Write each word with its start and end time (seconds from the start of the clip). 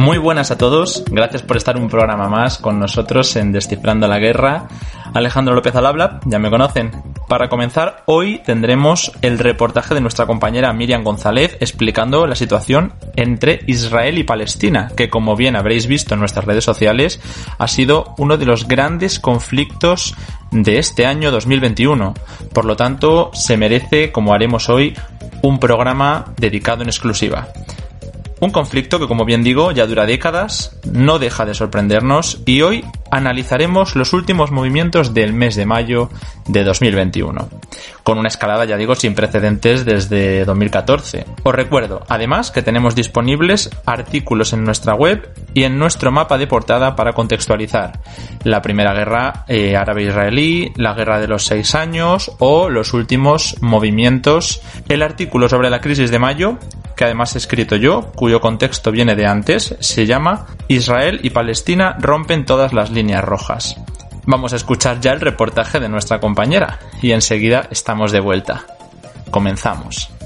Muy 0.00 0.16
buenas 0.16 0.50
a 0.50 0.56
todos, 0.56 1.04
gracias 1.10 1.42
por 1.42 1.58
estar 1.58 1.76
un 1.76 1.90
programa 1.90 2.26
más 2.26 2.56
con 2.56 2.78
nosotros 2.78 3.36
en 3.36 3.52
Descifrando 3.52 4.08
la 4.08 4.18
Guerra. 4.18 4.66
Alejandro 5.12 5.54
López 5.54 5.76
al 5.76 5.84
habla, 5.84 6.20
ya 6.24 6.38
me 6.38 6.48
conocen. 6.48 6.90
Para 7.28 7.50
comenzar, 7.50 8.02
hoy 8.06 8.40
tendremos 8.42 9.12
el 9.20 9.38
reportaje 9.38 9.92
de 9.92 10.00
nuestra 10.00 10.24
compañera 10.24 10.72
Miriam 10.72 11.04
González 11.04 11.58
explicando 11.60 12.26
la 12.26 12.34
situación 12.34 12.94
entre 13.14 13.60
Israel 13.66 14.16
y 14.16 14.24
Palestina, 14.24 14.90
que 14.96 15.10
como 15.10 15.36
bien 15.36 15.54
habréis 15.54 15.86
visto 15.86 16.14
en 16.14 16.20
nuestras 16.20 16.46
redes 16.46 16.64
sociales, 16.64 17.20
ha 17.58 17.68
sido 17.68 18.14
uno 18.16 18.38
de 18.38 18.46
los 18.46 18.66
grandes 18.66 19.20
conflictos 19.20 20.14
de 20.50 20.78
este 20.78 21.04
año 21.04 21.30
2021. 21.30 22.14
Por 22.54 22.64
lo 22.64 22.74
tanto, 22.74 23.32
se 23.34 23.58
merece, 23.58 24.12
como 24.12 24.32
haremos 24.32 24.70
hoy, 24.70 24.96
un 25.42 25.58
programa 25.58 26.24
dedicado 26.38 26.82
en 26.82 26.88
exclusiva. 26.88 27.48
Un 28.40 28.50
conflicto 28.52 28.98
que, 28.98 29.06
como 29.06 29.26
bien 29.26 29.44
digo, 29.44 29.70
ya 29.70 29.86
dura 29.86 30.06
décadas, 30.06 30.74
no 30.90 31.18
deja 31.18 31.44
de 31.44 31.52
sorprendernos 31.52 32.40
y 32.46 32.62
hoy 32.62 32.82
analizaremos 33.10 33.96
los 33.96 34.14
últimos 34.14 34.50
movimientos 34.50 35.12
del 35.12 35.34
mes 35.34 35.56
de 35.56 35.66
mayo 35.66 36.08
de 36.46 36.64
2021, 36.64 37.50
con 38.02 38.16
una 38.16 38.28
escalada, 38.28 38.64
ya 38.64 38.78
digo, 38.78 38.94
sin 38.94 39.14
precedentes 39.14 39.84
desde 39.84 40.46
2014. 40.46 41.26
Os 41.42 41.54
recuerdo, 41.54 42.02
además, 42.08 42.50
que 42.50 42.62
tenemos 42.62 42.94
disponibles 42.94 43.68
artículos 43.84 44.54
en 44.54 44.64
nuestra 44.64 44.94
web 44.94 45.28
y 45.52 45.64
en 45.64 45.78
nuestro 45.78 46.10
mapa 46.10 46.38
de 46.38 46.46
portada 46.46 46.96
para 46.96 47.12
contextualizar 47.12 48.00
la 48.44 48.62
primera 48.62 48.94
guerra 48.94 49.44
eh, 49.48 49.76
árabe-israelí, 49.76 50.72
la 50.76 50.94
guerra 50.94 51.20
de 51.20 51.28
los 51.28 51.44
seis 51.44 51.74
años 51.74 52.32
o 52.38 52.70
los 52.70 52.94
últimos 52.94 53.56
movimientos, 53.60 54.62
el 54.88 55.02
artículo 55.02 55.46
sobre 55.50 55.68
la 55.68 55.82
crisis 55.82 56.10
de 56.10 56.18
mayo 56.18 56.58
que 57.00 57.04
además 57.04 57.34
he 57.34 57.38
escrito 57.38 57.76
yo, 57.76 58.12
cuyo 58.14 58.42
contexto 58.42 58.92
viene 58.92 59.16
de 59.16 59.24
antes, 59.24 59.74
se 59.80 60.04
llama 60.04 60.48
Israel 60.68 61.18
y 61.22 61.30
Palestina 61.30 61.96
rompen 61.98 62.44
todas 62.44 62.74
las 62.74 62.90
líneas 62.90 63.24
rojas. 63.24 63.80
Vamos 64.26 64.52
a 64.52 64.56
escuchar 64.56 65.00
ya 65.00 65.12
el 65.12 65.22
reportaje 65.22 65.80
de 65.80 65.88
nuestra 65.88 66.20
compañera 66.20 66.78
y 67.00 67.12
enseguida 67.12 67.68
estamos 67.70 68.12
de 68.12 68.20
vuelta. 68.20 68.66
Comenzamos. 69.30 70.19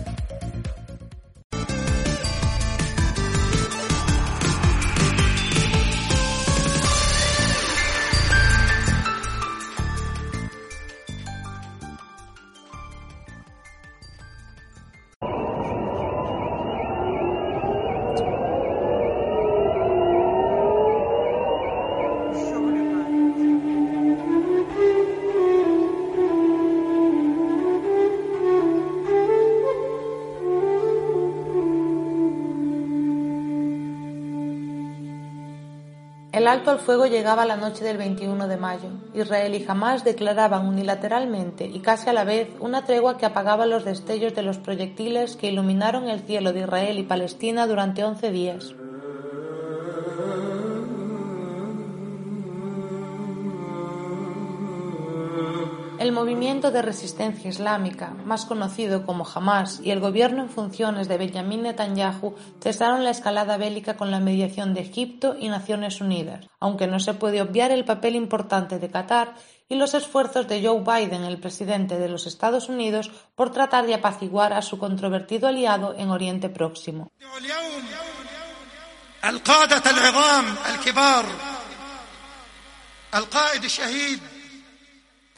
Alto 36.54 36.70
al 36.70 36.78
fuego 36.78 37.06
llegaba 37.06 37.44
la 37.46 37.56
noche 37.56 37.82
del 37.82 37.98
21 37.98 38.46
de 38.46 38.56
mayo. 38.56 38.88
Israel 39.12 39.56
y 39.56 39.64
Hamas 39.66 40.04
declaraban 40.04 40.68
unilateralmente 40.68 41.66
y 41.66 41.80
casi 41.80 42.08
a 42.08 42.12
la 42.12 42.22
vez 42.22 42.48
una 42.60 42.84
tregua 42.84 43.18
que 43.18 43.26
apagaba 43.26 43.66
los 43.66 43.84
destellos 43.84 44.36
de 44.36 44.42
los 44.42 44.58
proyectiles 44.58 45.34
que 45.34 45.48
iluminaron 45.50 46.08
el 46.08 46.20
cielo 46.20 46.52
de 46.52 46.60
Israel 46.60 47.00
y 47.00 47.02
Palestina 47.02 47.66
durante 47.66 48.04
11 48.04 48.30
días. 48.30 48.74
Movimiento 56.34 56.72
de 56.72 56.82
resistencia 56.82 57.48
islámica, 57.48 58.10
más 58.10 58.44
conocido 58.44 59.06
como 59.06 59.24
Hamas, 59.24 59.80
y 59.84 59.92
el 59.92 60.00
gobierno 60.00 60.42
en 60.42 60.48
funciones 60.50 61.06
de 61.06 61.16
Benjamin 61.16 61.62
Netanyahu 61.62 62.34
cesaron 62.60 63.04
la 63.04 63.10
escalada 63.10 63.56
bélica 63.56 63.96
con 63.96 64.10
la 64.10 64.18
mediación 64.18 64.74
de 64.74 64.80
Egipto 64.80 65.36
y 65.38 65.48
Naciones 65.48 66.00
Unidas, 66.00 66.44
aunque 66.58 66.88
no 66.88 66.98
se 66.98 67.14
puede 67.14 67.40
obviar 67.40 67.70
el 67.70 67.84
papel 67.84 68.16
importante 68.16 68.80
de 68.80 68.90
Qatar 68.90 69.34
y 69.68 69.76
los 69.76 69.94
esfuerzos 69.94 70.48
de 70.48 70.60
Joe 70.60 70.80
Biden, 70.80 71.22
el 71.22 71.38
presidente 71.38 72.00
de 72.00 72.08
los 72.08 72.26
Estados 72.26 72.68
Unidos, 72.68 73.12
por 73.36 73.52
tratar 73.52 73.86
de 73.86 73.94
apaciguar 73.94 74.52
a 74.54 74.62
su 74.62 74.76
controvertido 74.76 75.46
aliado 75.46 75.94
en 75.96 76.10
Oriente 76.10 76.48
Próximo. 76.48 77.12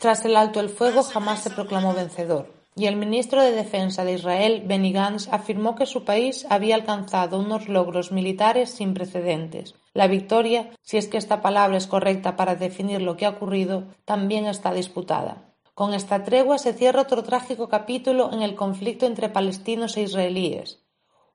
Tras 0.06 0.24
el 0.24 0.36
alto 0.36 0.60
el 0.60 0.68
fuego 0.68 1.02
jamás 1.02 1.40
se 1.40 1.50
proclamó 1.50 1.92
vencedor, 1.92 2.54
y 2.76 2.86
el 2.86 2.94
ministro 2.94 3.42
de 3.42 3.50
Defensa 3.50 4.04
de 4.04 4.12
Israel, 4.12 4.62
Benny 4.64 4.92
Gantz, 4.92 5.26
afirmó 5.32 5.74
que 5.74 5.84
su 5.84 6.04
país 6.04 6.46
había 6.48 6.76
alcanzado 6.76 7.40
unos 7.40 7.66
logros 7.66 8.12
militares 8.12 8.70
sin 8.70 8.94
precedentes. 8.94 9.74
La 9.94 10.06
victoria, 10.06 10.70
si 10.80 10.96
es 10.96 11.08
que 11.08 11.18
esta 11.18 11.42
palabra 11.42 11.76
es 11.76 11.88
correcta 11.88 12.36
para 12.36 12.54
definir 12.54 13.02
lo 13.02 13.16
que 13.16 13.26
ha 13.26 13.30
ocurrido, 13.30 13.82
también 14.04 14.46
está 14.46 14.72
disputada. 14.72 15.42
Con 15.74 15.92
esta 15.92 16.22
tregua 16.22 16.58
se 16.58 16.72
cierra 16.72 17.02
otro 17.02 17.24
trágico 17.24 17.68
capítulo 17.68 18.30
en 18.32 18.42
el 18.42 18.54
conflicto 18.54 19.06
entre 19.06 19.28
palestinos 19.28 19.96
e 19.96 20.02
israelíes 20.02 20.86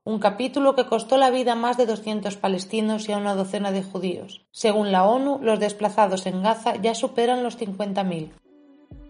un 0.03 0.17
capítulo 0.17 0.75
que 0.75 0.87
costó 0.87 1.15
la 1.17 1.29
vida 1.29 1.51
a 1.51 1.55
más 1.55 1.77
de 1.77 1.85
200 1.85 2.35
palestinos 2.37 3.07
y 3.07 3.11
a 3.11 3.17
una 3.17 3.35
docena 3.35 3.71
de 3.71 3.83
judíos. 3.83 4.41
Según 4.51 4.91
la 4.91 5.05
ONU, 5.05 5.37
los 5.43 5.59
desplazados 5.59 6.25
en 6.25 6.41
Gaza 6.41 6.75
ya 6.77 6.95
superan 6.95 7.43
los 7.43 7.59
50.000. 7.59 8.31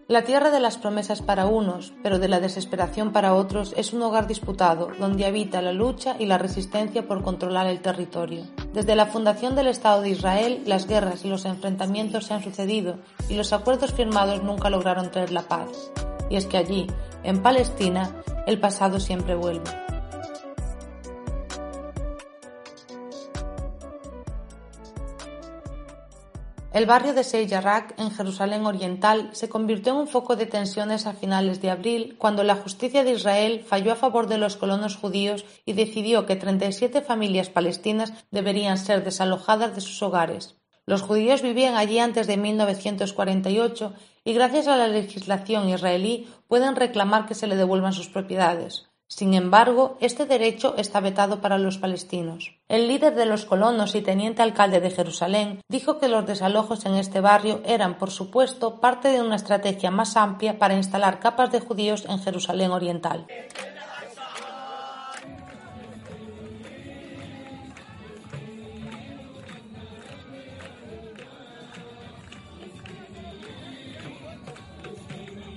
La 0.07 0.23
tierra 0.23 0.51
de 0.51 0.59
las 0.59 0.77
promesas 0.77 1.21
para 1.21 1.45
unos, 1.45 1.93
pero 2.03 2.19
de 2.19 2.27
la 2.27 2.39
desesperación 2.39 3.13
para 3.13 3.33
otros, 3.33 3.73
es 3.77 3.93
un 3.93 4.01
hogar 4.01 4.27
disputado, 4.27 4.89
donde 4.99 5.25
habita 5.25 5.61
la 5.61 5.71
lucha 5.71 6.15
y 6.19 6.25
la 6.25 6.37
resistencia 6.37 7.07
por 7.07 7.23
controlar 7.23 7.67
el 7.67 7.81
territorio. 7.81 8.43
Desde 8.73 8.95
la 8.95 9.05
fundación 9.05 9.55
del 9.55 9.67
Estado 9.67 10.01
de 10.01 10.09
Israel, 10.09 10.63
las 10.65 10.87
guerras 10.87 11.23
y 11.23 11.29
los 11.29 11.45
enfrentamientos 11.45 12.25
se 12.25 12.33
han 12.33 12.43
sucedido, 12.43 12.97
y 13.29 13.35
los 13.35 13.53
acuerdos 13.53 13.93
firmados 13.93 14.43
nunca 14.43 14.69
lograron 14.69 15.11
traer 15.11 15.31
la 15.31 15.43
paz. 15.43 15.91
Y 16.29 16.35
es 16.35 16.45
que 16.45 16.57
allí, 16.57 16.87
en 17.23 17.41
Palestina, 17.41 18.11
el 18.47 18.59
pasado 18.59 18.99
siempre 18.99 19.35
vuelve. 19.35 19.90
El 26.73 26.85
barrio 26.85 27.13
de 27.13 27.25
Seyarrak, 27.25 27.99
en 27.99 28.11
Jerusalén 28.11 28.65
Oriental, 28.65 29.29
se 29.33 29.49
convirtió 29.49 29.91
en 29.91 29.99
un 29.99 30.07
foco 30.07 30.37
de 30.37 30.45
tensiones 30.45 31.05
a 31.05 31.11
finales 31.11 31.61
de 31.61 31.69
abril, 31.69 32.15
cuando 32.17 32.45
la 32.45 32.55
justicia 32.55 33.03
de 33.03 33.11
Israel 33.11 33.65
falló 33.67 33.91
a 33.91 33.97
favor 33.97 34.27
de 34.27 34.37
los 34.37 34.55
colonos 34.55 34.95
judíos 34.95 35.43
y 35.65 35.73
decidió 35.73 36.25
que 36.25 36.37
37 36.37 37.01
familias 37.01 37.49
palestinas 37.49 38.13
deberían 38.31 38.77
ser 38.77 39.03
desalojadas 39.03 39.75
de 39.75 39.81
sus 39.81 40.01
hogares. 40.01 40.55
Los 40.85 41.01
judíos 41.01 41.41
vivían 41.41 41.75
allí 41.75 41.99
antes 41.99 42.25
de 42.25 42.37
1948 42.37 43.93
y 44.23 44.33
gracias 44.33 44.67
a 44.67 44.77
la 44.77 44.87
legislación 44.87 45.67
israelí 45.67 46.29
pueden 46.47 46.77
reclamar 46.77 47.25
que 47.25 47.35
se 47.35 47.47
le 47.47 47.57
devuelvan 47.57 47.91
sus 47.91 48.07
propiedades. 48.07 48.90
Sin 49.13 49.33
embargo, 49.33 49.97
este 49.99 50.25
derecho 50.25 50.73
está 50.77 51.01
vetado 51.01 51.41
para 51.41 51.57
los 51.57 51.77
palestinos. 51.77 52.55
El 52.69 52.87
líder 52.87 53.13
de 53.13 53.25
los 53.25 53.43
colonos 53.43 53.93
y 53.93 54.01
teniente 54.01 54.41
alcalde 54.41 54.79
de 54.79 54.89
Jerusalén 54.89 55.59
dijo 55.67 55.99
que 55.99 56.07
los 56.07 56.25
desalojos 56.25 56.85
en 56.85 56.95
este 56.95 57.19
barrio 57.19 57.59
eran, 57.65 57.97
por 57.97 58.09
supuesto, 58.09 58.79
parte 58.79 59.09
de 59.09 59.21
una 59.21 59.35
estrategia 59.35 59.91
más 59.91 60.15
amplia 60.15 60.57
para 60.57 60.75
instalar 60.75 61.19
capas 61.19 61.51
de 61.51 61.59
judíos 61.59 62.05
en 62.07 62.19
Jerusalén 62.19 62.71
Oriental. 62.71 63.27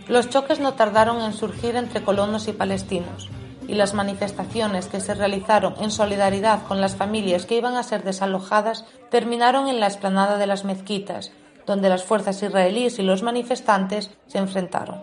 Los 0.08 0.28
choques 0.28 0.58
no 0.58 0.74
tardaron 0.74 1.22
en 1.22 1.32
surgir 1.32 1.76
entre 1.76 2.02
colonos 2.02 2.48
y 2.48 2.52
palestinos 2.52 3.30
y 3.68 3.74
las 3.74 3.94
manifestaciones 3.94 4.86
que 4.86 5.00
se 5.00 5.14
realizaron 5.14 5.74
en 5.80 5.90
solidaridad 5.90 6.62
con 6.66 6.80
las 6.80 6.96
familias 6.96 7.46
que 7.46 7.56
iban 7.56 7.76
a 7.76 7.82
ser 7.82 8.02
desalojadas 8.02 8.84
terminaron 9.10 9.68
en 9.68 9.80
la 9.80 9.86
explanada 9.86 10.38
de 10.38 10.46
las 10.46 10.64
mezquitas, 10.64 11.32
donde 11.66 11.88
las 11.88 12.04
fuerzas 12.04 12.42
israelíes 12.42 12.98
y 12.98 13.02
los 13.02 13.22
manifestantes 13.22 14.10
se 14.26 14.38
enfrentaron. 14.38 15.02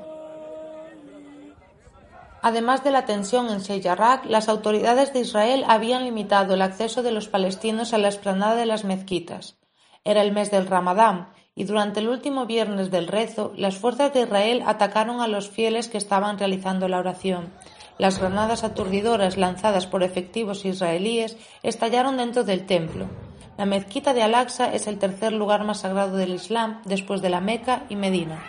Además 2.44 2.84
de 2.84 2.92
la 2.92 3.06
tensión 3.06 3.50
en 3.50 3.62
Seyarrak, 3.62 4.26
las 4.26 4.50
autoridades 4.50 5.14
de 5.14 5.20
Israel 5.20 5.64
habían 5.68 6.06
limitado 6.06 6.56
el 6.56 6.64
acceso 6.64 7.04
de 7.04 7.12
los 7.12 7.28
palestinos 7.28 7.94
a 7.94 8.00
la 8.00 8.08
explanada 8.08 8.56
de 8.56 8.66
las 8.66 8.84
mezquitas. 8.84 9.58
Era 10.04 10.24
el 10.24 10.32
mes 10.32 10.50
del 10.50 10.66
Ramadán 10.66 11.30
y 11.54 11.66
durante 11.66 12.00
el 12.00 12.10
último 12.10 12.48
viernes 12.48 12.90
del 12.90 13.08
rezo, 13.08 13.54
las 13.56 13.78
fuerzas 13.78 14.14
de 14.14 14.22
Israel 14.22 14.64
atacaron 14.66 15.22
a 15.22 15.28
los 15.28 15.50
fieles 15.50 15.88
que 15.88 16.00
estaban 16.00 16.40
realizando 16.40 16.88
la 16.88 16.98
oración 16.98 17.52
Las 18.02 18.18
granadas 18.18 18.64
aturdidoras 18.64 19.38
lanzadas 19.38 19.86
por 19.86 20.02
efectivos 20.02 20.66
israelíes 20.66 21.38
estallaron 21.62 22.18
dentro 22.18 22.44
del 22.44 22.66
templo. 22.66 23.06
La 23.60 23.68
mezquita 23.68 24.16
de 24.16 24.24
Al-Aqsa 24.24 24.74
es 24.74 24.88
el 24.88 24.98
tercer 24.98 25.34
lugar 25.34 25.64
más 25.66 25.82
sagrado 25.82 26.18
del 26.18 26.34
Islam 26.34 26.82
después 26.86 27.22
de 27.22 27.30
la 27.30 27.42
Meca 27.42 27.84
y 27.90 27.96
Medina. 27.96 28.42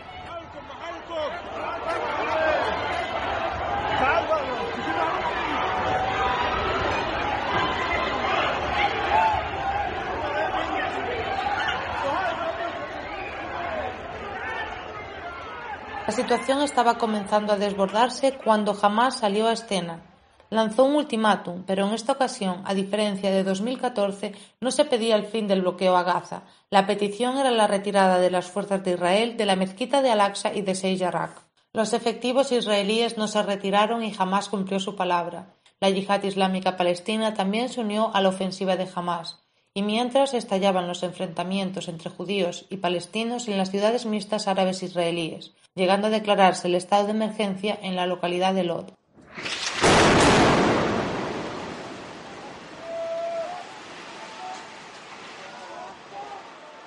La 16.12 16.16
situación 16.16 16.60
estaba 16.60 16.98
comenzando 16.98 17.54
a 17.54 17.56
desbordarse 17.56 18.34
cuando 18.44 18.76
Hamas 18.78 19.20
salió 19.20 19.48
a 19.48 19.54
escena. 19.54 20.02
Lanzó 20.50 20.84
un 20.84 20.96
ultimátum, 20.96 21.62
pero 21.66 21.88
en 21.88 21.94
esta 21.94 22.12
ocasión, 22.12 22.60
a 22.66 22.74
diferencia 22.74 23.30
de 23.30 23.42
2014, 23.42 24.34
no 24.60 24.70
se 24.70 24.84
pedía 24.84 25.16
el 25.16 25.24
fin 25.24 25.48
del 25.48 25.62
bloqueo 25.62 25.96
a 25.96 26.02
Gaza. 26.02 26.42
La 26.68 26.86
petición 26.86 27.38
era 27.38 27.50
la 27.50 27.66
retirada 27.66 28.18
de 28.18 28.30
las 28.30 28.44
fuerzas 28.44 28.84
de 28.84 28.90
Israel 28.90 29.38
de 29.38 29.46
la 29.46 29.56
mezquita 29.56 30.02
de 30.02 30.10
Al-Aqsa 30.10 30.52
y 30.52 30.60
de 30.60 30.74
Seyjarak. 30.74 31.46
Los 31.72 31.94
efectivos 31.94 32.52
israelíes 32.52 33.16
no 33.16 33.26
se 33.26 33.42
retiraron 33.42 34.04
y 34.04 34.12
Hamas 34.18 34.50
cumplió 34.50 34.80
su 34.80 34.94
palabra. 34.94 35.54
La 35.80 35.88
yihad 35.88 36.22
islámica 36.24 36.76
palestina 36.76 37.32
también 37.32 37.70
se 37.70 37.80
unió 37.80 38.14
a 38.14 38.20
la 38.20 38.28
ofensiva 38.28 38.76
de 38.76 38.86
Hamas. 38.94 39.38
Y 39.72 39.80
mientras 39.80 40.34
estallaban 40.34 40.88
los 40.88 41.04
enfrentamientos 41.04 41.88
entre 41.88 42.10
judíos 42.10 42.66
y 42.68 42.76
palestinos 42.76 43.48
en 43.48 43.56
las 43.56 43.70
ciudades 43.70 44.04
mixtas 44.04 44.46
árabes 44.46 44.82
israelíes, 44.82 45.54
llegando 45.74 46.08
a 46.08 46.10
declararse 46.10 46.68
el 46.68 46.74
estado 46.74 47.06
de 47.06 47.12
emergencia 47.12 47.78
en 47.82 47.96
la 47.96 48.06
localidad 48.06 48.54
de 48.54 48.64
Lod. 48.64 48.90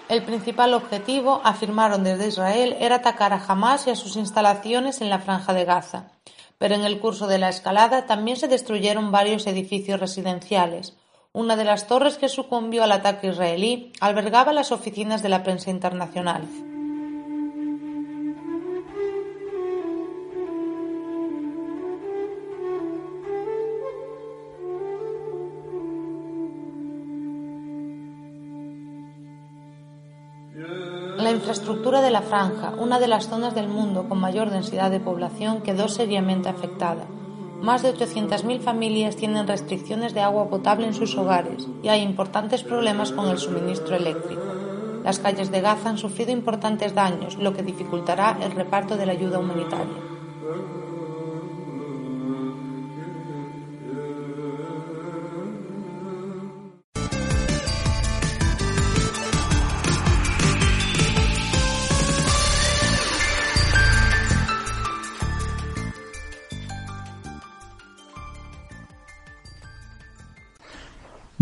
El 0.07 0.23
principal 0.23 0.75
objetivo, 0.75 1.41
afirmaron 1.43 2.03
desde 2.03 2.27
Israel, 2.27 2.75
era 2.79 2.97
atacar 2.97 3.33
a 3.33 3.43
Hamas 3.45 3.87
y 3.87 3.89
a 3.89 3.95
sus 3.95 4.15
instalaciones 4.17 5.01
en 5.01 5.09
la 5.09 5.17
franja 5.17 5.53
de 5.53 5.65
Gaza. 5.65 6.11
Pero 6.59 6.75
en 6.75 6.85
el 6.85 6.99
curso 6.99 7.27
de 7.27 7.39
la 7.39 7.49
escalada 7.49 8.05
también 8.05 8.37
se 8.37 8.47
destruyeron 8.47 9.11
varios 9.11 9.47
edificios 9.47 9.99
residenciales. 9.99 10.95
Una 11.33 11.55
de 11.55 11.65
las 11.65 11.87
torres 11.87 12.17
que 12.17 12.29
sucumbió 12.29 12.83
al 12.83 12.91
ataque 12.91 13.27
israelí 13.27 13.91
albergaba 13.99 14.53
las 14.53 14.71
oficinas 14.71 15.23
de 15.23 15.29
la 15.29 15.43
prensa 15.43 15.71
internacional. 15.71 16.47
Infraestructura 31.45 32.01
de 32.01 32.09
la 32.09 32.23
franja, 32.23 32.73
una 32.75 32.99
de 32.99 33.07
las 33.07 33.29
zonas 33.29 33.53
del 33.53 33.67
mundo 33.67 34.09
con 34.09 34.19
mayor 34.19 34.49
densidad 34.49 34.89
de 34.89 34.99
población, 34.99 35.61
quedó 35.61 35.87
seriamente 35.87 36.49
afectada. 36.49 37.05
Más 37.61 37.83
de 37.83 37.93
800.000 37.93 38.61
familias 38.61 39.15
tienen 39.15 39.45
restricciones 39.45 40.15
de 40.15 40.21
agua 40.21 40.49
potable 40.49 40.87
en 40.87 40.95
sus 40.95 41.15
hogares 41.15 41.67
y 41.83 41.89
hay 41.89 42.01
importantes 42.01 42.63
problemas 42.63 43.11
con 43.11 43.27
el 43.27 43.37
suministro 43.37 43.95
eléctrico. 43.95 44.41
Las 45.03 45.19
calles 45.19 45.51
de 45.51 45.61
Gaza 45.61 45.89
han 45.89 45.99
sufrido 45.99 46.31
importantes 46.31 46.95
daños, 46.95 47.35
lo 47.35 47.53
que 47.53 47.61
dificultará 47.61 48.39
el 48.41 48.51
reparto 48.51 48.97
de 48.97 49.05
la 49.05 49.11
ayuda 49.11 49.37
humanitaria. 49.37 50.01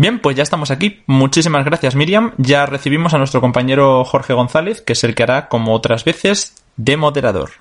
Bien, 0.04 0.18
pues 0.18 0.36
ya 0.36 0.42
estamos 0.42 0.70
aquí. 0.70 1.02
Muchísimas 1.06 1.64
gracias, 1.64 1.94
Miriam. 1.94 2.34
Ya 2.36 2.66
recibimos 2.66 3.14
a 3.14 3.16
nuestro 3.16 3.40
compañero 3.40 4.04
Jorge 4.04 4.34
González, 4.34 4.82
que 4.82 4.92
es 4.92 5.02
el 5.02 5.14
que 5.14 5.22
hará, 5.22 5.48
como 5.48 5.72
otras 5.72 6.04
veces, 6.04 6.62
de 6.76 6.98
moderador. 6.98 7.52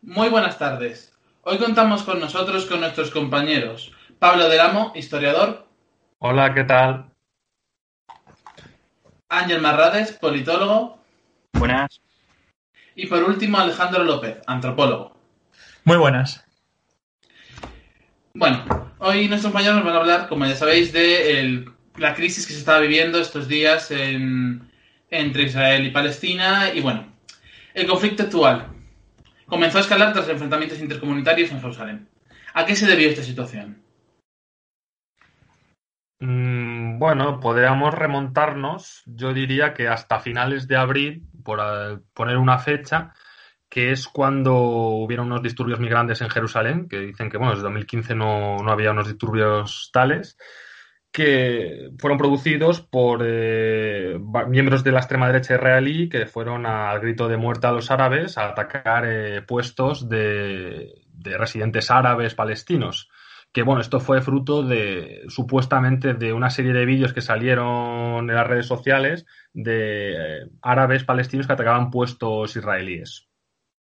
Muy 0.00 0.28
buenas 0.28 0.58
tardes. 0.58 1.12
Hoy 1.42 1.58
contamos 1.58 2.04
con 2.04 2.20
nosotros 2.20 2.66
con 2.66 2.78
nuestros 2.78 3.10
compañeros 3.10 3.90
Pablo 4.20 4.48
Del 4.48 4.60
Amo, 4.60 4.92
historiador. 4.94 5.66
Hola, 6.20 6.54
¿qué 6.54 6.62
tal? 6.62 7.06
Ángel 9.28 9.60
Marrades, 9.60 10.12
politólogo. 10.12 10.98
Buenas. 11.54 12.00
Y 12.94 13.08
por 13.08 13.24
último, 13.24 13.58
Alejandro 13.58 14.04
López, 14.04 14.36
antropólogo. 14.46 15.16
Muy 15.82 15.96
buenas. 15.96 16.44
Bueno, 18.34 18.64
hoy 18.98 19.28
nuestros 19.28 19.52
compañeros 19.52 19.84
van 19.84 19.94
a 19.94 19.98
hablar, 19.98 20.28
como 20.28 20.46
ya 20.46 20.56
sabéis, 20.56 20.92
de 20.92 21.66
la 21.96 22.14
crisis 22.14 22.46
que 22.46 22.54
se 22.54 22.60
está 22.60 22.78
viviendo 22.78 23.20
estos 23.20 23.46
días 23.46 23.90
en- 23.90 24.70
entre 25.10 25.44
Israel 25.44 25.86
y 25.86 25.90
Palestina. 25.90 26.72
Y 26.74 26.80
bueno, 26.80 27.06
el 27.74 27.86
conflicto 27.86 28.22
actual 28.22 28.68
comenzó 29.46 29.78
a 29.78 29.82
escalar 29.82 30.14
tras 30.14 30.28
enfrentamientos 30.28 30.80
intercomunitarios 30.80 31.50
en 31.50 31.60
Jerusalén. 31.60 32.08
¿A 32.54 32.64
qué 32.64 32.74
se 32.74 32.86
debió 32.86 33.10
esta 33.10 33.22
situación? 33.22 33.82
Mm, 36.20 36.98
bueno, 36.98 37.40
podríamos 37.40 37.92
remontarnos, 37.92 39.02
yo 39.06 39.34
diría 39.34 39.74
que 39.74 39.88
hasta 39.88 40.20
finales 40.20 40.68
de 40.68 40.76
abril, 40.76 41.22
por 41.44 41.58
eh, 41.60 41.98
poner 42.14 42.38
una 42.38 42.58
fecha, 42.58 43.12
que 43.72 43.90
es 43.90 44.06
cuando 44.06 44.54
hubieron 44.54 45.28
unos 45.28 45.42
disturbios 45.42 45.80
muy 45.80 45.88
grandes 45.88 46.20
en 46.20 46.28
Jerusalén, 46.28 46.88
que 46.90 46.98
dicen 46.98 47.30
que, 47.30 47.38
bueno, 47.38 47.52
desde 47.52 47.62
2015 47.62 48.14
no, 48.14 48.58
no 48.58 48.70
había 48.70 48.90
unos 48.90 49.08
disturbios 49.08 49.88
tales, 49.94 50.36
que 51.10 51.88
fueron 51.98 52.18
producidos 52.18 52.82
por 52.82 53.22
eh, 53.24 54.20
miembros 54.48 54.84
de 54.84 54.92
la 54.92 54.98
extrema 54.98 55.26
derecha 55.28 55.54
israelí 55.54 56.10
que 56.10 56.26
fueron 56.26 56.66
al 56.66 57.00
grito 57.00 57.28
de 57.28 57.38
muerte 57.38 57.66
a 57.66 57.72
los 57.72 57.90
árabes 57.90 58.36
a 58.36 58.48
atacar 58.48 59.06
eh, 59.06 59.40
puestos 59.40 60.06
de, 60.06 61.06
de 61.10 61.38
residentes 61.38 61.90
árabes 61.90 62.34
palestinos. 62.34 63.08
Que 63.52 63.62
bueno, 63.62 63.80
esto 63.80 64.00
fue 64.00 64.20
fruto 64.20 64.62
de 64.62 65.22
supuestamente 65.28 66.12
de 66.12 66.34
una 66.34 66.50
serie 66.50 66.74
de 66.74 66.84
vídeos 66.84 67.14
que 67.14 67.22
salieron 67.22 68.28
en 68.28 68.36
las 68.36 68.46
redes 68.46 68.66
sociales 68.66 69.24
de 69.54 70.42
eh, 70.42 70.46
árabes 70.60 71.04
palestinos 71.04 71.46
que 71.46 71.54
atacaban 71.54 71.90
puestos 71.90 72.54
israelíes. 72.54 73.31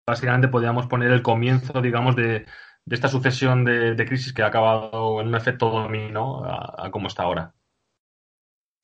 Básicamente 0.10 0.48
podríamos 0.48 0.88
poner 0.88 1.12
el 1.12 1.22
comienzo, 1.22 1.82
digamos, 1.82 2.16
de, 2.16 2.46
de 2.86 2.96
esta 2.96 3.08
sucesión 3.08 3.64
de, 3.64 3.96
de 3.96 4.06
crisis 4.06 4.34
que 4.34 4.42
ha 4.42 4.48
acabado 4.48 5.22
en 5.22 5.28
un 5.28 5.36
efecto 5.36 5.70
dominó 5.70 6.44
a, 6.44 6.90
como 6.92 7.08
está 7.08 7.24
ahora. 7.24 7.54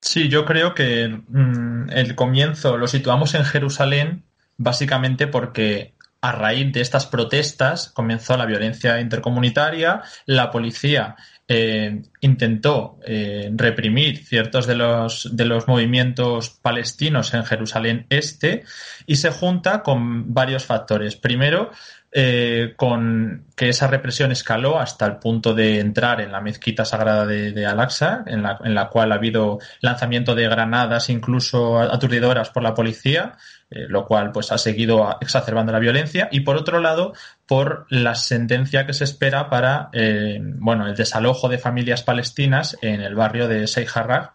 Sí, 0.02 0.30
yo 0.30 0.46
creo 0.46 0.76
que 0.76 1.08
mm, 1.28 1.90
el 1.90 2.16
comienzo 2.16 2.78
lo 2.78 2.88
situamos 2.88 3.34
en 3.34 3.44
Jerusalén 3.44 4.24
básicamente 4.58 5.28
porque 5.28 5.95
a 6.26 6.32
raíz 6.32 6.74
de 6.74 6.82
estas 6.82 7.06
protestas 7.06 7.90
comenzó 7.90 8.36
la 8.36 8.48
violencia 8.48 9.00
intercomunitaria, 9.00 10.02
la 10.26 10.50
policía 10.50 11.16
eh, 11.48 12.02
intentó 12.22 12.98
eh, 13.06 13.52
reprimir 13.54 14.26
ciertos 14.26 14.66
de 14.66 14.74
los, 14.74 15.30
de 15.32 15.46
los 15.46 15.68
movimientos 15.68 16.50
palestinos 16.50 17.36
en 17.36 17.46
Jerusalén 17.46 18.08
Este 18.10 18.64
y 19.06 19.18
se 19.18 19.30
junta 19.30 19.84
con 19.84 20.34
varios 20.34 20.66
factores. 20.66 21.16
Primero, 21.16 21.70
eh, 22.18 22.76
con 22.78 23.44
que 23.58 23.68
esa 23.68 23.88
represión 23.88 24.32
escaló 24.32 24.80
hasta 24.80 25.06
el 25.06 25.18
punto 25.18 25.54
de 25.54 25.82
entrar 25.82 26.22
en 26.22 26.32
la 26.32 26.40
mezquita 26.40 26.86
sagrada 26.86 27.26
de, 27.26 27.52
de 27.52 27.66
Al-Aqsa, 27.66 28.24
en 28.26 28.42
la, 28.42 28.58
en 28.64 28.74
la 28.74 28.88
cual 28.88 29.12
ha 29.12 29.16
habido 29.16 29.60
lanzamiento 29.82 30.34
de 30.34 30.48
granadas 30.48 31.10
incluso 31.10 31.78
aturdidoras 31.78 32.52
por 32.52 32.64
la 32.64 32.74
policía, 32.74 33.34
eh, 33.70 33.88
lo 33.90 34.06
cual 34.06 34.32
pues 34.32 34.54
ha 34.54 34.58
seguido 34.58 35.18
exacerbando 35.20 35.74
la 35.74 35.80
violencia. 35.80 36.30
Y 36.32 36.40
por 36.40 36.56
otro 36.56 36.80
lado, 36.80 37.12
por 37.46 37.86
la 37.90 38.16
sentencia 38.16 38.86
que 38.86 38.94
se 38.94 39.04
espera 39.04 39.50
para 39.50 39.90
eh, 39.92 40.40
bueno, 40.42 40.88
el 40.88 40.96
desalojo 40.96 41.50
de 41.50 41.58
familias 41.58 42.02
palestinas 42.02 42.78
en 42.82 43.02
el 43.02 43.16
barrio 43.16 43.50
de 43.50 43.68
Seyharrak, 43.68 44.32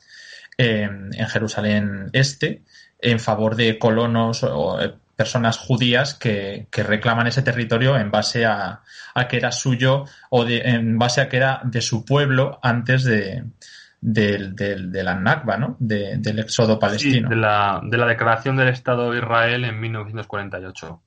eh, 0.58 0.82
en 0.82 1.28
Jerusalén 1.28 2.10
Este, 2.12 2.62
en 2.98 3.20
favor 3.20 3.56
de 3.56 3.78
colonos 3.78 4.42
o 4.42 4.78
personas 5.20 5.58
judías 5.58 6.14
que, 6.14 6.66
que, 6.70 6.82
reclaman 6.82 7.26
ese 7.26 7.42
territorio 7.42 7.98
en 7.98 8.10
base 8.10 8.46
a, 8.46 8.80
a, 9.14 9.28
que 9.28 9.36
era 9.36 9.52
suyo 9.52 10.06
o 10.30 10.46
de, 10.46 10.62
en 10.64 10.98
base 10.98 11.20
a 11.20 11.28
que 11.28 11.36
era 11.36 11.60
de 11.62 11.82
su 11.82 12.06
pueblo 12.06 12.58
antes 12.62 13.04
de, 13.04 13.44
de, 14.00 14.48
de, 14.52 14.76
de 14.88 15.02
la 15.04 15.16
Nakba, 15.16 15.58
¿no? 15.58 15.76
del 15.78 16.38
éxodo 16.38 16.78
palestino. 16.78 17.28
Sí, 17.28 17.34
de, 17.34 17.38
la, 17.38 17.82
de 17.84 17.98
la 17.98 18.06
declaración 18.06 18.56
del 18.56 18.68
Estado 18.68 19.10
de 19.10 19.18
Israel 19.18 19.62
en 19.66 19.78
1948. 19.78 21.02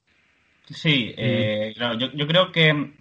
Sí, 0.69 1.15
eh, 1.17 1.73
claro, 1.75 1.97
yo, 1.97 2.11
yo, 2.13 2.27
creo 2.27 2.51
que 2.51 2.93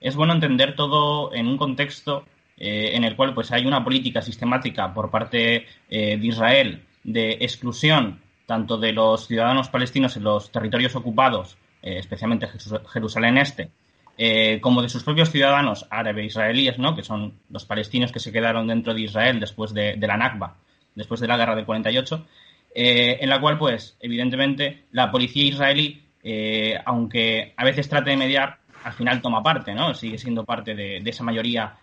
es 0.00 0.14
bueno 0.14 0.32
entender 0.32 0.76
todo 0.76 1.34
en 1.34 1.48
un 1.48 1.58
contexto 1.58 2.24
en 2.56 3.02
el 3.02 3.16
cual 3.16 3.34
pues 3.34 3.50
hay 3.50 3.66
una 3.66 3.82
política 3.82 4.22
sistemática 4.22 4.94
por 4.94 5.10
parte 5.10 5.66
de 5.90 6.20
Israel 6.22 6.84
de 7.02 7.32
exclusión 7.40 8.21
tanto 8.52 8.76
de 8.76 8.92
los 8.92 9.28
ciudadanos 9.28 9.70
palestinos 9.70 10.14
en 10.18 10.24
los 10.24 10.52
territorios 10.52 10.94
ocupados, 10.94 11.56
especialmente 11.80 12.46
Jerusalén 12.92 13.38
Este, 13.38 13.70
eh, 14.18 14.60
como 14.60 14.82
de 14.82 14.90
sus 14.90 15.04
propios 15.04 15.30
ciudadanos 15.30 15.86
árabes 15.88 16.26
israelíes, 16.26 16.78
¿no? 16.78 16.94
que 16.94 17.02
son 17.02 17.32
los 17.48 17.64
palestinos 17.64 18.12
que 18.12 18.20
se 18.20 18.30
quedaron 18.30 18.66
dentro 18.66 18.92
de 18.92 19.00
Israel 19.00 19.40
después 19.40 19.72
de, 19.72 19.96
la 19.96 20.18
Nakba, 20.18 20.58
después 20.94 21.18
de 21.20 21.28
la 21.28 21.38
guerra 21.38 21.56
del 21.56 21.64
48, 21.64 22.26
eh, 22.74 23.16
en 23.22 23.28
la 23.30 23.40
cual, 23.40 23.56
pues, 23.56 23.96
evidentemente, 24.00 24.84
la 24.92 25.10
policía 25.10 25.44
israelí, 25.44 26.02
eh, 26.22 26.78
aunque 26.84 27.54
a 27.56 27.64
veces 27.64 27.88
trate 27.88 28.10
de 28.10 28.18
mediar, 28.18 28.58
al 28.84 28.92
final 28.92 29.22
toma 29.22 29.42
parte, 29.42 29.72
¿no? 29.74 29.94
Sigue 29.94 30.18
siendo 30.18 30.44
parte 30.44 30.74
de, 30.74 30.98
esa 30.98 31.24
mayoría 31.24 31.76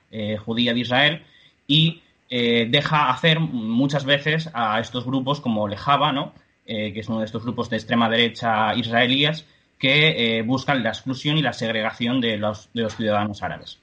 judía 0.46 0.74
de 0.74 0.80
Israel 0.82 1.24
y 1.66 2.02
deja 2.30 3.10
hacer 3.10 3.40
muchas 3.40 4.06
veces 4.06 4.52
a 4.54 4.80
estos 4.80 5.04
grupos 5.06 5.42
como 5.42 5.68
Lejaba, 5.68 6.12
¿no? 6.12 6.34
Que 6.70 7.00
es 7.00 7.10
uno 7.10 7.20
de 7.20 7.26
estos 7.26 7.44
grupos 7.44 7.70
de 7.70 7.78
extrema 7.78 8.08
derecha 8.10 8.76
israelíes, 8.76 9.46
que 9.80 10.38
eh, 10.38 10.42
buscan 10.42 10.84
la 10.84 10.90
exclusión 10.90 11.38
y 11.38 11.42
la 11.42 11.54
segregación 11.54 12.20
de 12.20 12.38
los, 12.38 12.70
de 12.74 12.84
los 12.84 12.96
ciudadanos 12.96 13.42
árabes 13.42 13.80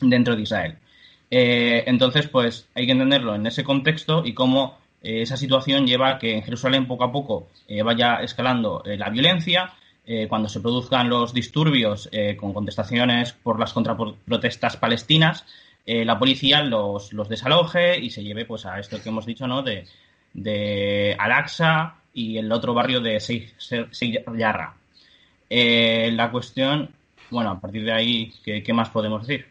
dentro 0.00 0.36
de 0.36 0.42
Israel. 0.42 0.78
Eh, 1.30 1.82
entonces, 1.86 2.28
pues 2.28 2.68
hay 2.74 2.86
que 2.86 2.92
entenderlo 2.92 3.34
en 3.34 3.44
ese 3.46 3.64
contexto 3.64 4.22
y 4.24 4.32
cómo 4.32 4.78
eh, 5.02 5.22
esa 5.22 5.36
situación 5.36 5.86
lleva 5.86 6.10
a 6.10 6.18
que 6.18 6.34
en 6.34 6.42
Jerusalén 6.42 6.86
poco 6.86 7.04
a 7.04 7.12
poco 7.12 7.48
vaya 7.84 8.20
escalando 8.22 8.82
la 8.84 9.10
violencia, 9.10 9.74
cuando 10.28 10.48
se 10.48 10.60
produzcan 10.60 11.08
los 11.08 11.34
disturbios 11.34 12.08
con 12.38 12.52
contestaciones 12.52 13.32
por 13.32 13.58
las 13.58 13.72
contraprotestas 13.72 14.76
palestinas, 14.76 15.44
la 15.84 16.16
policía 16.16 16.62
los, 16.62 17.12
los, 17.12 17.28
desaloje 17.28 17.98
y 17.98 18.10
se 18.10 18.22
lleve 18.22 18.44
pues 18.44 18.66
a 18.66 18.78
esto 18.78 19.02
que 19.02 19.08
hemos 19.08 19.26
dicho, 19.26 19.48
¿no? 19.48 19.62
De, 19.62 19.84
de 20.32 21.16
Al-Aqsa 21.18 21.96
y 22.16 22.38
el 22.38 22.50
otro 22.50 22.72
barrio 22.72 23.00
de 23.00 23.20
Yarra. 24.38 24.74
Eh, 25.50 26.10
la 26.14 26.30
cuestión, 26.30 26.88
bueno, 27.30 27.50
a 27.50 27.60
partir 27.60 27.84
de 27.84 27.92
ahí, 27.92 28.32
¿qué, 28.42 28.72
más 28.72 28.88
podemos 28.88 29.26
decir? 29.26 29.46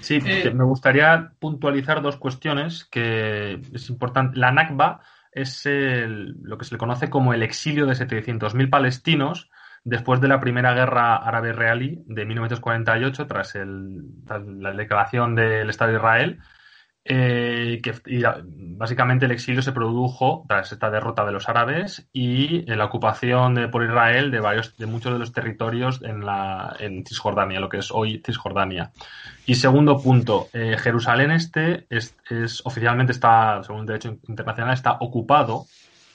Sí, 0.00 0.18
eh, 0.24 0.52
me 0.54 0.64
gustaría 0.64 1.32
puntualizar 1.38 2.02
dos 2.02 2.18
cuestiones 2.18 2.84
que 2.84 3.58
es 3.72 3.88
importante. 3.88 4.38
La 4.38 4.52
Nakba 4.52 5.00
es 5.32 5.66
lo 5.66 6.58
que 6.58 6.66
se 6.66 6.74
le 6.74 6.78
conoce 6.78 7.08
como 7.08 7.32
el 7.32 7.42
exilio 7.42 7.86
de 7.86 7.94
700.000 7.94 8.68
palestinos 8.68 9.50
después 9.82 10.20
de 10.20 10.28
la 10.28 10.40
primera 10.40 10.74
guerra 10.74 11.16
árabe-israelí 11.16 12.02
de 12.04 12.26
1948, 12.26 13.26
tras, 13.26 13.54
tras 14.26 14.46
la 14.46 14.72
declaración 14.74 15.34
del 15.34 15.70
Estado 15.70 15.92
de 15.92 15.96
Israel 15.96 16.38
eh, 17.04 17.80
que 17.82 17.94
básicamente 18.76 19.24
el 19.24 19.32
exilio 19.32 19.62
se 19.62 19.72
produjo 19.72 20.44
tras 20.46 20.72
esta 20.72 20.90
derrota 20.90 21.24
de 21.24 21.32
los 21.32 21.48
árabes 21.48 22.06
y 22.12 22.66
la 22.66 22.84
ocupación 22.84 23.54
de, 23.54 23.68
por 23.68 23.82
Israel 23.82 24.30
de 24.30 24.40
varios 24.40 24.76
de 24.76 24.86
muchos 24.86 25.12
de 25.12 25.18
los 25.18 25.32
territorios 25.32 26.02
en 26.02 26.26
la 26.26 26.76
en 26.78 27.06
Cisjordania, 27.06 27.60
lo 27.60 27.68
que 27.68 27.78
es 27.78 27.90
hoy 27.90 28.22
Cisjordania. 28.24 28.92
Y 29.46 29.54
segundo 29.54 29.98
punto, 30.02 30.48
eh, 30.52 30.76
Jerusalén 30.78 31.30
este 31.30 31.86
es, 31.88 32.14
oficialmente 32.64 33.12
está, 33.12 33.62
según 33.62 33.80
el 33.80 33.86
derecho 33.86 34.18
internacional, 34.28 34.74
está 34.74 34.98
ocupado 35.00 35.64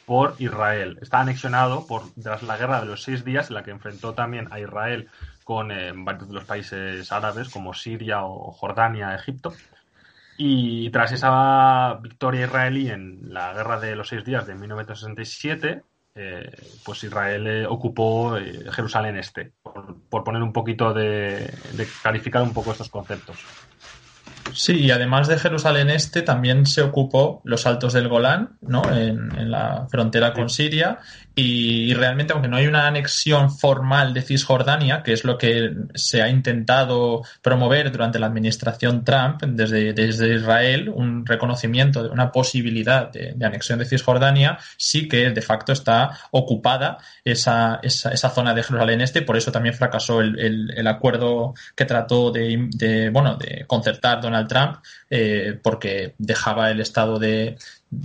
por 0.06 0.36
Israel. 0.38 1.00
Está 1.02 1.22
anexionado 1.22 1.88
por 1.88 2.04
tras 2.22 2.44
la 2.44 2.58
guerra 2.58 2.82
de 2.82 2.86
los 2.86 3.02
seis 3.02 3.26
días, 3.26 3.50
en 3.50 3.56
la 3.56 3.64
que 3.64 3.72
enfrentó 3.72 4.14
también 4.14 4.48
a 4.52 4.60
Israel 4.60 5.10
con 5.44 5.72
eh, 5.72 5.92
varios 5.96 6.28
de 6.28 6.34
los 6.36 6.46
países 6.46 7.12
árabes 7.12 7.50
como 7.50 7.74
Siria 7.74 8.24
o 8.24 8.52
Jordania, 8.52 9.16
Egipto. 9.16 9.54
Y 10.38 10.90
tras 10.90 11.12
esa 11.12 12.00
victoria 12.02 12.46
israelí 12.46 12.90
en 12.90 13.34
la 13.34 13.54
Guerra 13.54 13.80
de 13.80 13.96
los 13.96 14.08
Seis 14.08 14.26
Días 14.26 14.48
de 14.48 14.56
1967, 14.56 15.84
eh, 16.16 16.52
pues 16.84 17.04
Israel 17.04 17.48
eh, 17.48 17.66
ocupó 17.68 18.38
eh, 18.38 18.66
Jerusalén 18.72 19.18
Este, 19.18 19.54
por, 20.10 20.24
poner 20.24 20.42
un 20.42 20.54
poquito 20.54 20.94
de, 20.94 21.52
de 21.74 21.88
clarificar 22.02 22.42
un 22.44 22.54
poco 22.54 22.72
estos 22.72 22.90
conceptos. 22.90 23.38
Sí, 24.54 24.80
y 24.80 24.92
además 24.92 25.28
de 25.28 25.38
Jerusalén 25.38 25.90
Este, 25.90 26.22
también 26.22 26.66
se 26.66 26.82
ocupó 26.82 27.42
los 27.44 27.66
Altos 27.66 27.94
del 27.94 28.08
Golán, 28.08 28.58
¿no? 28.62 28.84
En, 28.92 29.32
en 29.38 29.52
la 29.52 29.88
frontera 29.90 30.34
con 30.34 30.50
Siria, 30.50 31.00
y, 31.36 31.94
realmente, 31.96 32.34
aunque 32.34 32.48
no 32.48 32.58
hay 32.58 32.68
una 32.68 32.86
anexión 32.88 33.50
formal 33.50 34.14
de 34.14 34.22
Cisjordania, 34.22 35.02
que 35.02 35.14
es 35.14 35.24
lo 35.24 35.38
que 35.38 35.72
se 35.96 36.22
ha 36.22 36.30
intentado 36.30 37.24
promover 37.42 37.92
durante 37.92 38.20
la 38.20 38.28
administración 38.28 39.04
Trump 39.04 39.42
desde, 39.42 39.94
desde 39.94 40.36
Israel, 40.36 40.90
un 40.90 41.26
reconocimiento 41.26 42.04
de 42.04 42.10
una 42.10 42.32
posibilidad 42.32 43.12
de, 43.12 43.36
anexión 43.44 43.80
de 43.80 43.86
Cisjordania, 43.86 44.60
sí 44.78 45.08
que 45.08 45.32
de 45.32 45.42
facto 45.42 45.74
está 45.74 46.12
ocupada 46.30 47.00
esa, 47.26 47.80
esa, 47.82 48.12
esa 48.12 48.30
zona 48.30 48.54
de 48.54 48.62
Jerusalén 48.62 49.02
Este, 49.02 49.24
por 49.24 49.36
eso 49.36 49.52
también 49.52 49.74
fracasó 49.74 50.22
el, 50.22 50.40
el, 50.40 50.88
acuerdo 50.88 51.56
que 51.76 51.86
trató 51.86 52.32
de, 52.32 52.70
de, 52.76 53.10
bueno, 53.10 53.38
de 53.38 53.66
concertar 53.66 54.22
Donald 54.22 54.43
Trump, 54.48 54.78
eh, 55.10 55.60
porque 55.62 56.16
dejaba 56.18 56.72
el 56.72 56.82
Estado 56.82 57.20
de 57.20 57.58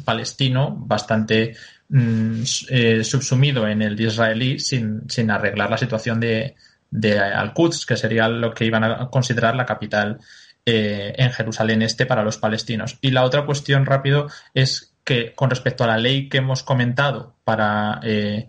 palestino 0.04 0.74
bastante 0.78 1.54
Mm, 1.90 2.42
eh, 2.68 3.02
subsumido 3.02 3.66
en 3.66 3.80
el 3.80 3.98
israelí 3.98 4.58
sin, 4.58 5.08
sin 5.08 5.30
arreglar 5.30 5.70
la 5.70 5.78
situación 5.78 6.20
de, 6.20 6.54
de 6.90 7.18
Al-Quds, 7.18 7.86
que 7.86 7.96
sería 7.96 8.28
lo 8.28 8.52
que 8.52 8.66
iban 8.66 8.84
a 8.84 9.08
considerar 9.08 9.56
la 9.56 9.64
capital 9.64 10.18
eh, 10.66 11.14
en 11.16 11.32
Jerusalén 11.32 11.80
Este 11.80 12.04
para 12.04 12.22
los 12.22 12.36
palestinos. 12.36 12.98
Y 13.00 13.10
la 13.10 13.24
otra 13.24 13.46
cuestión 13.46 13.86
rápido 13.86 14.28
es 14.52 14.94
que 15.02 15.34
con 15.34 15.48
respecto 15.48 15.84
a 15.84 15.86
la 15.86 15.96
ley 15.96 16.28
que 16.28 16.38
hemos 16.38 16.62
comentado 16.62 17.36
para 17.44 18.00
eh, 18.02 18.46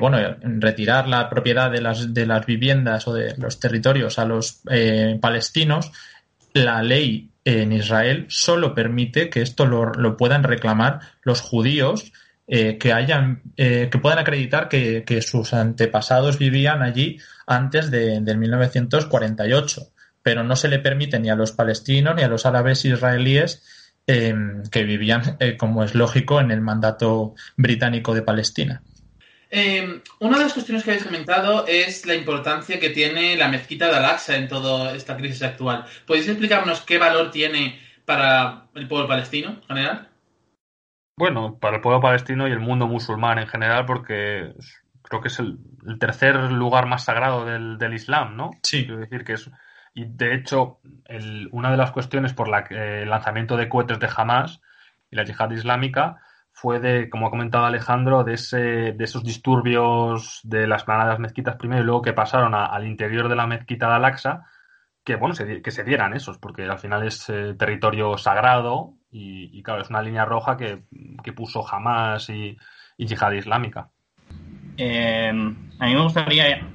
bueno, 0.00 0.18
retirar 0.40 1.06
la 1.06 1.28
propiedad 1.28 1.70
de 1.70 1.80
las, 1.80 2.12
de 2.12 2.26
las 2.26 2.46
viviendas 2.46 3.06
o 3.06 3.14
de 3.14 3.36
los 3.36 3.60
territorios 3.60 4.18
a 4.18 4.24
los 4.24 4.62
palestinos, 5.20 5.92
la 6.56 6.82
ley 6.82 7.30
en 7.44 7.72
Israel 7.72 8.26
solo 8.28 8.74
permite 8.74 9.30
que 9.30 9.42
esto 9.42 9.66
lo, 9.66 9.92
lo 9.92 10.16
puedan 10.16 10.42
reclamar 10.42 11.00
los 11.22 11.40
judíos 11.40 12.12
eh, 12.48 12.78
que 12.78 12.92
hayan 12.92 13.42
eh, 13.56 13.88
que 13.90 13.98
puedan 13.98 14.18
acreditar 14.18 14.68
que, 14.68 15.04
sus 15.20 15.52
antepasados 15.52 16.38
vivían 16.38 16.82
allí 16.82 17.18
antes 17.46 17.90
de, 17.90 18.20
del 18.20 18.38
1948 18.38 19.82
pero 20.22 20.44
no 20.44 20.56
se 20.56 20.68
le 20.68 20.78
permite 20.78 21.18
ni 21.18 21.28
a 21.28 21.36
los 21.36 21.52
palestinos 21.52 22.16
ni 22.16 22.22
a 22.22 22.28
los 22.28 22.46
árabes 22.46 22.84
israelíes 22.84 23.62
em, 24.06 24.62
que 24.64 24.84
vivían 24.84 25.36
eh, 25.40 25.56
como 25.56 25.84
es 25.84 25.94
lógico 25.94 26.40
en 26.40 26.50
el 26.50 26.60
mandato 26.60 27.34
británico 27.56 28.14
de 28.14 28.22
Palestina 28.22 28.82
em, 29.50 30.00
una 30.20 30.38
de 30.38 30.44
las 30.44 30.52
cuestiones 30.52 30.84
que 30.84 30.90
habéis 30.90 31.04
comentado 31.04 31.66
es 31.66 32.06
la 32.06 32.14
importancia 32.14 32.80
que 32.80 32.90
tiene 32.90 33.36
la 33.36 33.48
mezquita 33.48 33.88
de 33.88 33.96
Al-Aqsa 33.96 34.36
en 34.36 34.48
toda 34.48 34.94
esta 34.94 35.16
crisis 35.16 35.42
actual. 35.42 35.84
¿Podéis 36.06 36.28
explicarnos 36.28 36.80
qué 36.82 36.98
valor 36.98 37.30
tiene 37.30 37.80
para 38.04 38.66
el 38.74 38.88
pueblo 38.88 39.08
palestino 39.08 39.50
en 39.50 39.62
general? 39.62 40.08
Bueno, 41.18 41.58
para 41.58 41.76
el 41.76 41.82
pueblo 41.82 42.00
palestino 42.00 42.46
y 42.46 42.52
el 42.52 42.60
mundo 42.60 42.86
musulmán 42.86 43.38
en 43.38 43.46
general, 43.46 43.86
porque 43.86 44.52
creo 45.02 45.22
que 45.22 45.28
es 45.28 45.38
el, 45.38 45.58
tercer 45.98 46.36
lugar 46.52 46.86
más 46.86 47.04
sagrado 47.04 47.46
del, 47.46 47.78
del, 47.78 47.94
Islam, 47.94 48.36
¿no? 48.36 48.50
Sí. 48.62 48.84
Quiero 48.84 49.00
decir 49.00 49.24
que 49.24 49.34
es. 49.34 49.50
Y 49.94 50.04
de 50.04 50.34
hecho, 50.34 50.80
el, 51.06 51.48
una 51.52 51.70
de 51.70 51.78
las 51.78 51.92
cuestiones 51.92 52.34
por 52.34 52.48
la 52.48 52.64
que 52.64 53.02
el 53.02 53.10
lanzamiento 53.10 53.56
de 53.56 53.68
cohetes 53.68 53.98
de 53.98 54.10
Hamas 54.14 54.60
y 55.10 55.16
la 55.16 55.24
yihad 55.24 55.50
islámica 55.52 56.20
fue 56.58 56.80
de, 56.80 57.10
como 57.10 57.26
ha 57.26 57.30
comentado 57.30 57.66
Alejandro, 57.66 58.24
de, 58.24 58.32
ese, 58.32 58.56
de 58.56 59.04
esos 59.04 59.22
disturbios 59.22 60.40
de 60.42 60.66
las 60.66 60.84
planadas 60.84 61.18
mezquitas 61.18 61.56
primero 61.56 61.82
y 61.82 61.84
luego 61.84 62.00
que 62.00 62.14
pasaron 62.14 62.54
al 62.54 62.86
interior 62.86 63.28
de 63.28 63.36
la 63.36 63.46
mezquita 63.46 63.88
de 63.88 63.94
Al-Aqsa, 63.96 64.46
que 65.04 65.16
bueno, 65.16 65.34
que 65.34 65.70
se 65.70 65.84
dieran 65.84 66.14
esos, 66.14 66.38
porque 66.38 66.64
al 66.64 66.78
final 66.78 67.06
es 67.06 67.28
eh, 67.28 67.54
territorio 67.58 68.16
sagrado 68.16 68.94
y, 69.10 69.62
claro, 69.62 69.82
es 69.82 69.90
una 69.90 70.00
línea 70.00 70.24
roja 70.24 70.56
que, 70.56 70.82
puso 71.34 71.62
Hamas 71.70 72.30
y, 72.30 72.56
y 72.96 73.06
Yihad 73.06 73.32
Islámica. 73.32 73.90
Eh, 74.78 75.28
a 75.28 75.86
mí 75.86 75.94
me 75.94 76.02
gustaría, 76.02 76.66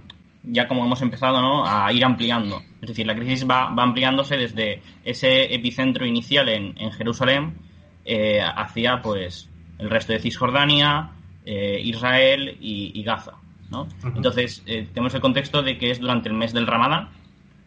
ya 0.44 0.68
como 0.68 0.86
hemos 0.86 1.02
empezado, 1.02 1.42
¿no? 1.42 1.66
a 1.66 1.92
ir 1.92 2.06
ampliando. 2.06 2.62
Es 2.84 2.90
decir, 2.90 3.08
la 3.08 3.16
crisis 3.16 3.50
va, 3.50 3.70
ampliándose 3.70 4.38
desde 4.38 4.84
ese 5.04 5.56
epicentro 5.56 6.06
inicial 6.06 6.50
en, 6.50 6.92
Jerusalén 6.92 7.58
eh, 8.06 8.42
hacia 8.42 9.02
pues 9.02 9.51
el 9.82 9.90
resto 9.90 10.14
de 10.14 10.20
Cisjordania, 10.20 11.10
eh, 11.46 11.82
Israel 11.84 12.58
y, 12.62 13.04
Gaza. 13.04 13.34
¿no? 13.70 13.88
Entonces, 14.16 14.64
tenemos 14.66 15.14
el 15.14 15.22
contexto 15.22 15.64
de 15.64 15.78
que 15.78 15.92
es 15.92 16.00
durante 16.00 16.30
el 16.30 16.36
mes 16.36 16.54
del 16.54 16.68
Ramadán, 16.68 17.10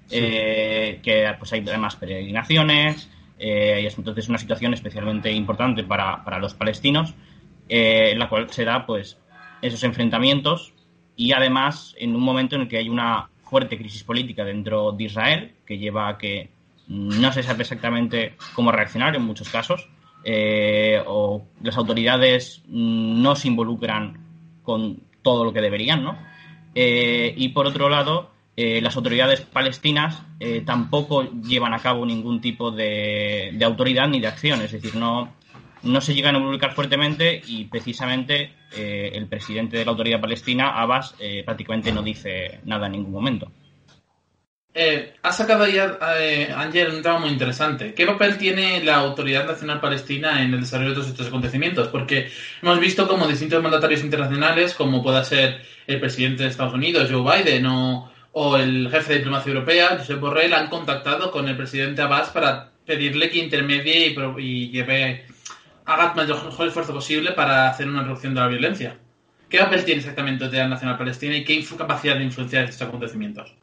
que 0.08 1.34
pues 1.38 1.52
hay 1.52 1.60
además 1.60 1.96
peregrinaciones, 1.96 3.10
eh, 3.38 3.80
y 3.82 3.86
es 3.86 3.98
entonces 3.98 4.28
una 4.28 4.38
situación 4.38 4.74
especialmente 4.74 5.30
importante 5.32 5.82
para, 5.84 6.22
para 6.24 6.38
los 6.38 6.54
palestinos, 6.54 7.14
eh, 7.68 8.10
en 8.12 8.18
la 8.18 8.28
cual 8.28 8.50
se 8.50 8.64
da 8.64 8.86
pues 8.86 9.18
esos 9.60 9.82
enfrentamientos 9.84 10.72
y 11.16 11.32
además 11.32 11.94
en 11.98 12.14
un 12.14 12.22
momento 12.22 12.56
en 12.56 12.62
el 12.62 12.68
que 12.68 12.78
hay 12.78 12.88
una 12.88 13.30
fuerte 13.42 13.76
crisis 13.76 14.04
política 14.04 14.44
dentro 14.44 14.92
de 14.92 15.04
Israel, 15.04 15.54
que 15.66 15.78
lleva 15.78 16.08
a 16.08 16.18
que 16.18 16.50
no 16.86 17.32
se 17.32 17.42
sabe 17.42 17.62
exactamente 17.62 18.36
cómo 18.54 18.70
reaccionar 18.70 19.16
en 19.16 19.22
muchos 19.22 19.48
casos, 19.48 19.88
eh, 20.24 21.02
o 21.06 21.46
las 21.62 21.76
autoridades 21.76 22.62
no 22.66 23.36
se 23.36 23.48
involucran 23.48 24.24
con 24.62 25.00
todo 25.22 25.44
lo 25.44 25.52
que 25.52 25.60
deberían, 25.60 26.02
¿no? 26.02 26.16
Eh, 26.74 27.34
y 27.36 27.50
por 27.50 27.66
otro 27.66 27.90
lado, 27.90 28.30
eh, 28.56 28.80
las 28.80 28.96
autoridades 28.96 29.42
palestinas 29.42 30.22
tampoco 30.66 31.22
llevan 31.22 31.72
a 31.72 31.78
cabo 31.78 32.04
ningún 32.04 32.42
tipo 32.42 32.70
de, 32.70 33.58
autoridad 33.64 34.08
ni 34.08 34.20
de 34.20 34.26
acción, 34.26 34.60
es 34.60 34.72
decir, 34.72 34.94
no, 34.94 35.32
no 35.82 36.00
se 36.02 36.14
llegan 36.14 36.34
a 36.34 36.38
involucrar 36.38 36.74
fuertemente 36.74 37.40
y 37.46 37.64
precisamente 37.64 38.52
el 38.76 39.26
presidente 39.26 39.78
de 39.78 39.86
la 39.86 39.92
autoridad 39.92 40.20
palestina, 40.20 40.78
Abbas, 40.78 41.14
prácticamente 41.46 41.92
no 41.92 42.02
dice 42.02 42.60
nada 42.64 42.86
en 42.86 42.92
ningún 42.92 43.12
momento. 43.12 43.50
Eh, 44.76 45.14
ha 45.22 45.30
sacado 45.30 45.68
ya, 45.68 45.98
eh, 46.18 46.52
un 46.92 47.02
tema 47.02 47.20
muy 47.20 47.30
interesante. 47.30 47.94
¿Qué 47.94 48.04
papel 48.06 48.36
tiene 48.36 48.82
la 48.82 48.96
Autoridad 48.96 49.46
Nacional 49.46 49.80
Palestina 49.80 50.42
en 50.42 50.52
el 50.52 50.62
desarrollo 50.62 50.90
de 50.90 50.94
todos 50.96 51.08
estos 51.08 51.28
acontecimientos? 51.28 51.86
Porque 51.88 52.28
hemos 52.60 52.80
visto 52.80 53.06
como 53.06 53.28
distintos 53.28 53.62
mandatarios 53.62 54.02
internacionales, 54.02 54.74
como 54.74 55.00
pueda 55.00 55.22
ser 55.22 55.62
el 55.86 56.00
presidente 56.00 56.42
de 56.42 56.48
Estados 56.48 56.74
Unidos, 56.74 57.08
Joe 57.08 57.22
Biden, 57.22 57.66
o, 57.66 58.56
el 58.56 58.90
jefe 58.90 59.12
de 59.12 59.18
diplomacia 59.18 59.52
europea, 59.52 59.96
Josep 59.96 60.18
Borrell, 60.18 60.52
han 60.52 60.66
contactado 60.68 61.30
con 61.30 61.46
el 61.48 61.56
presidente 61.56 62.02
Abbas 62.02 62.30
para 62.30 62.70
pedirle 62.84 63.30
que 63.30 63.38
intermedie 63.38 64.08
y, 64.08 64.40
y 64.40 64.70
lleve, 64.70 65.24
haga 65.84 66.20
el 66.20 66.28
mejor 66.28 66.66
esfuerzo 66.66 66.92
posible 66.92 67.30
para 67.30 67.68
hacer 67.68 67.88
una 67.88 68.02
reducción 68.02 68.34
de 68.34 68.40
la 68.40 68.48
violencia. 68.48 68.98
¿Qué 69.48 69.58
papel 69.58 69.84
tiene 69.84 70.00
exactamente 70.00 70.40
la 70.40 70.46
Autoridad 70.46 70.68
Nacional 70.68 70.98
Palestina 70.98 71.36
y 71.36 71.44
qué 71.44 71.64
capacidad 71.78 72.16
de 72.16 72.24
influenciar 72.24 72.64
estos 72.64 72.88
acontecimientos? 72.88 73.54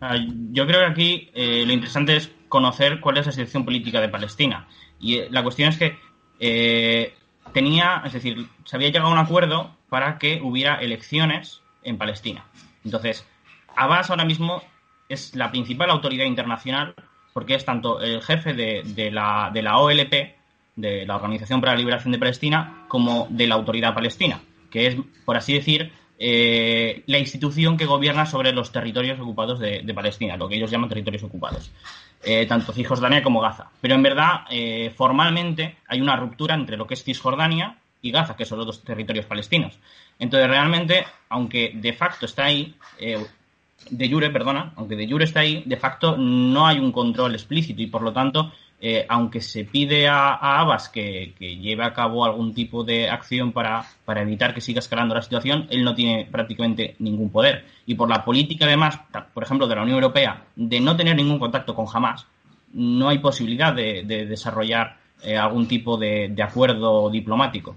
Ah, 0.00 0.16
yo 0.52 0.66
creo 0.66 0.80
que 0.80 0.86
aquí 0.86 1.30
eh, 1.34 1.64
lo 1.66 1.72
interesante 1.72 2.16
es 2.16 2.30
conocer 2.48 3.00
cuál 3.00 3.18
es 3.18 3.26
la 3.26 3.32
situación 3.32 3.64
política 3.64 4.00
de 4.00 4.08
Palestina. 4.08 4.68
Y 5.00 5.16
eh, 5.16 5.28
la 5.30 5.42
cuestión 5.42 5.70
es 5.70 5.78
que 5.78 5.98
eh, 6.38 7.14
tenía, 7.52 8.02
es 8.04 8.12
decir, 8.12 8.46
se 8.64 8.76
había 8.76 8.88
llegado 8.88 9.08
a 9.08 9.12
un 9.12 9.18
acuerdo 9.18 9.76
para 9.88 10.18
que 10.18 10.40
hubiera 10.42 10.76
elecciones 10.76 11.62
en 11.82 11.98
Palestina. 11.98 12.44
Entonces, 12.84 13.26
Abbas 13.74 14.10
ahora 14.10 14.24
mismo 14.24 14.62
es 15.08 15.34
la 15.34 15.50
principal 15.50 15.90
autoridad 15.90 16.26
internacional 16.26 16.94
porque 17.32 17.54
es 17.54 17.64
tanto 17.64 18.00
el 18.00 18.22
jefe 18.22 18.52
de, 18.52 18.82
de, 18.84 19.10
la, 19.10 19.50
de 19.52 19.62
la 19.62 19.78
OLP, 19.78 20.12
de 20.76 21.06
la 21.06 21.16
Organización 21.16 21.60
para 21.60 21.72
la 21.72 21.78
Liberación 21.78 22.12
de 22.12 22.18
Palestina, 22.18 22.84
como 22.88 23.26
de 23.30 23.46
la 23.46 23.54
Autoridad 23.54 23.94
Palestina, 23.94 24.40
que 24.70 24.86
es, 24.86 24.96
por 25.24 25.36
así 25.36 25.54
decir, 25.54 25.92
eh, 26.18 27.04
la 27.06 27.18
institución 27.18 27.76
que 27.76 27.86
gobierna 27.86 28.26
sobre 28.26 28.52
los 28.52 28.72
territorios 28.72 29.20
ocupados 29.20 29.60
de, 29.60 29.92
Palestina, 29.94 30.36
lo 30.36 30.48
que 30.48 30.56
ellos 30.56 30.70
llaman 30.70 30.88
territorios 30.88 31.22
ocupados, 31.22 31.70
eh, 32.24 32.44
tanto 32.46 32.72
Cisjordania 32.72 33.22
como 33.22 33.40
Gaza. 33.40 33.70
Pero 33.80 33.94
en 33.94 34.02
verdad, 34.02 34.40
eh, 34.50 34.92
formalmente, 34.96 35.76
hay 35.86 36.00
una 36.00 36.16
ruptura 36.16 36.54
entre 36.54 36.76
lo 36.76 36.86
que 36.86 36.94
es 36.94 37.04
Cisjordania 37.04 37.78
y 38.02 38.10
Gaza, 38.10 38.36
que 38.36 38.44
son 38.44 38.58
los 38.58 38.66
dos 38.66 38.82
territorios 38.82 39.26
palestinos. 39.26 39.78
Entonces, 40.18 40.48
realmente, 40.48 41.06
aunque 41.28 41.72
de 41.74 41.92
facto 41.92 42.26
está 42.26 42.46
ahí, 42.46 42.74
de 43.90 44.10
jure, 44.10 44.30
perdona, 44.30 44.72
aunque 44.76 44.96
de 44.96 45.08
jure 45.08 45.24
está 45.24 45.40
ahí, 45.40 45.62
de 45.64 45.76
facto 45.76 46.16
no 46.16 46.66
hay 46.66 46.78
un 46.78 46.92
control 46.92 47.34
explícito 47.34 47.80
y 47.82 47.86
por 47.86 48.02
lo 48.02 48.12
tanto 48.12 48.52
eh, 48.80 49.04
aunque 49.08 49.40
se 49.40 49.64
pide 49.64 50.06
a, 50.06 50.34
Abbas 50.34 50.88
que, 50.88 51.34
lleve 51.38 51.82
a 51.82 51.92
cabo 51.92 52.24
algún 52.24 52.54
tipo 52.54 52.84
de 52.84 53.10
acción 53.10 53.52
para, 53.52 53.84
evitar 54.06 54.54
que 54.54 54.60
siga 54.60 54.78
escalando 54.78 55.16
la 55.16 55.22
situación, 55.22 55.66
él 55.70 55.82
no 55.82 55.94
tiene 55.94 56.28
prácticamente 56.30 56.94
ningún 57.00 57.30
poder. 57.30 57.64
Y 57.86 57.96
por 57.96 58.08
la 58.08 58.24
política, 58.24 58.66
además, 58.66 59.00
por 59.34 59.42
ejemplo, 59.42 59.66
de 59.66 59.74
la 59.74 59.82
Unión 59.82 59.96
Europea, 59.96 60.44
de 60.54 60.80
no 60.80 60.96
tener 60.96 61.16
ningún 61.16 61.40
contacto 61.40 61.74
con 61.74 61.86
Hamas, 61.92 62.26
no 62.72 63.08
hay 63.08 63.18
posibilidad 63.18 63.72
de, 63.74 64.04
desarrollar 64.04 64.98
eh, 65.24 65.36
algún 65.36 65.66
tipo 65.66 65.96
de, 65.96 66.32
acuerdo 66.40 67.10
diplomático. 67.10 67.76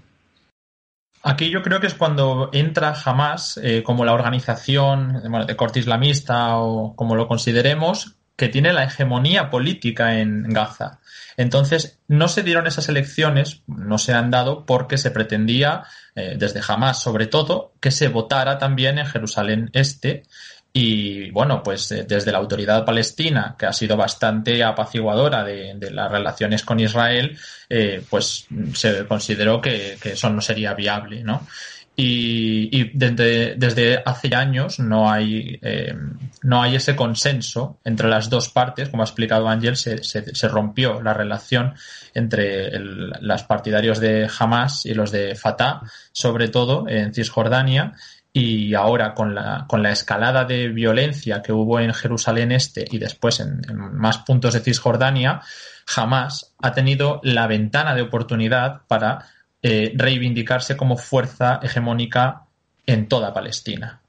Aquí 1.22 1.50
yo 1.50 1.62
creo 1.62 1.80
que 1.80 1.86
es 1.86 1.94
cuando 1.94 2.50
entra 2.52 2.94
Hamas 3.04 3.58
eh, 3.62 3.82
como 3.84 4.04
la 4.04 4.12
organización 4.12 5.22
de 5.46 5.56
corte 5.56 5.78
islamista 5.78 6.56
o 6.56 6.96
como 6.96 7.14
lo 7.14 7.28
consideremos, 7.28 8.16
que 8.36 8.48
tiene 8.48 8.72
la 8.72 8.84
hegemonía 8.84 9.50
política 9.50 10.18
en 10.18 10.42
Gaza. 10.44 10.98
Entonces, 11.36 12.00
no 12.08 12.28
se 12.28 12.42
dieron 12.42 12.66
esas 12.66 12.88
elecciones, 12.88 13.62
no 13.66 13.98
se 13.98 14.14
han 14.14 14.30
dado 14.30 14.66
porque 14.66 14.98
se 14.98 15.10
pretendía, 15.12 15.84
eh, 16.14 16.34
desde 16.36 16.60
jamás 16.60 17.00
sobre 17.00 17.26
todo, 17.26 17.72
que 17.80 17.90
se 17.90 18.08
votara 18.08 18.58
también 18.58 18.98
en 18.98 19.06
Jerusalén 19.06 19.70
Este. 19.72 20.24
Y 20.74 21.30
bueno, 21.30 21.62
pues 21.62 21.92
eh, 21.92 22.06
desde 22.08 22.32
la 22.32 22.38
autoridad 22.38 22.84
palestina, 22.84 23.54
que 23.58 23.66
ha 23.66 23.72
sido 23.74 23.96
bastante 23.96 24.64
apaciguadora 24.64 25.44
de, 25.44 25.90
las 25.90 26.10
relaciones 26.10 26.64
con 26.64 26.80
Israel, 26.80 27.38
eh, 27.68 28.02
pues 28.08 28.46
se 28.72 29.06
consideró 29.06 29.60
que, 29.60 29.98
eso 30.02 30.30
no 30.30 30.40
sería 30.40 30.72
viable, 30.72 31.22
¿no? 31.22 31.46
Y, 31.94 32.90
desde, 32.96 33.54
desde, 33.56 34.02
hace 34.02 34.34
años 34.34 34.78
no 34.78 35.10
hay, 35.10 35.58
eh, 35.60 35.94
no 36.42 36.62
hay 36.62 36.76
ese 36.76 36.96
consenso 36.96 37.78
entre 37.84 38.08
las 38.08 38.30
dos 38.30 38.48
partes. 38.48 38.88
Como 38.88 39.02
ha 39.02 39.06
explicado 39.06 39.46
Ángel, 39.46 39.76
se, 39.76 40.02
se, 40.02 40.48
rompió 40.48 41.02
la 41.02 41.12
relación 41.12 41.74
entre 42.14 42.70
los 42.78 43.42
partidarios 43.42 44.00
de 44.00 44.26
Hamas 44.38 44.86
y 44.86 44.94
los 44.94 45.12
de 45.12 45.34
Fatah, 45.34 45.82
sobre 46.12 46.48
todo 46.48 46.88
en 46.88 47.12
Cisjordania. 47.12 47.92
Y 48.32 48.74
ahora 48.74 49.12
con 49.12 49.34
la, 49.34 49.66
con 49.68 49.82
la 49.82 49.90
escalada 49.90 50.44
de 50.44 50.68
violencia 50.68 51.42
que 51.42 51.52
hubo 51.52 51.80
en 51.80 51.92
Jerusalén 51.92 52.50
Este 52.52 52.86
y 52.90 52.98
después 52.98 53.40
en, 53.40 53.60
más 53.94 54.18
puntos 54.18 54.54
de 54.54 54.60
Cisjordania, 54.60 55.40
Hamas 55.94 56.54
ha 56.62 56.72
tenido 56.72 57.20
la 57.22 57.46
ventana 57.46 57.94
de 57.94 58.02
oportunidad 58.02 58.82
para 58.88 59.26
eh, 59.62 59.92
reivindicarse 59.94 60.76
como 60.76 60.96
fuerza 60.96 61.60
hegemónica 61.62 62.44
en 62.86 63.08
toda 63.08 63.32
Palestina. 63.34 64.00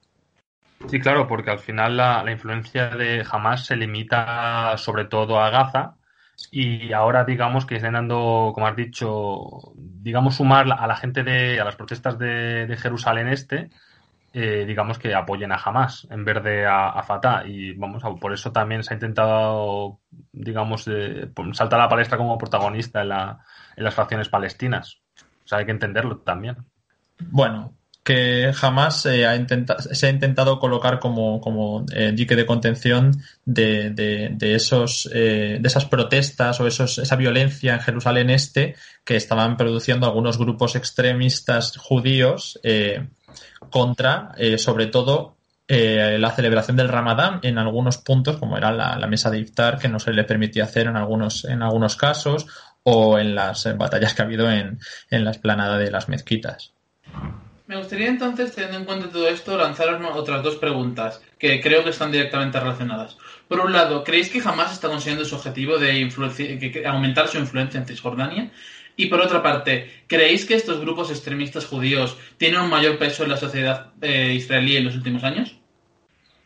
Sí, 0.90 1.00
claro, 1.00 1.28
porque 1.28 1.50
al 1.50 1.60
final 1.60 1.98
la, 1.98 2.24
influencia 2.30 2.90
de 2.90 3.26
Hamas 3.30 3.66
se 3.66 3.76
limita 3.76 4.76
sobre 4.78 5.06
todo 5.06 5.40
a 5.40 5.50
Gaza 5.50 5.96
y 6.52 6.92
ahora 6.92 7.24
digamos 7.24 7.66
que 7.66 7.76
están 7.76 7.94
dando, 7.94 8.52
como 8.54 8.68
has 8.68 8.76
dicho, 8.76 9.74
digamos 9.76 10.36
sumar 10.36 10.68
a 10.72 10.88
la 10.88 10.96
gente 10.96 11.24
de, 11.24 11.60
a 11.60 11.64
las 11.64 11.76
protestas 11.76 12.18
de, 12.20 12.76
Jerusalén 12.78 13.30
Este, 13.30 13.70
eh, 14.34 14.66
digamos 14.66 14.98
que 14.98 15.14
apoyen 15.14 15.52
a 15.52 15.62
Hamas 15.64 16.08
en 16.10 16.26
vez 16.26 16.44
de 16.44 16.66
a, 16.66 17.02
Fatah 17.04 17.46
y 17.46 17.74
vamos, 17.74 18.04
por 18.20 18.34
eso 18.34 18.52
también 18.52 18.84
se 18.84 18.94
ha 18.94 18.98
intentado, 18.98 20.00
digamos, 20.32 20.88
eh, 20.88 21.30
saltar 21.54 21.80
a 21.80 21.84
la 21.84 21.90
palestra 21.90 22.18
como 22.18 22.38
protagonista 22.38 23.02
en, 23.02 23.12
en 23.12 23.84
las 23.84 23.94
facciones 23.94 24.30
palestinas. 24.30 25.00
O 25.46 25.48
sea, 25.48 25.60
hay 25.60 25.66
que 25.66 25.72
entenderlo 25.72 26.18
también. 26.18 26.58
Bueno, 27.20 27.74
que 28.04 28.52
jamás 28.54 29.02
se 29.02 29.26
ha 29.26 29.36
intentado 29.36 30.60
colocar 30.60 31.00
como, 31.00 31.40
como 31.40 31.86
eh, 31.94 32.12
dique 32.14 32.36
de 32.36 32.46
contención 32.46 33.12
de, 33.46 33.92
de, 33.92 34.56
esos, 34.56 35.10
eh, 35.14 35.58
de 35.60 35.68
esas 35.68 35.86
protestas 35.86 36.60
o 36.60 36.68
esos, 36.68 36.98
esa 36.98 37.16
violencia 37.16 37.74
en 37.74 37.80
Jerusalén 37.80 38.30
Este 38.30 38.76
que 39.06 39.16
estaban 39.16 39.56
produciendo 39.56 40.06
algunos 40.06 40.38
grupos 40.38 40.76
extremistas 40.76 41.78
judíos 41.78 42.60
eh, 42.64 43.08
contra, 43.70 44.32
sobre 44.58 44.88
todo, 44.88 45.38
la 45.68 46.32
celebración 46.32 46.78
del 46.78 46.90
Ramadán 46.90 47.40
en 47.42 47.58
algunos 47.58 47.98
puntos, 47.98 48.38
como 48.38 48.58
era 48.58 48.72
la, 48.72 48.98
la, 48.98 49.08
mesa 49.08 49.32
de 49.32 49.40
iftar, 49.40 49.80
que 49.80 49.88
no 49.88 50.00
se 50.00 50.14
le 50.14 50.24
permitía 50.24 50.66
hacer 50.66 50.88
en 50.88 50.98
algunos, 50.98 51.46
en 51.46 51.64
algunos 51.64 51.96
casos, 51.96 52.46
o 52.84 53.18
en 53.18 53.34
las 53.34 53.66
batallas 53.78 54.14
que 54.14 54.22
ha 54.22 54.26
habido 54.26 54.50
en, 54.52 54.80
la 55.10 55.32
esplanada 55.32 55.78
de 55.78 55.90
las 55.90 56.10
mezquitas. 56.10 56.74
Me 57.66 57.78
gustaría 57.78 58.10
entonces, 58.10 58.54
teniendo 58.54 58.78
en 58.80 58.86
cuenta 58.86 59.10
todo 59.10 59.28
esto, 59.28 59.58
lanzaros 59.58 60.02
otras 60.16 60.44
dos 60.44 60.58
preguntas 60.58 61.22
que 61.40 61.62
creo 61.62 61.84
que 61.84 61.92
están 61.92 62.12
directamente 62.12 62.60
relacionadas. 62.60 63.18
Por 63.48 63.62
un 63.62 63.72
lado, 63.72 64.04
¿creéis 64.04 64.30
que 64.30 64.42
jamás 64.42 64.74
está 64.74 64.90
consiguiendo 64.90 65.26
su 65.26 65.36
objetivo 65.36 65.78
de 65.78 66.10
aumentar 66.86 67.28
su 67.30 67.38
influencia 67.38 67.80
en 67.80 67.88
Cisjordania? 67.88 68.52
Y 68.96 69.08
por 69.08 69.22
otra 69.22 69.42
parte, 69.42 69.92
¿creéis 70.08 70.46
que 70.46 70.54
estos 70.54 70.80
grupos 70.80 71.10
extremistas 71.10 71.66
judíos 71.66 72.18
tienen 72.38 72.62
un 72.62 72.70
mayor 72.70 72.98
peso 72.98 73.24
en 73.24 73.30
la 73.32 73.38
sociedad 73.38 73.92
eh, 74.02 74.34
israelí 74.34 74.78
en 74.78 74.86
los 74.86 74.96
últimos 74.96 75.24
años? 75.24 75.58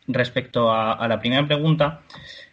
Respecto 0.06 0.72
a 0.72 1.06
la 1.06 1.20
primera 1.20 1.46
pregunta, 1.46 2.00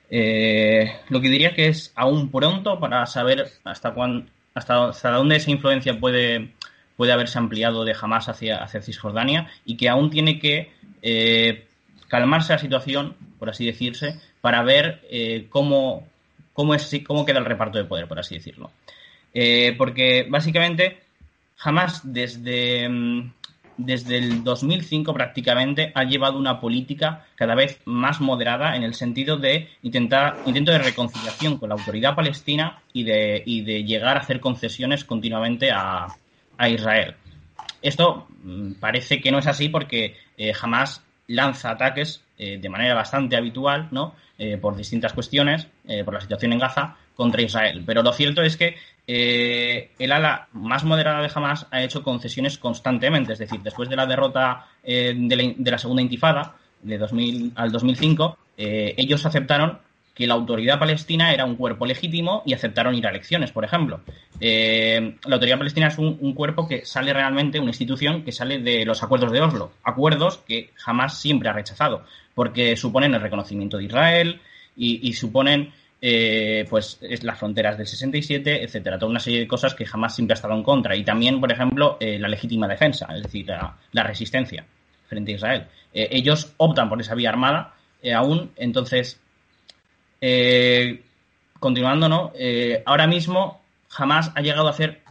eh, 0.10 1.00
lo 1.10 1.22
que 1.22 1.30
diría 1.30 1.54
que 1.54 1.68
es 1.68 1.92
aún 1.96 2.30
pronto 2.30 2.80
para 2.80 3.06
saber 3.06 3.48
hasta, 3.64 3.94
cuán, 3.94 4.30
hasta, 4.54 5.12
dónde 5.12 5.38
esa 5.38 5.52
influencia 5.52 6.00
puede, 6.00 6.52
puede 6.96 7.14
haberse 7.14 7.40
ampliado 7.40 7.86
de 7.86 7.94
jamás 7.94 8.30
hacia, 8.30 8.58
hacia 8.58 8.82
Cisjordania 8.82 9.50
y 9.66 9.78
que 9.78 9.90
aún 9.90 10.10
tiene 10.10 10.40
que 10.40 10.72
eh, 11.02 11.66
calmarse 12.08 12.54
la 12.54 12.60
situación, 12.60 13.16
por 13.40 13.50
así 13.50 13.66
decirse, 13.66 14.20
para 14.42 14.62
ver 14.62 15.02
cómo, 15.50 16.08
cómo, 16.54 16.76
es, 16.76 16.92
cómo 17.08 17.26
queda 17.26 17.40
el 17.40 17.46
reparto 17.46 17.78
de 17.78 17.86
poder, 17.86 18.08
por 18.08 18.20
así 18.20 18.36
decirlo. 18.36 18.72
Porque 19.78 20.26
básicamente 20.30 21.06
jamás 21.58 22.02
desde, 22.04 22.88
mm, 22.88 23.32
desde 23.78 24.18
el 24.18 24.44
2005 24.44 25.14
prácticamente 25.14 25.92
ha 25.94 26.04
llevado 26.04 26.38
una 26.38 26.60
política 26.60 27.26
cada 27.36 27.56
vez 27.56 27.80
más 27.86 28.22
moderada 28.22 28.76
en 28.76 28.84
el 28.84 28.94
sentido 28.94 29.38
de 29.38 29.70
intentar 29.84 30.38
intento 30.46 30.72
de 30.72 30.80
reconciliación 30.80 31.58
con 31.58 31.70
la 31.70 31.76
autoridad 31.76 32.16
palestina 32.16 32.82
y 32.94 33.04
de, 33.04 33.44
y 33.46 33.62
de 33.62 33.84
llegar 33.84 34.18
a 34.18 34.22
hacer 34.22 34.40
concesiones 34.40 35.04
continuamente 35.04 35.72
a, 35.72 36.08
a 36.58 36.70
Israel. 36.70 37.16
Esto 37.82 38.28
mm, 38.44 38.74
parece 38.74 39.20
que 39.20 39.32
no 39.32 39.40
es 39.40 39.48
así 39.48 39.70
porque 39.70 40.16
eh, 40.38 40.54
jamás 40.54 41.04
lanza 41.28 41.72
ataques 41.72 42.22
eh, 42.38 42.58
de 42.58 42.70
manera 42.70 42.94
bastante 42.94 43.36
habitual, 43.36 43.88
¿no? 43.92 44.16
Eh, 44.38 44.58
por 44.58 44.76
distintas 44.76 45.14
cuestiones, 45.14 45.66
por 46.04 46.14
la 46.14 46.20
situación 46.20 46.52
en 46.52 46.60
Gaza, 46.60 46.98
contra 47.16 47.42
Israel. 47.42 47.84
Pero 47.86 48.04
lo 48.04 48.14
cierto 48.14 48.42
es 48.42 48.58
que 48.58 48.76
el 49.08 50.12
ala 50.12 50.48
más 50.54 50.84
moderada 50.84 51.22
de 51.22 51.32
Hamas 51.34 51.68
ha 51.72 51.84
hecho 51.84 52.04
concesiones 52.04 52.58
constantemente. 52.58 53.34
Es 53.34 53.40
decir, 53.40 53.62
después 53.62 53.90
de 53.90 53.96
la 53.96 54.06
derrota 54.06 54.68
de 54.84 55.56
la, 55.60 55.78
segunda 55.78 56.02
intifada, 56.02 56.56
de 56.82 56.98
2000 56.98 57.54
al 57.56 57.72
2005, 57.72 58.38
ellos 58.58 59.26
aceptaron 59.26 59.80
que 60.16 60.26
la 60.26 60.34
autoridad 60.34 60.80
palestina 60.80 61.34
era 61.34 61.46
un 61.46 61.58
cuerpo 61.58 61.86
legítimo 61.86 62.42
y 62.46 62.54
aceptaron 62.54 62.96
ir 62.96 63.06
a 63.06 63.10
elecciones, 63.10 63.52
por 63.52 63.66
ejemplo. 63.66 64.00
Eh, 64.40 65.18
la 65.26 65.36
autoridad 65.36 65.58
palestina 65.58 65.88
es 65.88 65.98
un, 65.98 66.34
cuerpo 66.34 66.68
que 66.68 66.86
sale 66.86 67.14
realmente, 67.14 67.60
una 67.60 67.72
institución 67.72 68.24
que 68.24 68.32
sale 68.32 68.60
de 68.60 68.86
los 68.86 69.04
acuerdos 69.04 69.34
de 69.34 69.42
Oslo, 69.42 69.74
acuerdos 69.84 70.38
que 70.48 70.72
jamás 70.76 71.20
siempre 71.20 71.50
ha 71.50 71.54
rechazado, 71.54 72.06
porque 72.34 72.78
suponen 72.78 73.14
el 73.14 73.22
reconocimiento 73.22 73.78
de 73.78 73.84
Israel 73.84 74.40
y, 74.78 75.14
suponen 75.14 75.74
eh, 76.02 76.66
pues 76.70 77.00
las 77.24 77.40
fronteras 77.40 77.78
del 77.78 77.88
67, 77.88 78.64
etcétera, 78.64 79.00
toda 79.00 79.10
una 79.10 79.20
serie 79.20 79.40
de 79.40 79.48
cosas 79.48 79.74
que 79.74 79.86
jamás 79.86 80.16
siempre 80.16 80.34
ha 80.34 80.36
estado 80.36 80.54
en 80.54 80.64
contra 80.64 80.96
y 80.96 81.04
también, 81.04 81.40
por 81.40 81.52
ejemplo, 81.52 81.98
eh, 82.00 82.20
la 82.20 82.28
legítima 82.28 82.68
defensa, 82.68 83.08
es 83.16 83.24
decir, 83.24 83.48
la, 83.48 84.04
resistencia 84.04 84.66
frente 85.08 85.32
a 85.32 85.36
Israel. 85.36 85.68
ellos 85.94 86.54
optan 86.58 86.90
por 86.90 87.00
esa 87.00 87.16
vía 87.16 87.30
armada 87.30 87.74
aún, 88.14 88.52
entonces 88.56 89.20
eh, 90.22 91.04
continuando, 91.60 92.10
¿no? 92.10 92.32
Eh, 92.36 92.82
ahora 92.86 93.08
mismo 93.08 93.62
jamás 93.90 94.32
ha 94.36 94.42
llegado 94.42 94.68
a 94.68 94.72
hacer 94.72 95.02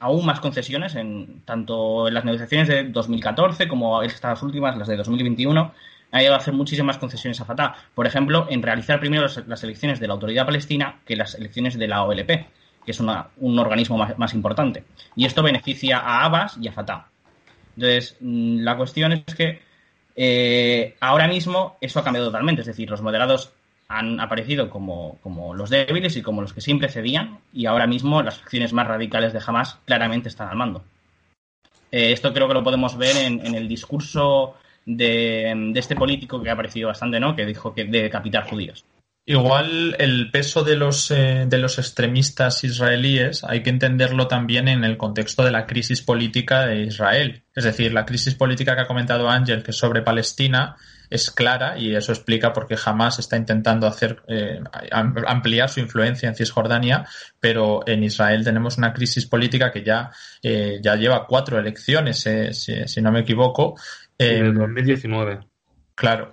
aún 0.00 0.26
más 0.26 0.40
concesiones, 0.40 0.94
en, 0.96 1.42
tanto 1.44 2.08
en 2.08 2.14
las 2.14 2.24
negociaciones 2.24 2.68
de 2.68 2.84
2014 2.84 3.68
como 3.68 4.02
estas 4.02 4.42
últimas, 4.42 4.76
las 4.76 4.88
de 4.88 4.96
2021, 4.96 5.72
ha 6.14 6.18
llegado 6.18 6.36
a 6.36 6.38
hacer 6.38 6.54
muchísimas 6.54 6.96
concesiones 6.96 7.40
a 7.40 7.44
Fatah. 7.44 7.74
Por 7.92 8.06
ejemplo, 8.06 8.46
en 8.48 8.62
realizar 8.62 9.00
primero 9.00 9.26
las, 9.46 9.64
elecciones 9.64 9.98
de 9.98 10.06
la 10.06 10.14
Autoridad 10.14 10.46
Palestina 10.46 11.00
que 11.04 11.16
las 11.16 11.34
elecciones 11.34 11.76
de 11.76 11.88
la 11.88 12.04
OLP, 12.04 12.28
que 12.28 12.92
es 12.92 13.00
un 13.00 13.58
organismo 13.58 13.98
más, 14.16 14.32
importante. 14.32 14.84
Y 15.16 15.24
esto 15.24 15.42
beneficia 15.42 15.98
a 15.98 16.24
Abbas 16.24 16.56
y 16.60 16.68
a 16.68 16.72
Fatah. 16.72 17.08
Entonces, 17.74 18.16
mm, 18.20 18.60
la 18.60 18.76
cuestión 18.76 19.12
es 19.12 19.34
que 19.34 19.60
eh, 20.14 20.94
ahora 21.00 21.26
mismo 21.26 21.78
eso 21.80 21.98
ha 21.98 22.04
cambiado 22.04 22.28
totalmente. 22.28 22.60
Es 22.60 22.68
decir, 22.68 22.88
los 22.88 23.02
moderados 23.02 23.52
han 23.88 24.20
aparecido 24.20 24.70
como, 24.70 25.18
los 25.56 25.68
débiles 25.68 26.16
y 26.16 26.22
como 26.22 26.42
los 26.42 26.52
que 26.52 26.60
siempre 26.60 26.88
cedían 26.90 27.40
y 27.52 27.66
ahora 27.66 27.88
mismo 27.88 28.22
las 28.22 28.38
acciones 28.38 28.72
más 28.72 28.86
radicales 28.86 29.32
de 29.32 29.42
Hamas 29.44 29.80
claramente 29.84 30.28
están 30.28 30.48
al 30.48 30.56
mando. 30.56 30.84
Eh, 31.90 32.12
esto 32.12 32.32
creo 32.32 32.46
que 32.46 32.54
lo 32.54 32.62
podemos 32.62 32.96
ver 32.96 33.16
en, 33.16 33.52
el 33.52 33.66
discurso 33.66 34.54
de, 34.86 35.72
este 35.74 35.96
político 35.96 36.42
que 36.42 36.50
ha 36.50 36.54
aparecido 36.54 36.88
bastante, 36.88 37.20
¿no? 37.20 37.34
Que 37.34 37.46
dijo 37.46 37.74
que 37.74 37.84
de 37.84 38.02
decapitar 38.02 38.44
judíos. 38.48 38.84
Igual 39.26 39.96
el 39.98 40.30
peso 40.30 40.64
de 40.64 40.76
los, 40.76 41.10
eh, 41.10 41.46
de 41.48 41.56
los 41.56 41.78
extremistas 41.78 42.62
israelíes 42.62 43.42
hay 43.42 43.62
que 43.62 43.70
entenderlo 43.70 44.28
también 44.28 44.68
en 44.68 44.84
el 44.84 44.98
contexto 44.98 45.42
de 45.42 45.50
la 45.50 45.66
crisis 45.66 46.02
política 46.02 46.66
de 46.66 46.82
Israel. 46.82 47.42
Es 47.54 47.64
decir, 47.64 47.94
la 47.94 48.04
crisis 48.04 48.34
política 48.34 48.74
que 48.74 48.82
ha 48.82 48.86
comentado 48.86 49.30
Ángel, 49.30 49.62
que 49.62 49.70
es 49.70 49.78
sobre 49.78 50.02
Palestina, 50.02 50.76
es 51.08 51.30
clara 51.30 51.78
y 51.78 51.94
eso 51.94 52.12
explica 52.12 52.52
por 52.52 52.66
qué 52.66 52.76
jamás 52.76 53.18
está 53.18 53.36
intentando 53.36 53.86
hacer 53.86 54.22
eh, 54.26 54.60
ampliar 54.90 55.68
su 55.68 55.80
influencia 55.80 56.28
en 56.28 56.34
Cisjordania, 56.34 57.06
pero 57.40 57.86
en 57.86 58.02
Israel 58.04 58.44
tenemos 58.44 58.78
una 58.78 58.92
crisis 58.92 59.26
política 59.26 59.70
que 59.70 59.84
ya, 59.84 60.10
eh, 60.42 60.80
ya 60.82 60.96
lleva 60.96 61.26
cuatro 61.26 61.58
elecciones, 61.58 62.26
si, 62.52 63.00
no 63.00 63.12
me 63.12 63.20
equivoco. 63.20 63.76
En 64.18 64.54
2019. 64.54 65.40
Claro, 65.94 66.32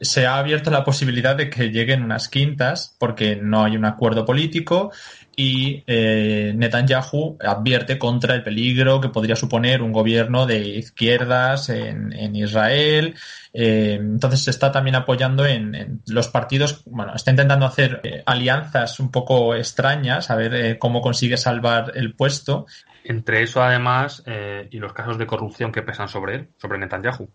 se 0.00 0.26
ha 0.26 0.38
abierto 0.38 0.70
la 0.70 0.84
posibilidad 0.84 1.34
de 1.34 1.50
que 1.50 1.70
lleguen 1.70 2.04
unas 2.04 2.28
quintas 2.28 2.96
porque 2.98 3.34
no 3.36 3.64
hay 3.64 3.76
un 3.76 3.84
acuerdo 3.84 4.24
político 4.24 4.92
y 5.36 5.82
eh, 5.86 6.52
Netanyahu 6.54 7.38
advierte 7.40 7.98
contra 7.98 8.34
el 8.34 8.42
peligro 8.42 9.00
que 9.00 9.08
podría 9.08 9.36
suponer 9.36 9.82
un 9.82 9.92
gobierno 9.92 10.46
de 10.46 10.58
izquierdas 10.58 11.68
en, 11.68 12.36
Israel. 12.36 13.14
Eh, 13.52 13.98
entonces 14.00 14.44
se 14.44 14.50
está 14.50 14.70
también 14.70 14.96
apoyando 14.96 15.46
en, 15.46 16.02
los 16.06 16.28
partidos, 16.28 16.82
bueno, 16.86 17.14
está 17.14 17.30
intentando 17.30 17.66
hacer 17.66 18.00
eh, 18.04 18.22
alianzas 18.26 19.00
un 19.00 19.10
poco 19.10 19.54
extrañas, 19.54 20.30
a 20.30 20.36
ver 20.36 20.78
cómo 20.78 21.00
consigue 21.00 21.36
salvar 21.36 21.92
el 21.94 22.14
puesto. 22.14 22.66
Entre 23.04 23.42
eso, 23.42 23.62
además, 23.62 24.22
y 24.70 24.78
los 24.78 24.92
casos 24.92 25.16
de 25.16 25.26
corrupción 25.26 25.72
que 25.72 25.82
pesan 25.82 26.08
sobre 26.08 26.34
él, 26.36 26.48
sobre 26.58 26.78
Netanyahu 26.78 27.28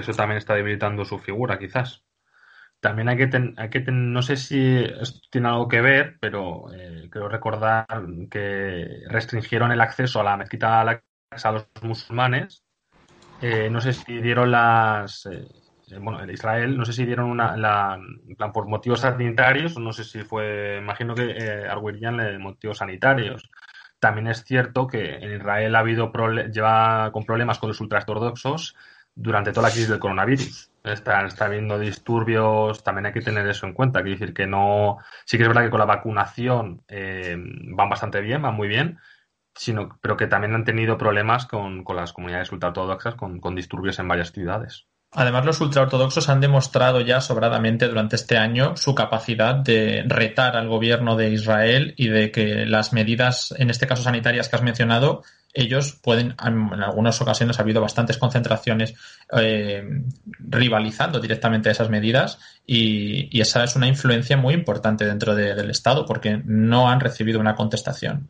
eso 0.00 0.12
también 0.12 0.38
está 0.38 0.54
debilitando 0.54 1.04
su 1.04 1.18
figura, 1.18 1.58
quizás. 1.58 2.02
También 2.80 3.08
hay 3.08 3.16
que, 3.16 3.28
que 3.70 3.92
no 3.92 4.22
sé 4.22 4.36
si 4.36 4.84
tiene 5.30 5.48
algo 5.48 5.66
que 5.66 5.80
ver, 5.80 6.18
pero 6.20 6.72
eh, 6.72 7.08
quiero 7.10 7.28
recordar 7.28 7.86
que 8.30 9.02
restringieron 9.08 9.72
el 9.72 9.80
acceso 9.80 10.20
a 10.20 10.24
la 10.24 10.36
mezquita 10.36 10.80
a 10.82 11.52
los 11.52 11.66
musulmanes. 11.82 12.62
Eh, 13.40 13.68
no 13.70 13.80
sé 13.80 13.92
si 13.92 14.20
dieron 14.20 14.50
las. 14.50 15.26
Eh, 15.26 15.46
bueno, 16.00 16.22
en 16.22 16.30
Israel, 16.30 16.76
no 16.76 16.84
sé 16.84 16.92
si 16.92 17.04
dieron 17.04 17.30
una. 17.30 17.56
La, 17.56 17.98
plan, 18.36 18.52
por 18.52 18.66
motivos 18.68 19.00
sanitarios, 19.00 19.78
no 19.78 19.92
sé 19.92 20.04
si 20.04 20.22
fue. 20.22 20.78
Imagino 20.78 21.14
que 21.14 21.30
eh, 21.30 21.68
arguirían 21.68 22.40
motivos 22.40 22.78
sanitarios. 22.78 23.50
También 23.98 24.26
es 24.28 24.44
cierto 24.44 24.86
que 24.86 25.16
en 25.16 25.36
Israel 25.36 25.74
ha 25.74 25.80
habido. 25.80 26.12
lleva 26.52 27.10
con 27.12 27.24
problemas 27.24 27.58
con 27.58 27.68
los 27.68 27.80
ultraortodoxos 27.80 28.74
durante 29.14 29.52
toda 29.52 29.68
la 29.68 29.72
crisis 29.72 29.88
del 29.88 29.98
coronavirus. 29.98 30.70
Está, 30.86 31.24
está 31.26 31.46
habiendo 31.46 31.78
disturbios, 31.78 32.82
también 32.84 33.06
hay 33.06 33.12
que 33.12 33.20
tener 33.20 33.46
eso 33.48 33.66
en 33.66 33.74
cuenta. 33.74 34.02
Quiero 34.02 34.18
decir 34.18 34.34
que 34.34 34.46
no. 34.46 34.98
Sí 35.24 35.36
que 35.36 35.42
es 35.42 35.48
verdad 35.48 35.64
que 35.64 35.70
con 35.70 35.80
la 35.80 35.86
vacunación 35.86 36.82
eh, 36.88 37.36
van 37.38 37.88
bastante 37.88 38.20
bien, 38.20 38.42
van 38.42 38.54
muy 38.54 38.68
bien, 38.68 38.98
sino, 39.54 39.98
pero 40.00 40.16
que 40.16 40.26
también 40.26 40.54
han 40.54 40.64
tenido 40.64 40.96
problemas 40.96 41.46
con, 41.46 41.84
las 41.94 42.12
comunidades 42.12 42.52
ultraortodoxas, 42.52 43.14
con, 43.14 43.40
con 43.40 43.54
disturbios 43.54 43.98
en 43.98 44.08
varias 44.08 44.32
ciudades. 44.32 44.86
Además, 45.12 45.46
los 45.46 45.60
ultraortodoxos 45.60 46.28
han 46.28 46.40
demostrado 46.40 47.00
ya 47.00 47.20
sobradamente 47.20 47.88
durante 47.88 48.16
este 48.16 48.36
año 48.36 48.76
su 48.76 48.94
capacidad 48.94 49.54
de 49.54 50.04
retar 50.06 50.56
al 50.56 50.68
gobierno 50.68 51.16
de 51.16 51.30
Israel 51.30 51.94
y 51.96 52.08
de 52.08 52.30
que 52.30 52.66
las 52.66 52.92
medidas, 52.92 53.54
en 53.56 53.70
este 53.70 53.86
caso 53.86 54.02
sanitarias 54.02 54.48
que 54.48 54.56
has 54.56 54.62
mencionado, 54.62 55.22
ellos 55.56 55.98
pueden, 56.02 56.34
en 56.44 56.82
algunas 56.82 57.20
ocasiones 57.22 57.58
ha 57.58 57.62
habido 57.62 57.80
bastantes 57.80 58.18
concentraciones 58.18 58.94
eh, 59.36 59.82
rivalizando 60.38 61.18
directamente 61.18 61.70
esas 61.70 61.88
medidas 61.88 62.38
y, 62.66 63.40
esa 63.40 63.64
es 63.64 63.74
una 63.74 63.88
influencia 63.88 64.36
muy 64.36 64.54
importante 64.54 65.06
dentro 65.06 65.34
del 65.34 65.70
Estado 65.70 66.04
porque 66.04 66.40
no 66.44 66.90
han 66.90 67.00
recibido 67.00 67.40
una 67.40 67.54
contestación. 67.54 68.28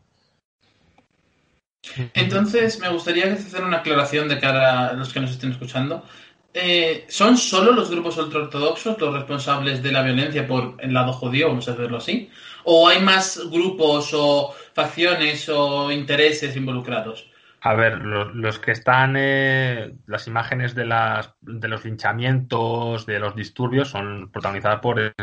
Entonces, 2.14 2.78
me 2.80 2.88
gustaría 2.88 3.32
hacer 3.32 3.64
una 3.64 3.78
aclaración 3.78 4.28
de 4.28 4.38
cara 4.38 4.88
a 4.88 4.92
los 4.92 5.12
que 5.12 5.20
nos 5.20 5.30
estén 5.30 5.52
escuchando. 5.52 6.04
Eh, 6.52 7.04
¿Son 7.08 7.36
solo 7.36 7.72
los 7.72 7.90
grupos 7.90 8.16
ultraortodoxos 8.16 8.98
los 8.98 9.14
responsables 9.14 9.82
de 9.82 9.92
la 9.92 10.02
violencia 10.02 10.46
por 10.46 10.76
el 10.78 10.94
lado 10.94 11.12
judío, 11.12 11.48
vamos 11.48 11.68
a 11.68 11.72
decirlo 11.72 11.98
así? 11.98 12.30
¿O 12.64 12.88
hay 12.88 13.00
más 13.00 13.38
grupos 13.50 14.10
o 14.14 14.54
facciones 14.72 15.48
o 15.48 15.90
intereses 15.92 16.56
involucrados? 16.56 17.30
A 17.60 17.74
ver, 17.74 17.98
los, 17.98 18.58
que 18.58 18.70
están, 18.70 19.16
eh, 19.18 19.94
las 20.06 20.26
imágenes 20.28 20.74
de, 20.74 20.86
las, 20.86 21.34
de 21.40 21.68
los 21.68 21.84
linchamientos, 21.84 23.06
de 23.06 23.18
los 23.18 23.34
disturbios, 23.34 23.88
son 23.88 24.30
protagonizadas 24.30 24.80
por, 24.80 25.14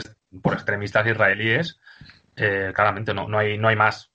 por 0.41 0.53
extremistas 0.53 1.07
israelíes. 1.07 1.79
Eh, 2.36 2.71
claramente 2.75 3.13
no, 3.13 3.27
no, 3.27 3.39
hay, 3.39 3.57
no 3.57 3.69
hay 3.69 3.75
más. 3.75 4.12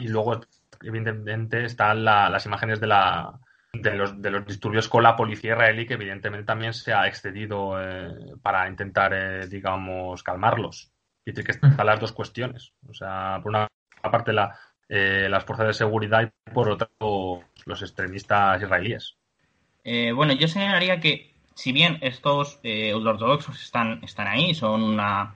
y 0.00 0.08
luego, 0.08 0.40
evidentemente, 0.82 1.64
están 1.64 2.04
las 2.04 2.44
imágenes 2.44 2.80
de 2.80 2.88
la, 2.88 3.38
de 3.74 3.94
los, 3.94 4.20
de 4.20 4.30
los 4.30 4.46
disturbios 4.46 4.88
con 4.88 5.02
la 5.02 5.16
policía 5.16 5.52
israelí, 5.52 5.86
que 5.86 5.94
evidentemente 5.94 6.46
también 6.46 6.72
se 6.72 6.92
ha 6.92 7.06
excedido 7.06 7.80
eh, 7.80 8.08
para 8.42 8.68
intentar, 8.68 9.12
eh, 9.14 9.46
digamos, 9.46 10.22
calmarlos. 10.22 10.90
Y 11.24 11.30
decir 11.30 11.44
que 11.44 11.52
están 11.52 11.86
las 11.86 12.00
dos 12.00 12.12
cuestiones. 12.12 12.72
O 12.88 12.92
sea, 12.92 13.40
por 13.42 13.50
una 13.50 13.68
parte 14.02 14.32
la, 14.32 14.58
eh, 14.88 15.26
las 15.30 15.44
fuerzas 15.44 15.68
de 15.68 15.72
seguridad 15.72 16.22
y 16.22 16.50
por 16.50 16.68
otra 16.68 16.88
los 16.98 17.82
extremistas 17.82 18.62
israelíes. 18.62 19.16
bueno, 20.14 20.34
yo 20.34 20.48
señalaría 20.48 21.00
que 21.00 21.32
si 21.54 21.72
bien 21.72 21.98
estos 22.02 22.60
ortodoxos 22.92 23.62
están, 23.62 24.00
están 24.02 24.26
ahí, 24.26 24.54
son 24.54 24.82
una, 24.82 25.34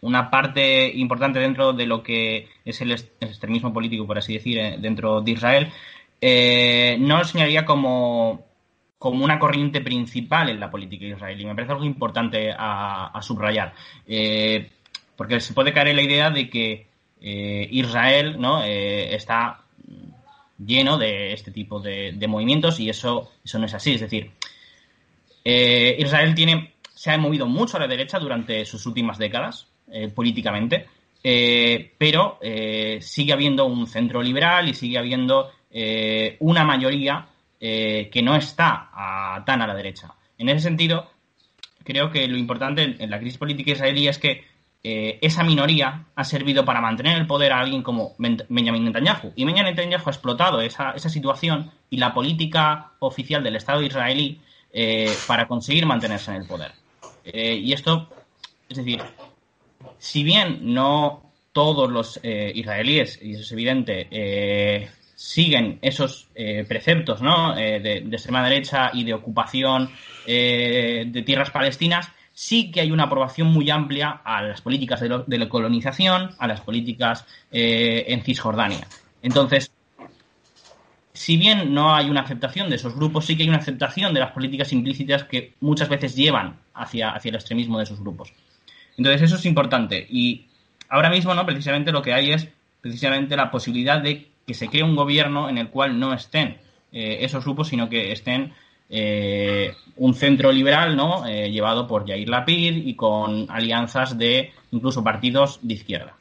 una 0.00 0.30
parte 0.30 0.88
importante 0.94 1.40
dentro 1.40 1.72
de 1.72 1.86
lo 1.86 2.02
que 2.02 2.48
es 2.64 2.80
el 2.80 2.92
extremismo 2.92 3.72
político, 3.72 4.06
por 4.06 4.18
así 4.18 4.34
decir, 4.34 4.78
dentro 4.78 5.20
de 5.20 5.32
Israel, 5.32 5.72
eh, 6.20 6.96
no 6.98 7.18
lo 7.18 7.24
señalaría 7.24 7.64
como 7.64 8.46
como 8.98 9.24
una 9.24 9.38
corriente 9.38 9.80
principal 9.80 10.48
en 10.48 10.58
la 10.58 10.72
política 10.72 11.06
israelí. 11.06 11.44
Me 11.44 11.54
parece 11.54 11.72
algo 11.72 11.84
importante 11.84 12.52
a, 12.52 13.16
subrayar. 13.22 13.72
Eh, 14.08 14.70
porque 15.14 15.38
se 15.38 15.54
puede 15.54 15.72
caer 15.72 15.88
en 15.88 15.96
la 15.96 16.02
idea 16.02 16.30
de 16.30 16.50
que 16.50 16.88
eh, 17.20 17.68
Israel 17.70 18.40
¿no? 18.40 18.60
Está 18.64 19.60
lleno 20.58 20.98
de 20.98 21.32
este 21.32 21.52
tipo 21.52 21.78
de, 21.78 22.18
movimientos 22.26 22.80
y 22.80 22.90
eso, 22.90 23.30
eso 23.44 23.60
no 23.60 23.66
es 23.66 23.74
así. 23.74 23.94
Es 23.94 24.00
decir, 24.00 24.32
Israel 25.44 26.34
tiene, 26.34 26.74
se 26.92 27.12
ha 27.12 27.18
movido 27.18 27.46
mucho 27.46 27.76
a 27.76 27.80
la 27.80 27.86
derecha 27.86 28.18
durante 28.18 28.64
sus 28.64 28.84
últimas 28.84 29.16
décadas, 29.16 29.68
políticamente, 30.12 30.88
pero 31.96 32.40
sigue 33.00 33.32
habiendo 33.32 33.64
un 33.66 33.86
centro 33.86 34.20
liberal 34.22 34.68
y 34.68 34.74
sigue 34.74 34.98
habiendo 34.98 35.52
una 36.40 36.64
mayoría 36.64 37.28
eh, 37.60 38.08
que 38.12 38.22
no 38.22 38.36
está 38.36 38.88
tan 39.44 39.60
a 39.62 39.66
la 39.66 39.74
derecha. 39.74 40.14
En 40.38 40.48
ese 40.48 40.60
sentido, 40.60 41.10
creo 41.82 42.08
que 42.08 42.28
lo 42.28 42.36
importante 42.36 42.94
en, 43.00 43.10
la 43.10 43.18
crisis 43.18 43.36
política 43.36 43.72
israelí 43.72 44.06
es 44.06 44.18
que 44.18 44.44
eh, 44.84 45.18
esa 45.22 45.42
minoría 45.42 46.04
ha 46.14 46.22
servido 46.22 46.64
para 46.64 46.80
mantener 46.80 47.18
el 47.18 47.26
poder 47.26 47.52
a 47.52 47.58
alguien 47.58 47.82
como 47.82 48.14
Benjamin 48.18 48.84
Netanyahu. 48.84 49.32
Y 49.34 49.44
Benjamin 49.44 49.74
Netanyahu 49.74 50.04
ha 50.06 50.10
explotado 50.10 50.60
esa, 50.60 50.96
situación 51.00 51.72
y 51.90 51.96
la 51.96 52.14
política 52.14 52.92
oficial 53.00 53.42
del 53.42 53.56
Estado 53.56 53.82
israelí 53.82 54.40
eh, 54.72 55.12
para 55.26 55.48
conseguir 55.48 55.84
mantenerse 55.84 56.30
en 56.30 56.36
el 56.36 56.46
poder. 56.46 56.70
y 57.24 57.72
esto, 57.72 58.08
es 58.68 58.76
decir, 58.76 59.02
si 59.98 60.22
bien 60.22 60.60
no 60.62 61.32
todos 61.52 61.90
los 61.90 62.20
israelíes, 62.22 63.18
y 63.20 63.32
eso 63.32 63.42
es 63.42 63.50
evidente, 63.50 64.88
siguen 65.18 65.80
esos 65.82 66.28
eh, 66.36 66.64
preceptos 66.68 67.20
¿no? 67.20 67.58
Eh, 67.58 67.80
de, 67.80 67.96
extrema 67.96 68.48
derecha 68.48 68.92
y 68.92 69.02
de 69.02 69.14
ocupación 69.14 69.90
eh, 70.24 71.06
de 71.08 71.22
tierras 71.22 71.50
palestinas, 71.50 72.08
sí 72.32 72.70
que 72.70 72.82
hay 72.82 72.92
una 72.92 73.02
aprobación 73.02 73.48
muy 73.48 73.68
amplia 73.68 74.20
a 74.24 74.42
las 74.42 74.60
políticas 74.60 75.00
de, 75.00 75.38
la 75.38 75.48
colonización, 75.48 76.36
a 76.38 76.46
las 76.46 76.60
políticas 76.60 77.26
en 77.50 78.22
Cisjordania. 78.22 78.86
Entonces, 79.20 79.72
si 81.12 81.36
bien 81.36 81.74
no 81.74 81.92
hay 81.92 82.08
una 82.10 82.20
aceptación 82.20 82.70
de 82.70 82.76
esos 82.76 82.94
grupos, 82.94 83.26
sí 83.26 83.36
que 83.36 83.42
hay 83.42 83.48
una 83.48 83.58
aceptación 83.58 84.14
de 84.14 84.20
las 84.20 84.30
políticas 84.30 84.72
implícitas 84.72 85.24
que 85.24 85.54
muchas 85.60 85.88
veces 85.88 86.14
llevan 86.14 86.60
hacia, 86.74 87.10
hacia 87.10 87.30
el 87.30 87.34
extremismo 87.34 87.76
de 87.78 87.84
esos 87.84 87.98
grupos. 87.98 88.32
Entonces, 88.96 89.22
eso 89.22 89.34
es 89.34 89.44
importante. 89.46 90.06
Y 90.08 90.46
ahora 90.88 91.10
mismo, 91.10 91.34
¿no? 91.34 91.44
Precisamente 91.44 91.90
lo 91.90 92.02
que 92.02 92.12
hay 92.12 92.30
es 92.30 92.48
precisamente 92.80 93.36
la 93.36 93.50
posibilidad 93.50 94.00
de 94.00 94.37
que 94.48 94.54
se 94.54 94.68
cree 94.68 94.82
un 94.82 94.96
gobierno 94.96 95.50
en 95.50 95.58
el 95.58 95.68
cual 95.68 96.00
no 96.00 96.14
estén 96.14 96.56
eh, 96.90 97.18
esos 97.20 97.44
grupos, 97.44 97.68
sino 97.68 97.90
que 97.90 98.12
estén 98.12 98.54
eh, 98.88 99.74
un 99.96 100.14
centro 100.14 100.50
liberal, 100.50 100.96
¿no? 100.96 101.26
Eh, 101.26 101.50
llevado 101.50 101.86
por 101.86 102.08
Jair 102.08 102.30
Lapid 102.30 102.76
y 102.76 102.96
con 102.96 103.46
alianzas 103.50 104.16
de 104.16 104.50
incluso 104.70 105.04
partidos 105.04 105.60
de 105.60 105.74
izquierda. 105.74 106.14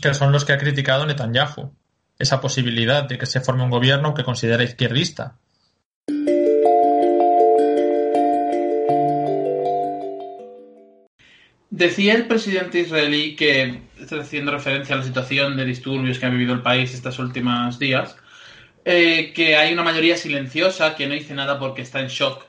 Que 0.00 0.12
son 0.12 0.30
los 0.30 0.44
que 0.44 0.52
ha 0.52 0.58
criticado 0.58 1.06
Netanyahu. 1.06 1.72
Esa 2.18 2.40
posibilidad 2.40 3.08
de 3.08 3.16
que 3.16 3.26
se 3.26 3.40
forme 3.40 3.64
un 3.64 3.70
gobierno 3.70 4.12
que 4.12 4.22
considera 4.22 4.62
izquierdista. 4.62 5.36
Decía 11.76 12.14
el 12.14 12.28
presidente 12.28 12.78
israelí 12.78 13.34
que, 13.34 13.80
haciendo 14.20 14.52
referencia 14.52 14.94
a 14.94 14.98
la 14.98 15.04
situación 15.04 15.56
de 15.56 15.64
disturbios 15.64 16.20
que 16.20 16.26
ha 16.26 16.28
vivido 16.28 16.54
el 16.54 16.62
país 16.62 16.94
estos 16.94 17.18
últimos 17.18 17.80
días, 17.80 18.14
eh, 18.84 19.32
que 19.34 19.56
hay 19.56 19.72
una 19.72 19.82
mayoría 19.82 20.16
silenciosa 20.16 20.94
que 20.94 21.08
no 21.08 21.14
dice 21.14 21.34
nada 21.34 21.58
porque 21.58 21.82
está 21.82 21.98
en 21.98 22.06
shock 22.06 22.44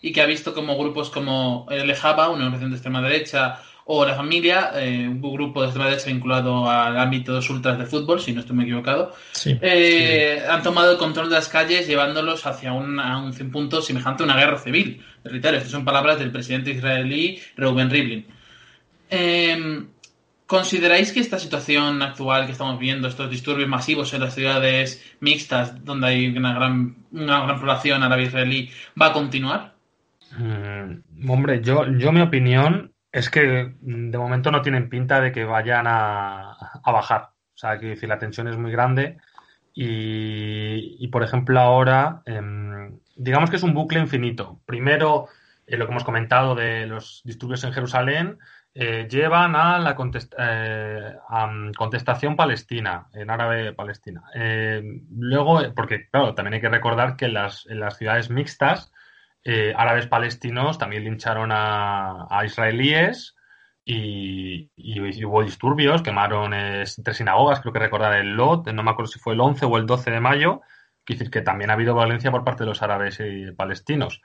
y 0.00 0.12
que 0.12 0.20
ha 0.20 0.26
visto 0.26 0.54
como 0.54 0.78
grupos 0.78 1.10
como 1.10 1.66
el 1.72 1.90
Ejaba, 1.90 2.28
una 2.28 2.44
organización 2.44 2.70
de 2.70 2.76
extrema 2.76 3.02
derecha, 3.02 3.60
o 3.84 4.06
La 4.06 4.14
Familia, 4.14 4.70
eh, 4.76 5.08
un 5.08 5.20
grupo 5.20 5.60
de 5.60 5.66
extrema 5.66 5.90
derecha 5.90 6.06
vinculado 6.06 6.70
al 6.70 6.96
ámbito 7.00 7.32
de 7.32 7.38
los 7.38 7.50
ultras 7.50 7.80
de 7.80 7.86
fútbol, 7.86 8.20
si 8.20 8.32
no 8.32 8.42
estoy 8.42 8.54
muy 8.54 8.66
equivocado, 8.66 9.12
eh, 9.44 10.40
han 10.48 10.62
tomado 10.62 10.92
el 10.92 10.98
control 10.98 11.30
de 11.30 11.34
las 11.34 11.48
calles 11.48 11.88
llevándolos 11.88 12.46
hacia 12.46 12.72
un, 12.72 13.00
un 13.00 13.50
punto 13.50 13.82
semejante 13.82 14.22
a 14.22 14.26
una 14.26 14.36
guerra 14.36 14.58
civil. 14.58 15.02
Estas 15.24 15.68
son 15.68 15.84
palabras 15.84 16.20
del 16.20 16.30
presidente 16.30 16.70
israelí 16.70 17.40
Reuben 17.56 17.90
Rivlin. 17.90 18.37
Em, 19.10 19.88
¿Consideráis 20.46 21.12
que 21.12 21.20
esta 21.20 21.38
situación 21.38 22.00
actual 22.00 22.46
que 22.46 22.52
estamos 22.52 22.78
viendo, 22.78 23.06
estos 23.06 23.28
disturbios 23.28 23.68
masivos 23.68 24.14
en 24.14 24.20
las 24.20 24.34
ciudades 24.34 25.04
mixtas, 25.20 25.84
donde 25.84 26.06
hay 26.06 26.34
una 26.34 26.54
gran, 26.54 26.96
una 27.12 27.42
gran 27.42 27.60
población 27.60 28.02
árabe-israelí, 28.02 28.70
va 29.00 29.08
a 29.08 29.12
continuar? 29.12 29.74
Mm, 30.38 31.30
hombre, 31.30 31.60
yo, 31.62 31.86
yo 31.98 32.12
mi 32.12 32.22
opinión 32.22 32.94
es 33.12 33.28
que 33.28 33.74
mm, 33.78 34.10
de 34.10 34.16
momento 34.18 34.50
no 34.50 34.62
tienen 34.62 34.88
pinta 34.88 35.20
de 35.20 35.32
que 35.32 35.44
vayan 35.44 35.86
a, 35.86 36.56
bajar. 36.86 37.30
O 37.54 37.58
sea, 37.58 37.78
que 37.78 38.06
la 38.06 38.18
tensión 38.18 38.48
es 38.48 38.56
muy 38.56 38.72
grande 38.72 39.18
y, 39.80 41.06
por 41.08 41.22
ejemplo, 41.22 41.60
ahora, 41.60 42.22
em, 42.26 42.98
digamos 43.14 43.48
que 43.48 43.56
es 43.56 43.62
un 43.62 43.74
bucle 43.74 44.00
infinito. 44.00 44.60
Primero, 44.66 45.26
eh, 45.66 45.76
lo 45.76 45.86
que 45.86 45.92
hemos 45.92 46.04
comentado 46.04 46.54
de 46.56 46.86
los 46.86 47.22
disturbios 47.24 47.62
en 47.62 47.72
Jerusalén, 47.72 48.38
eh, 48.80 49.08
llevan 49.10 49.56
a 49.56 49.80
la 49.80 49.96
eh, 50.38 51.16
mm, 51.28 51.72
contestación 51.72 52.36
palestina, 52.36 53.08
en 53.12 53.28
árabe 53.28 53.72
palestina. 53.72 54.22
Eh, 54.32 54.80
luego, 55.10 55.60
porque 55.74 56.08
claro, 56.08 56.32
también 56.36 56.54
hay 56.54 56.60
que 56.60 56.68
recordar 56.68 57.16
que 57.16 57.24
en 57.24 57.34
las, 57.34 57.66
ciudades 57.98 58.30
mixtas, 58.30 58.92
árabes 59.74 60.06
palestinos 60.06 60.78
también 60.78 61.02
lincharon 61.02 61.50
a, 61.52 62.28
israelíes 62.44 63.34
y, 63.84 64.70
hubo 65.24 65.42
disturbios, 65.42 66.02
quemaron 66.02 66.52
tres 66.52 67.16
sinagogas, 67.16 67.60
creo 67.60 67.72
que 67.72 67.80
recordar 67.80 68.14
el 68.14 68.36
Lot, 68.36 68.68
no 68.68 68.84
me 68.84 68.92
acuerdo 68.92 69.10
si 69.10 69.18
fue 69.18 69.34
el 69.34 69.40
11 69.40 69.64
o 69.66 69.76
el 69.76 69.86
12 69.86 70.12
de 70.12 70.20
mayo, 70.20 70.60
quiere 71.04 71.18
decir 71.18 71.32
que 71.32 71.40
también 71.40 71.70
ha 71.70 71.72
habido 71.72 71.96
violencia 71.96 72.30
por 72.30 72.44
parte 72.44 72.62
de 72.62 72.68
los 72.68 72.82
árabes 72.82 73.18
y 73.18 73.50
palestinos. 73.50 74.22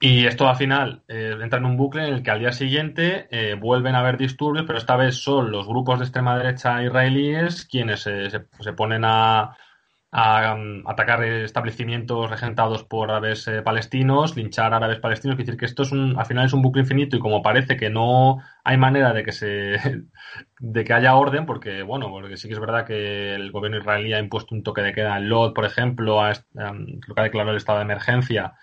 Y 0.00 0.26
esto 0.26 0.48
al 0.48 0.56
final 0.56 1.02
eh, 1.08 1.36
entra 1.40 1.58
en 1.58 1.64
un 1.64 1.76
bucle 1.76 2.06
en 2.06 2.14
el 2.14 2.22
que 2.22 2.30
al 2.30 2.40
día 2.40 2.52
siguiente 2.52 3.26
eh, 3.30 3.54
vuelven 3.54 3.94
a 3.94 4.00
haber 4.00 4.18
disturbios, 4.18 4.66
pero 4.66 4.78
esta 4.78 4.96
vez 4.96 5.16
son 5.16 5.50
los 5.50 5.66
grupos 5.66 5.98
de 5.98 6.04
extrema 6.04 6.36
derecha 6.36 6.82
israelíes 6.82 7.64
quienes 7.64 8.02
se, 8.02 8.72
ponen 8.76 9.04
a, 9.04 9.56
um, 10.12 10.86
atacar 10.86 11.24
establecimientos 11.24 12.28
regentados 12.28 12.84
por 12.84 13.10
árabes 13.10 13.48
eh, 13.48 13.62
palestinos, 13.62 14.36
linchar 14.36 14.74
árabes 14.74 14.98
palestinos. 14.98 15.38
Es 15.38 15.46
decir, 15.46 15.58
que 15.58 15.64
esto 15.66 15.84
es 15.84 15.92
un, 15.92 16.18
al 16.18 16.26
final 16.26 16.46
es 16.46 16.52
un 16.52 16.62
bucle 16.62 16.82
infinito 16.82 17.16
y 17.16 17.20
como 17.20 17.40
parece 17.40 17.76
que 17.76 17.88
no 17.88 18.42
hay 18.64 18.76
manera 18.76 19.12
de 19.14 19.24
que 19.24 19.32
se 19.32 19.78
de 20.60 20.84
que 20.84 20.92
haya 20.92 21.14
orden, 21.16 21.46
porque 21.46 21.82
bueno, 21.82 22.10
porque 22.10 22.36
sí 22.36 22.48
que 22.48 22.54
es 22.54 22.60
verdad 22.60 22.86
que 22.86 23.34
el 23.34 23.52
gobierno 23.52 23.78
israelí 23.78 24.12
ha 24.12 24.18
impuesto 24.18 24.54
un 24.54 24.62
toque 24.64 24.82
de 24.82 24.92
queda 24.92 25.16
en 25.16 25.28
Lod, 25.30 25.54
por 25.54 25.64
ejemplo, 25.64 26.22
a, 26.22 26.32
um, 26.54 27.00
lo 27.06 27.14
que 27.14 27.20
ha 27.20 27.24
declarado 27.24 27.52
el 27.52 27.58
estado 27.58 27.78
de 27.78 27.84
emergencia 27.84 28.54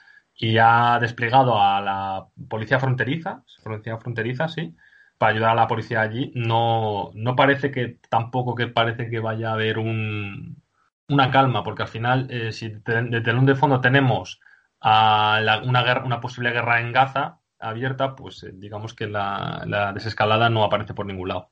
y 0.41 0.57
ha 0.57 0.97
desplegado 0.99 1.61
a 1.61 1.79
la 1.81 2.25
policía 2.49 2.79
fronteriza, 2.79 3.43
policía 3.63 3.99
fronteriza, 3.99 4.47
sí, 4.47 4.75
para 5.19 5.33
ayudar 5.33 5.51
a 5.51 5.55
la 5.55 5.67
policía 5.67 6.01
allí. 6.01 6.31
No, 6.33 7.11
no 7.13 7.35
parece 7.35 7.69
que 7.69 7.99
tampoco 8.09 8.55
que 8.55 8.65
parece 8.65 9.07
que 9.07 9.19
vaya 9.19 9.51
a 9.51 9.53
haber 9.53 9.77
un, 9.77 10.63
una 11.09 11.29
calma, 11.29 11.63
porque 11.63 11.83
al 11.83 11.89
final, 11.89 12.25
eh, 12.31 12.51
si 12.51 12.69
de 12.69 13.21
telón 13.21 13.45
de 13.45 13.53
fondo 13.53 13.81
tenemos 13.81 14.39
a 14.79 15.61
una, 15.63 15.83
guerra, 15.83 16.05
una 16.05 16.19
posible 16.19 16.49
guerra 16.49 16.81
en 16.81 16.91
Gaza 16.91 17.37
abierta, 17.59 18.15
pues 18.15 18.41
eh, 18.41 18.49
digamos 18.51 18.95
que 18.95 19.05
la, 19.05 19.91
desescalada 19.93 20.49
no 20.49 20.63
aparece 20.63 20.95
por 20.95 21.05
ningún 21.05 21.27
lado. 21.27 21.51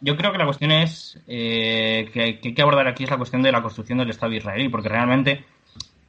Yo 0.00 0.16
creo 0.16 0.32
que 0.32 0.38
la 0.38 0.44
cuestión 0.44 0.72
es 0.72 1.22
eh, 1.28 2.10
que, 2.12 2.40
que, 2.40 2.48
hay 2.48 2.54
que 2.54 2.62
abordar 2.62 2.88
aquí 2.88 3.04
es 3.04 3.10
la 3.10 3.16
cuestión 3.16 3.42
de 3.42 3.52
la 3.52 3.62
construcción 3.62 3.98
del 3.98 4.10
Estado 4.10 4.32
israelí, 4.32 4.68
porque 4.68 4.88
realmente 4.88 5.44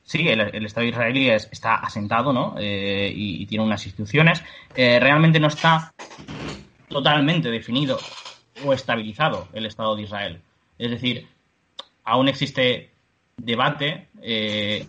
sí, 0.10 0.28
el, 0.28 0.65
Estado 0.65 0.88
israelí 0.88 1.30
está 1.30 1.76
asentado 1.76 2.34
¿no? 2.34 2.56
Eh, 2.58 3.12
y, 3.15 3.45
tiene 3.45 3.63
unas 3.63 3.86
instituciones. 3.86 4.43
Eh, 4.76 5.00
realmente 5.00 5.39
no 5.39 5.48
está 5.48 5.93
totalmente 6.88 7.52
definido 7.52 8.00
o 8.65 8.74
estabilizado 8.74 9.48
el 9.54 9.67
Estado 9.67 9.95
de 9.95 10.02
Israel. 10.02 10.41
Es 10.80 10.89
decir, 10.89 11.28
aún 12.06 12.28
existe 12.28 12.89
debate 13.38 14.08
eh, 14.24 14.88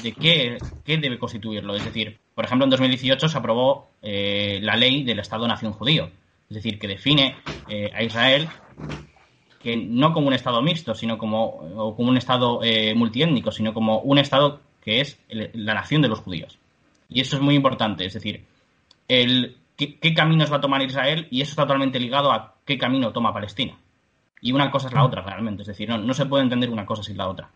de 0.00 0.12
qué, 0.12 0.58
qué, 0.84 0.96
debe 0.96 1.18
constituirlo. 1.18 1.74
Es 1.74 1.84
decir, 1.84 2.20
por 2.32 2.44
ejemplo, 2.44 2.64
en 2.64 2.70
2018 2.70 3.28
se 3.28 3.38
aprobó 3.38 3.90
la 4.00 4.76
ley 4.76 5.02
del 5.02 5.18
Estado-Nación 5.18 5.72
judío. 5.72 6.08
Es 6.48 6.54
decir, 6.54 6.78
que 6.78 6.86
define 6.86 7.34
a 7.92 8.02
Israel 8.02 8.48
que 9.62 9.76
no 9.76 10.12
como 10.12 10.28
un 10.28 10.34
Estado 10.34 10.60
mixto, 10.62 10.94
sino 10.94 11.18
como, 11.18 11.94
como 11.96 12.10
un 12.10 12.16
Estado 12.16 12.60
eh, 12.62 12.94
multiétnico, 12.94 13.50
sino 13.52 13.72
como 13.72 14.00
un 14.00 14.18
Estado 14.18 14.60
que 14.82 15.00
es 15.00 15.18
la 15.28 15.74
nación 15.74 16.02
de 16.02 16.08
los 16.08 16.18
judíos. 16.18 16.58
Y 17.08 17.20
eso 17.20 17.36
es 17.36 17.42
muy 17.42 17.54
importante, 17.54 18.04
es 18.04 18.14
decir, 18.14 18.44
el, 19.08 19.56
qué, 19.76 20.14
caminos 20.14 20.50
va 20.52 20.56
a 20.56 20.60
tomar 20.60 20.82
Israel 20.82 21.28
y 21.30 21.42
eso 21.42 21.50
está 21.50 21.62
totalmente 21.62 22.00
ligado 22.00 22.32
a 22.32 22.56
qué 22.64 22.78
camino 22.78 23.12
toma 23.12 23.32
Palestina. 23.32 23.78
Y 24.40 24.52
una 24.52 24.70
cosa 24.70 24.88
es 24.88 24.94
la 24.94 25.04
otra 25.04 25.22
realmente, 25.22 25.62
es 25.62 25.68
decir, 25.68 25.88
no, 25.88 25.98
no 25.98 26.14
se 26.14 26.26
puede 26.26 26.42
entender 26.42 26.70
una 26.70 26.86
cosa 26.86 27.02
sin 27.02 27.16
la 27.16 27.28
otra. 27.28 27.50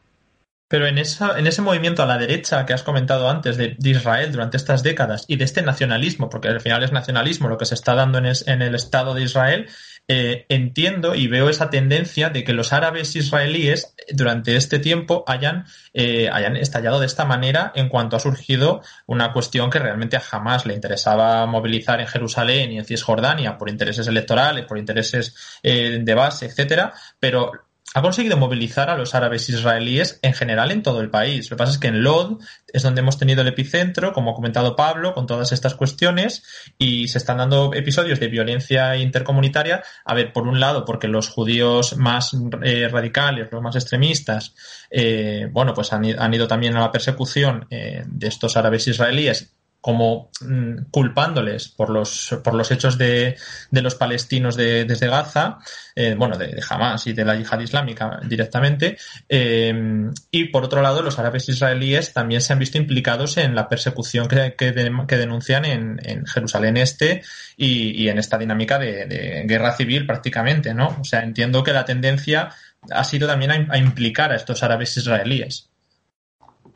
Pero 0.69 0.87
en, 0.87 0.99
esa, 0.99 1.39
en 1.39 1.47
ese 1.47 1.63
movimiento 1.63 2.03
a 2.03 2.07
la 2.07 2.19
derecha 2.19 2.67
que 2.67 2.73
has 2.73 2.83
comentado 2.83 3.31
antes 3.31 3.57
de, 3.57 3.77
Israel 3.85 4.33
durante 4.33 4.57
estas 4.57 4.83
décadas 4.83 5.25
y 5.29 5.37
de 5.37 5.45
este 5.45 5.63
nacionalismo, 5.63 6.29
porque 6.29 6.49
al 6.49 6.61
final 6.61 6.83
es 6.83 6.91
nacionalismo 6.91 7.49
lo 7.49 7.57
que 7.57 7.67
se 7.67 7.75
está 7.75 7.95
dando 7.95 8.19
en, 8.19 8.27
en 8.27 8.63
el 8.63 8.75
Estado 8.75 9.15
de 9.15 9.23
Israel, 9.23 9.69
eh, 10.09 10.47
entiendo 10.49 11.17
y 11.17 11.27
veo 11.27 11.49
esa 11.49 11.69
tendencia 11.69 12.31
de 12.31 12.45
que 12.45 12.53
los 12.53 12.73
árabes 12.73 13.17
israelíes 13.17 13.95
durante 14.13 14.55
este 14.55 14.79
tiempo 14.79 15.25
hayan, 15.27 15.65
eh, 15.95 16.29
hayan 16.33 16.57
estallado 16.57 17.01
de 17.01 17.07
esta 17.07 17.25
manera 17.25 17.73
en 17.75 17.89
cuanto 17.89 18.15
ha 18.15 18.21
surgido 18.21 18.83
una 19.07 19.33
cuestión 19.33 19.69
que 19.69 19.81
realmente 19.81 20.17
a 20.17 20.21
jamás 20.21 20.65
le 20.65 20.75
interesaba 20.75 21.45
movilizar 21.47 22.01
en 22.01 22.07
Jerusalén 22.07 22.71
y 22.71 22.79
en 22.79 22.85
Cisjordania 22.85 23.59
por 23.59 23.69
intereses 23.69 24.07
electorales, 24.07 24.65
por 24.67 24.79
intereses 24.79 25.35
eh, 25.65 25.99
de 26.01 26.15
base, 26.15 26.47
etcétera, 26.47 26.93
pero 27.19 27.66
ha 27.95 28.03
conseguido 28.03 28.37
movilizar 28.37 28.91
a 28.91 28.97
los 28.97 29.15
árabes 29.15 29.49
israelíes 29.49 30.19
en 30.23 30.35
general 30.35 30.71
en 30.71 30.83
todo 30.83 31.01
el 31.01 31.09
país. 31.09 31.51
Lo 31.51 31.57
que 31.57 31.59
pasa 31.61 31.73
es 31.73 31.79
que 31.79 31.89
en 31.89 32.03
Lod 32.03 32.41
es 32.71 32.83
donde 32.83 33.01
hemos 33.01 33.19
tenido 33.19 33.43
el 33.43 33.49
epicentro, 33.49 34.13
como 34.13 34.33
ha 34.33 34.35
comentado 34.35 34.77
Pablo, 34.77 35.15
con 35.15 35.27
todas 35.27 35.53
estas 35.53 35.75
cuestiones 35.75 36.43
y 36.77 37.09
se 37.09 37.19
están 37.19 37.39
dando 37.39 37.73
episodios 37.75 38.21
de 38.21 38.29
violencia 38.29 38.97
intercomunitaria. 38.97 39.83
A 40.05 40.15
ver, 40.15 40.33
por 40.33 40.47
un 40.47 40.61
lado, 40.61 40.85
porque 40.85 41.09
los 41.09 41.29
judíos 41.29 41.97
más 41.97 42.37
eh, 42.63 42.89
radicales, 42.89 43.49
los 43.51 43.63
más 43.63 43.77
extremistas, 43.77 44.55
eh, 44.91 45.49
bueno, 45.51 45.73
pues 45.73 45.93
han, 45.93 46.05
ido 46.05 46.47
también 46.47 46.77
a 46.77 46.81
la 46.81 46.93
persecución 46.93 47.67
eh, 47.71 48.03
de 48.07 48.29
estos 48.29 48.57
árabes 48.57 48.87
israelíes 48.89 49.56
como 49.87 50.33
mm, 50.41 50.91
culpándoles 50.91 51.69
por 51.69 51.91
los, 51.91 52.41
por 52.43 52.55
los 52.55 52.73
hechos 52.73 52.99
de, 52.99 53.37
de 53.71 53.83
los 53.83 53.95
palestinos 53.95 54.57
de, 54.57 54.85
desde 54.85 55.07
Gaza, 55.07 55.59
eh, 55.95 56.17
bueno, 56.19 56.37
de, 56.37 56.61
Hamas 56.69 57.07
y 57.07 57.13
de 57.13 57.25
la 57.25 57.37
yihad 57.37 57.61
islámica 57.61 58.19
directamente, 58.25 58.99
eh, 59.29 60.11
y 60.33 60.47
por 60.47 60.65
otro 60.65 60.83
lado, 60.83 61.03
los 61.03 61.21
árabes 61.21 61.49
israelíes 61.49 62.13
también 62.13 62.41
se 62.41 62.53
han 62.53 62.59
visto 62.59 62.79
implicados 62.79 63.37
en 63.37 63.55
la 63.55 63.69
persecución 63.69 64.27
que, 64.27 64.57
que, 64.57 64.73
denuncian 64.73 65.65
en, 65.65 66.01
en, 66.03 66.27
Jerusalén 66.27 66.79
Este 66.79 67.23
y, 67.57 67.91
y 68.03 68.09
en 68.09 68.19
esta 68.19 68.39
dinámica 68.39 68.81
de, 68.81 69.45
guerra 69.47 69.77
civil 69.77 70.05
prácticamente, 70.05 70.75
¿no? 70.75 70.97
O 71.01 71.05
sea, 71.05 71.23
entiendo 71.23 71.63
que 71.63 71.73
la 71.73 71.85
tendencia 71.85 72.51
ha 72.91 73.05
sido 73.05 73.29
también 73.29 73.71
a 73.71 73.79
implicar 73.79 74.33
a 74.33 74.37
estos 74.37 74.65
árabes 74.65 74.97
israelíes. 74.97 75.71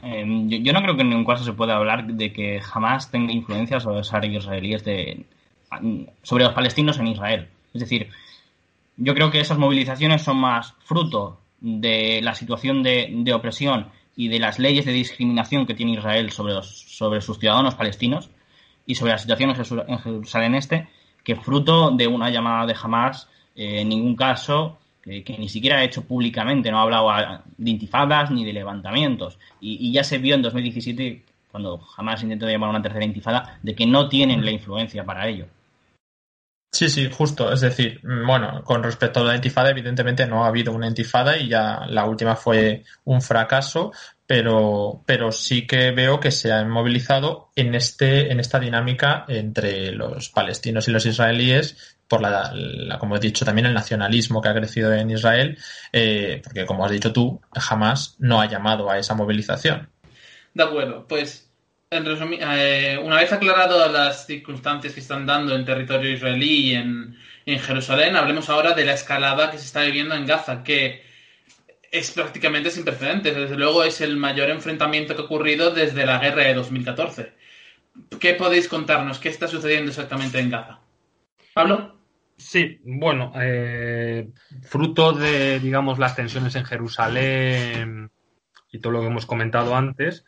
Em, 0.03 0.49
yo, 0.49 0.73
no 0.73 0.83
creo 0.83 0.97
que 0.97 1.03
en 1.03 1.11
ningún 1.11 1.25
caso 1.25 1.45
se 1.45 1.53
pueda 1.53 1.77
hablar 1.77 2.07
de 2.07 2.33
que 2.33 2.61
jamás 2.61 3.11
tenga 3.11 3.33
influencia 3.33 3.81
sobre 3.81 3.99
los 3.99 4.13
israelíes 4.13 4.85
de, 4.85 5.27
sobre 6.23 6.45
los 6.45 6.55
palestinos 6.55 6.99
en 6.99 7.09
Israel. 7.09 7.49
Es 7.75 7.81
decir, 7.81 8.09
yo 8.97 9.15
creo 9.15 9.31
que 9.31 9.41
esas 9.41 9.59
movilizaciones 9.59 10.23
son 10.23 10.39
más 10.39 10.75
fruto 10.85 11.41
de 11.61 12.21
la 12.23 12.35
situación 12.35 12.83
de, 12.83 13.33
opresión 13.35 13.89
y 14.17 14.29
de 14.29 14.39
las 14.39 14.59
leyes 14.59 14.87
de 14.87 14.93
discriminación 14.93 15.67
que 15.67 15.75
tiene 15.75 15.93
Israel 15.93 16.31
sobre 16.31 17.21
sus 17.21 17.39
ciudadanos 17.39 17.75
palestinos 17.75 18.31
y 18.87 18.95
sobre 18.97 19.13
la 19.13 19.19
situación 19.19 19.51
en 19.51 19.99
Jerusalén 19.99 20.55
Este 20.55 20.89
que 21.23 21.37
fruto 21.37 21.91
de 21.91 22.07
una 22.07 22.31
llamada 22.31 22.67
de 22.67 22.75
Hamas, 22.81 23.29
eh, 23.55 23.83
en 23.83 23.91
ningún 23.91 24.17
caso 24.17 24.80
que, 25.03 25.37
ni 25.39 25.49
siquiera 25.49 25.79
ha 25.79 25.85
hecho 25.85 26.03
públicamente, 26.03 26.71
no 26.71 26.79
ha 26.79 26.83
hablado 26.83 27.43
de 27.57 27.71
intifadas 27.71 28.31
ni 28.31 28.45
de 28.45 28.53
levantamientos. 28.53 29.39
Y, 29.61 29.93
ya 29.93 30.05
se 30.05 30.19
vio 30.19 30.35
en 30.35 30.43
2017, 30.43 31.25
cuando 31.51 31.79
jamás 31.79 32.23
intentó 32.23 32.49
llamar 32.49 32.71
una 32.71 32.83
tercera 32.83 33.05
intifada, 33.05 33.59
de 33.63 33.75
que 33.75 33.87
no 33.87 34.09
tienen 34.09 34.45
la 34.45 34.51
influencia 34.51 35.05
para 35.05 35.29
ello. 35.29 35.47
Sí, 36.73 36.89
sí, 36.89 37.11
justo. 37.11 37.53
Es 37.53 37.61
decir, 37.61 38.01
mm, 38.05 38.27
bueno, 38.27 38.63
con 38.65 38.83
respecto 38.83 39.21
a 39.21 39.25
la 39.25 39.35
intifada, 39.35 39.71
evidentemente 39.71 40.27
no 40.27 40.45
ha 40.45 40.49
habido 40.49 40.73
una 40.73 40.87
intifada 40.87 41.37
y 41.37 41.49
ya 41.49 41.85
la 41.89 42.05
última 42.07 42.37
fue 42.37 42.85
un 43.05 43.21
fracaso, 43.21 43.93
pero, 44.27 45.03
pero 45.05 45.33
sí 45.33 45.67
que 45.67 45.91
veo 45.91 46.21
que 46.21 46.31
se 46.31 46.53
han 46.53 46.71
movilizado 46.71 47.51
en, 47.57 47.75
este, 47.75 48.31
en 48.31 48.39
esta 48.39 48.61
dinámica 48.61 49.25
entre 49.27 49.91
los 49.91 50.29
palestinos 50.29 50.87
y 50.87 50.93
los 50.93 51.05
israelíes 51.07 51.99
por 52.07 52.21
la, 52.23 52.99
como 52.99 53.17
he 53.17 53.21
dicho 53.21 53.45
también, 53.45 53.67
el 53.67 53.75
nacionalismo 53.75 54.43
que 54.43 54.49
ha 54.49 54.55
crecido 54.55 54.93
en 54.93 55.11
Israel, 55.11 55.57
eh, 55.93 56.41
porque 56.43 56.67
como 56.67 56.85
has 56.85 56.91
dicho 56.91 57.13
tú, 57.13 57.41
jamás 57.53 58.17
no 58.19 58.41
ha 58.41 58.47
llamado 58.47 58.91
a 58.91 58.99
esa 58.99 59.15
movilización. 59.15 59.89
De 60.53 60.67
pues 61.09 61.50
en 61.93 62.07
eh, 62.07 63.01
una 63.03 63.17
vez 63.17 63.33
aclarado 63.33 63.91
las 63.91 64.25
circunstancias 64.25 64.95
que 64.95 65.01
están 65.01 65.27
dando 65.27 65.57
en 65.57 65.65
territorio 65.65 66.13
israelí 66.13 66.71
y 66.71 66.75
en, 66.75 67.17
en 67.47 67.59
Jerusalén, 67.59 68.15
hablemos 68.15 68.49
ahora 68.49 68.75
de 68.75 68.85
la 68.85 68.95
escalada 68.95 69.51
que 69.51 69.59
se 69.59 69.65
está 69.65 69.83
viviendo 69.83 70.15
en 70.15 70.25
Gaza, 70.25 70.63
que 70.63 71.03
es 71.91 72.13
prácticamente 72.13 72.71
sin 72.71 72.85
precedentes. 72.85 73.35
Desde 73.35 73.57
luego 73.57 73.83
es 73.83 74.01
el 74.01 74.17
mayor 74.17 74.51
enfrentamiento 74.51 75.17
que 75.17 75.23
ha 75.23 75.25
ocurrido 75.25 75.73
desde 75.73 76.07
la 76.07 76.21
guerra 76.21 76.45
de 76.45 76.55
2014. 76.55 77.33
¿Qué 78.21 78.35
podéis 78.35 78.69
contarnos? 78.69 79.19
¿Qué 79.19 79.29
está 79.29 79.49
sucediendo 79.49 79.91
exactamente 79.91 80.39
en 80.39 80.51
Gaza? 80.51 80.79
Pablo. 81.53 81.99
Sí, 82.37 82.79
bueno, 82.85 83.33
eh, 83.35 84.29
fruto 84.63 85.13
de, 85.13 85.59
digamos, 85.59 85.99
las 85.99 86.15
tensiones 86.15 86.55
en 86.55 86.65
Jerusalén 86.65 88.13
y 88.71 88.79
todo 88.79 88.93
lo 88.93 89.01
que 89.01 89.09
hemos 89.09 89.27
comentado 89.27 89.75
antes, 89.75 90.25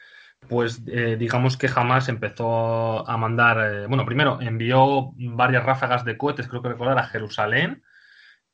pues 0.48 0.82
eh, 0.86 1.16
digamos 1.18 1.56
que 1.56 1.68
jamás 1.68 2.08
empezó 2.08 3.08
a 3.08 3.16
mandar, 3.16 3.58
eh, 3.58 3.86
bueno, 3.86 4.04
primero 4.04 4.40
envió 4.40 5.12
varias 5.16 5.64
ráfagas 5.64 6.04
de 6.04 6.16
cohetes, 6.16 6.48
creo 6.48 6.62
que 6.62 6.70
recordar, 6.70 6.98
a 6.98 7.06
Jerusalén, 7.06 7.82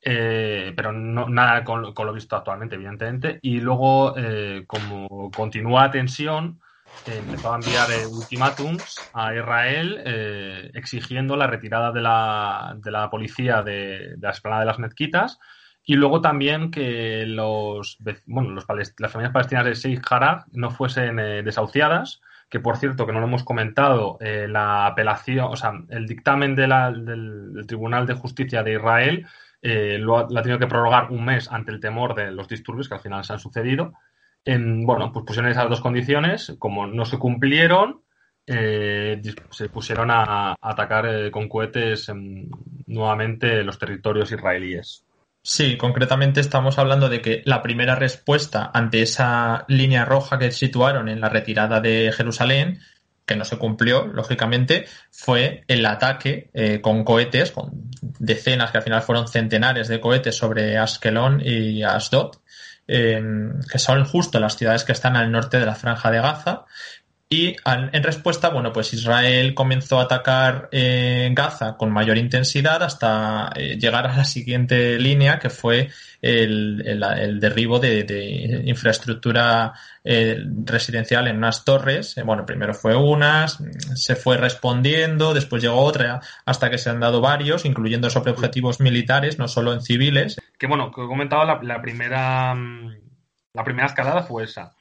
pero 0.01 0.93
no, 0.93 1.27
nada 1.27 1.63
con, 1.65 1.81
lo 1.81 2.13
visto 2.13 2.35
actualmente, 2.35 2.75
evidentemente, 2.75 3.39
y 3.41 3.59
luego, 3.59 4.15
como 4.65 5.29
continúa 5.31 5.83
la 5.83 5.91
tensión, 5.91 6.61
empezó 7.05 7.53
a 7.53 7.55
enviar 7.55 7.91
eh, 7.91 8.05
ultimátums 8.05 9.09
a 9.13 9.33
Israel 9.33 10.01
eh, 10.05 10.71
exigiendo 10.73 11.35
la 11.35 11.47
retirada 11.47 11.91
de 11.91 12.01
la, 12.01 12.75
de 12.77 12.91
la 12.91 13.09
policía 13.09 13.61
de, 13.61 14.15
la 14.19 14.31
esplanada 14.31 14.61
de 14.61 14.67
las 14.67 14.79
mezquitas 14.79 15.39
y 15.89 15.95
luego 15.95 16.21
también 16.21 16.71
que 16.71 17.25
los, 17.25 17.97
bueno, 18.25 18.51
los 18.51 18.65
las 18.97 19.11
familias 19.11 19.33
palestinas 19.33 19.65
de 19.65 19.73
Sheikh 19.73 20.05
Jarrah 20.05 20.45
no 20.51 20.71
fuesen 20.71 21.19
eh, 21.19 21.43
desahuciadas, 21.43 22.21
que 22.49 22.59
por 22.59 22.77
cierto, 22.77 23.05
que 23.05 23.13
no 23.13 23.19
lo 23.19 23.27
hemos 23.27 23.43
comentado, 23.43 24.17
la 24.21 24.87
apelación, 24.87 25.45
o 25.51 25.55
sea, 25.55 25.71
el 25.89 26.07
dictamen 26.07 26.55
del, 26.55 27.63
Tribunal 27.67 28.07
de 28.07 28.15
Justicia 28.15 28.63
de 28.63 28.73
Israel 28.73 29.27
lo 29.61 30.17
ha, 30.17 30.27
lo 30.27 30.39
ha 30.39 30.41
tenido 30.41 30.57
que 30.57 30.65
prorrogar 30.65 31.11
un 31.11 31.25
mes 31.25 31.51
ante 31.51 31.71
el 31.71 31.79
temor 31.79 32.15
de 32.15 32.31
los 32.31 32.47
disturbios 32.47 32.89
que 32.89 32.95
al 32.95 33.01
final 33.01 33.23
se 33.23 33.33
han 33.33 33.39
sucedido 33.39 33.93
bueno, 34.45 35.11
pues 35.11 35.25
pusieron 35.25 35.51
esas 35.51 35.69
dos 35.69 35.81
condiciones, 35.81 36.55
como 36.59 36.87
no 36.87 37.05
se 37.05 37.19
cumplieron, 37.19 38.01
eh, 38.47 39.21
se 39.51 39.69
pusieron 39.69 40.09
a, 40.11 40.55
atacar 40.59 41.05
eh, 41.05 41.31
con 41.31 41.47
cohetes 41.47 42.09
em, 42.09 42.49
nuevamente 42.87 43.63
los 43.63 43.77
territorios 43.77 44.31
israelíes. 44.31 45.05
Sí, 45.41 45.77
concretamente 45.77 46.41
estamos 46.41 46.77
hablando 46.77 47.09
de 47.09 47.21
que 47.21 47.41
la 47.45 47.61
primera 47.61 47.95
respuesta 47.95 48.69
ante 48.73 49.01
esa 49.01 49.65
línea 49.67 50.05
roja 50.05 50.37
que 50.37 50.51
situaron 50.51 51.07
en 51.07 51.21
la 51.21 51.29
retirada 51.29 51.79
de 51.79 52.11
Jerusalén, 52.15 52.81
que 53.25 53.35
no 53.35 53.45
se 53.45 53.57
cumplió, 53.57 54.05
lógicamente, 54.07 54.85
fue 55.11 55.63
el 55.67 55.85
ataque 55.85 56.49
eh, 56.53 56.81
con 56.81 57.03
cohetes, 57.03 57.51
con 57.51 57.89
decenas, 58.01 58.71
que 58.71 58.79
al 58.79 58.83
final 58.83 59.01
fueron 59.01 59.27
centenares 59.27 59.87
de 59.87 60.01
cohetes 60.01 60.35
sobre 60.35 60.77
Askelon 60.77 61.41
y 61.43 61.83
Asdod, 61.83 62.37
que 62.87 63.77
son 63.77 64.03
justo 64.03 64.39
las 64.39 64.57
ciudades 64.57 64.83
que 64.83 64.93
están 64.93 65.15
al 65.15 65.31
norte 65.31 65.59
de 65.59 65.65
la 65.67 65.75
franja 65.75 66.09
de 66.09 66.21
Gaza. 66.21 66.65
Y 67.31 67.55
en 67.63 68.03
respuesta, 68.03 68.49
bueno, 68.49 68.73
pues 68.73 68.91
Israel 68.91 69.53
comenzó 69.53 69.99
a 69.99 70.05
atacar 70.05 70.67
eh, 70.71 71.29
Gaza 71.31 71.77
con 71.77 71.91
mayor 71.91 72.17
intensidad 72.17 72.81
hasta 72.81 73.51
eh, 73.55 73.77
llegar 73.77 74.07
a 74.07 74.17
la 74.17 74.25
siguiente 74.25 74.97
línea, 74.97 75.37
que 75.37 75.51
fue 75.51 75.89
el, 76.23 77.39
derribo 77.39 77.77
de, 77.77 78.63
infraestructura 78.65 79.73
eh, 80.03 80.43
residencial 80.65 81.27
en 81.27 81.37
unas 81.37 81.63
torres. 81.63 82.15
Bueno, 82.25 82.47
primero 82.47 82.73
fue 82.73 82.95
unas, 82.95 83.59
se 83.93 84.15
fue 84.15 84.37
respondiendo, 84.37 85.35
después 85.35 85.61
llegó 85.61 85.81
otra, 85.81 86.21
hasta 86.47 86.71
que 86.71 86.79
se 86.79 86.89
han 86.89 86.99
dado 86.99 87.21
varios, 87.21 87.63
incluyendo 87.63 88.09
sobre 88.09 88.31
objetivos 88.31 88.79
militares, 88.79 89.37
no 89.37 89.47
solo 89.47 89.73
en 89.73 89.81
civiles. 89.81 90.41
Que 90.57 90.65
bueno, 90.65 90.91
que 90.91 91.03
he 91.03 91.07
comentado, 91.07 91.45
la, 91.61 91.79
primera, 91.79 92.55
mm, 92.55 92.95
la 93.53 93.63
primera 93.63 93.85
escalada 93.85 94.23
fue 94.23 94.45
esa. 94.45 94.73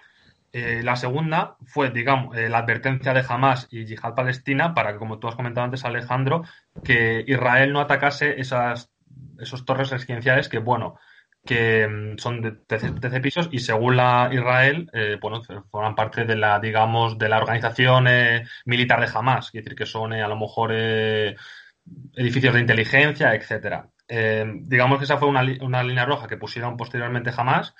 Eh, 0.53 0.82
la 0.82 0.96
segunda 0.96 1.57
fue, 1.66 1.90
digamos, 1.90 2.34
la 2.36 2.59
advertencia 2.59 3.12
de 3.12 3.24
Hamas 3.28 3.68
y 3.70 3.84
Yihad 3.84 4.14
Palestina 4.14 4.74
para 4.74 4.92
que, 4.92 4.99
como 4.99 5.18
tú 5.18 5.28
has 5.28 5.36
comentado 5.36 5.64
antes, 5.64 5.84
Alejandro, 5.84 6.42
que 6.82 7.24
Israel 7.26 7.72
no 7.72 7.80
atacase 7.80 8.40
esas, 8.40 8.90
esos 9.38 9.64
torres 9.64 9.90
residenciales 9.90 10.49
que, 10.49 10.59
bueno, 10.59 10.99
que 11.49 11.88
mm, 11.88 12.18
son 12.18 12.42
de 12.42 12.53
13, 12.53 13.20
pisos 13.20 13.49
y 13.51 13.61
según 13.61 13.96
la 13.96 14.28
Israel, 14.32 14.90
eh, 14.92 15.16
bueno, 15.20 15.42
forman 15.70 15.94
parte 15.94 16.24
de 16.24 16.36
la, 16.36 16.61
digamos, 16.61 17.18
de 17.18 17.28
la 17.28 17.38
organización 17.38 18.07
eh, 18.09 18.44
militar 18.66 19.01
de 19.01 19.11
Hamas, 19.12 19.46
es 19.46 19.53
decir, 19.53 19.74
que 19.74 19.86
son 19.86 20.12
eh, 20.12 20.22
a 20.22 20.28
lo 20.28 20.36
mejor 20.36 20.72
edificios 20.72 22.55
de 22.55 22.61
inteligencia, 22.61 23.34
etcétera. 23.34 23.88
digamos 24.09 24.99
que 24.99 25.05
esa 25.05 25.18
fue 25.18 25.28
una, 25.28 25.42
una, 25.62 25.82
línea 25.82 26.05
roja 26.05 26.26
que 26.28 26.36
pusieron 26.36 26.76
posteriormente 26.76 27.30
Hamas 27.36 27.74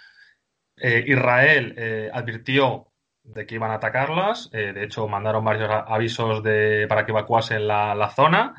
Israel 0.83 2.11
advirtió 2.13 2.87
de 3.23 3.47
que 3.47 3.57
iban 3.57 3.71
a 3.71 3.75
atacarlas. 3.75 4.51
de 4.51 4.85
hecho, 4.85 5.07
mandaron 5.09 5.45
varios 5.45 5.71
avisos 5.87 6.43
de, 6.43 6.87
para 6.89 7.05
que 7.05 7.13
evacuasen 7.13 7.67
la, 7.67 8.13
zona 8.15 8.55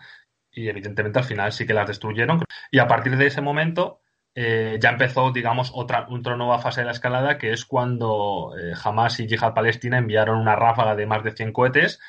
y 0.51 0.67
evidentemente 0.69 1.19
al 1.19 1.25
final 1.25 1.51
sí 1.51 1.65
que 1.65 1.73
las 1.73 1.87
destruyeron. 1.87 2.43
Y 2.71 2.79
a 2.79 2.87
partir 2.87 3.17
de 3.17 3.27
ese 3.27 3.41
momento 3.41 4.01
eh, 4.35 4.77
ya 4.79 4.89
empezó, 4.91 5.31
digamos, 5.31 5.71
otra, 5.73 6.07
otra, 6.09 6.35
nueva 6.35 6.59
fase 6.59 6.81
de 6.81 6.85
la 6.85 6.91
escalada, 6.91 7.37
que 7.37 7.51
es 7.51 7.65
cuando 7.65 8.53
eh, 8.57 8.73
Hamas 8.83 9.19
y 9.19 9.27
Yihad 9.27 9.53
Palestina 9.53 9.97
enviaron 9.97 10.39
una 10.39 10.55
ráfaga 10.55 10.95
de 10.95 11.05
más 11.05 11.23
de 11.23 11.31
100 11.31 11.51
cohetes 11.51 11.99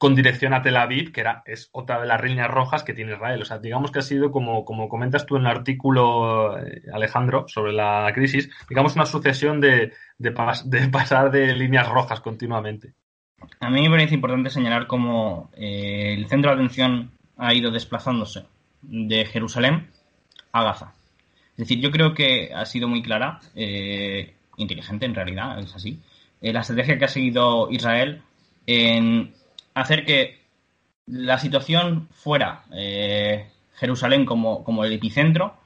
con 0.00 0.14
dirección 0.14 0.54
a 0.54 0.62
Tel 0.62 0.78
Aviv, 0.78 1.12
que 1.12 1.20
era, 1.20 1.42
es 1.44 1.68
otra 1.72 2.00
de 2.00 2.06
las 2.06 2.22
líneas 2.22 2.50
rojas 2.50 2.84
que 2.84 2.94
tiene 2.94 3.12
Israel. 3.12 3.42
O 3.42 3.44
sea, 3.44 3.58
digamos 3.58 3.90
que 3.90 3.98
ha 3.98 4.02
sido, 4.02 4.32
como, 4.32 4.64
como 4.64 4.88
comentas 4.88 5.26
tú 5.26 5.36
en 5.36 5.42
el 5.42 5.48
artículo, 5.48 6.58
eh, 6.58 6.84
Alejandro, 6.90 7.44
sobre 7.48 7.74
la 7.74 8.10
crisis, 8.14 8.48
digamos 8.66 8.96
una 8.96 9.04
sucesión 9.04 9.60
de, 9.60 9.92
de, 10.16 10.30
pasar 10.90 11.30
de 11.30 11.54
líneas 11.54 11.86
rojas 11.86 12.22
continuamente. 12.22 12.94
A 13.60 13.68
mí 13.68 13.82
me 13.82 13.90
parece 13.90 14.14
importante 14.14 14.48
señalar 14.48 14.86
cómo 14.86 15.50
el 15.54 16.26
centro 16.28 16.50
de 16.50 16.54
atención 16.54 17.10
ha 17.36 17.52
ido 17.52 17.70
desplazándose 17.70 18.46
de 18.80 19.26
Jerusalén 19.26 19.90
a 20.52 20.64
Gaza. 20.64 20.94
Es 21.52 21.68
decir, 21.68 21.80
yo 21.80 21.90
creo 21.90 22.14
que 22.14 22.54
ha 22.54 22.64
sido 22.64 22.88
muy 22.88 23.02
clara, 23.02 23.40
eh, 23.54 24.32
inteligente 24.56 25.04
en 25.04 25.14
realidad, 25.14 25.58
es 25.58 25.74
así, 25.74 26.00
eh, 26.40 26.54
la 26.54 26.60
estrategia 26.60 26.96
que 26.96 27.04
ha 27.04 27.08
seguido 27.08 27.70
Israel 27.70 28.22
en 28.66 29.34
hacer 29.74 30.04
que 30.04 30.40
la 31.06 31.38
situación 31.38 32.08
fuera 32.12 32.64
eh, 32.72 33.50
Jerusalén 33.74 34.24
como, 34.24 34.62
como, 34.64 34.84
el 34.84 34.92
epicentro, 34.92 35.58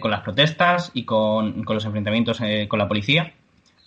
con 0.00 0.10
las 0.12 0.20
protestas 0.20 0.92
y 0.94 1.04
con, 1.04 1.64
con 1.64 1.74
los 1.74 1.84
enfrentamientos 1.84 2.40
con 2.68 2.78
la 2.78 2.86
policía, 2.86 3.32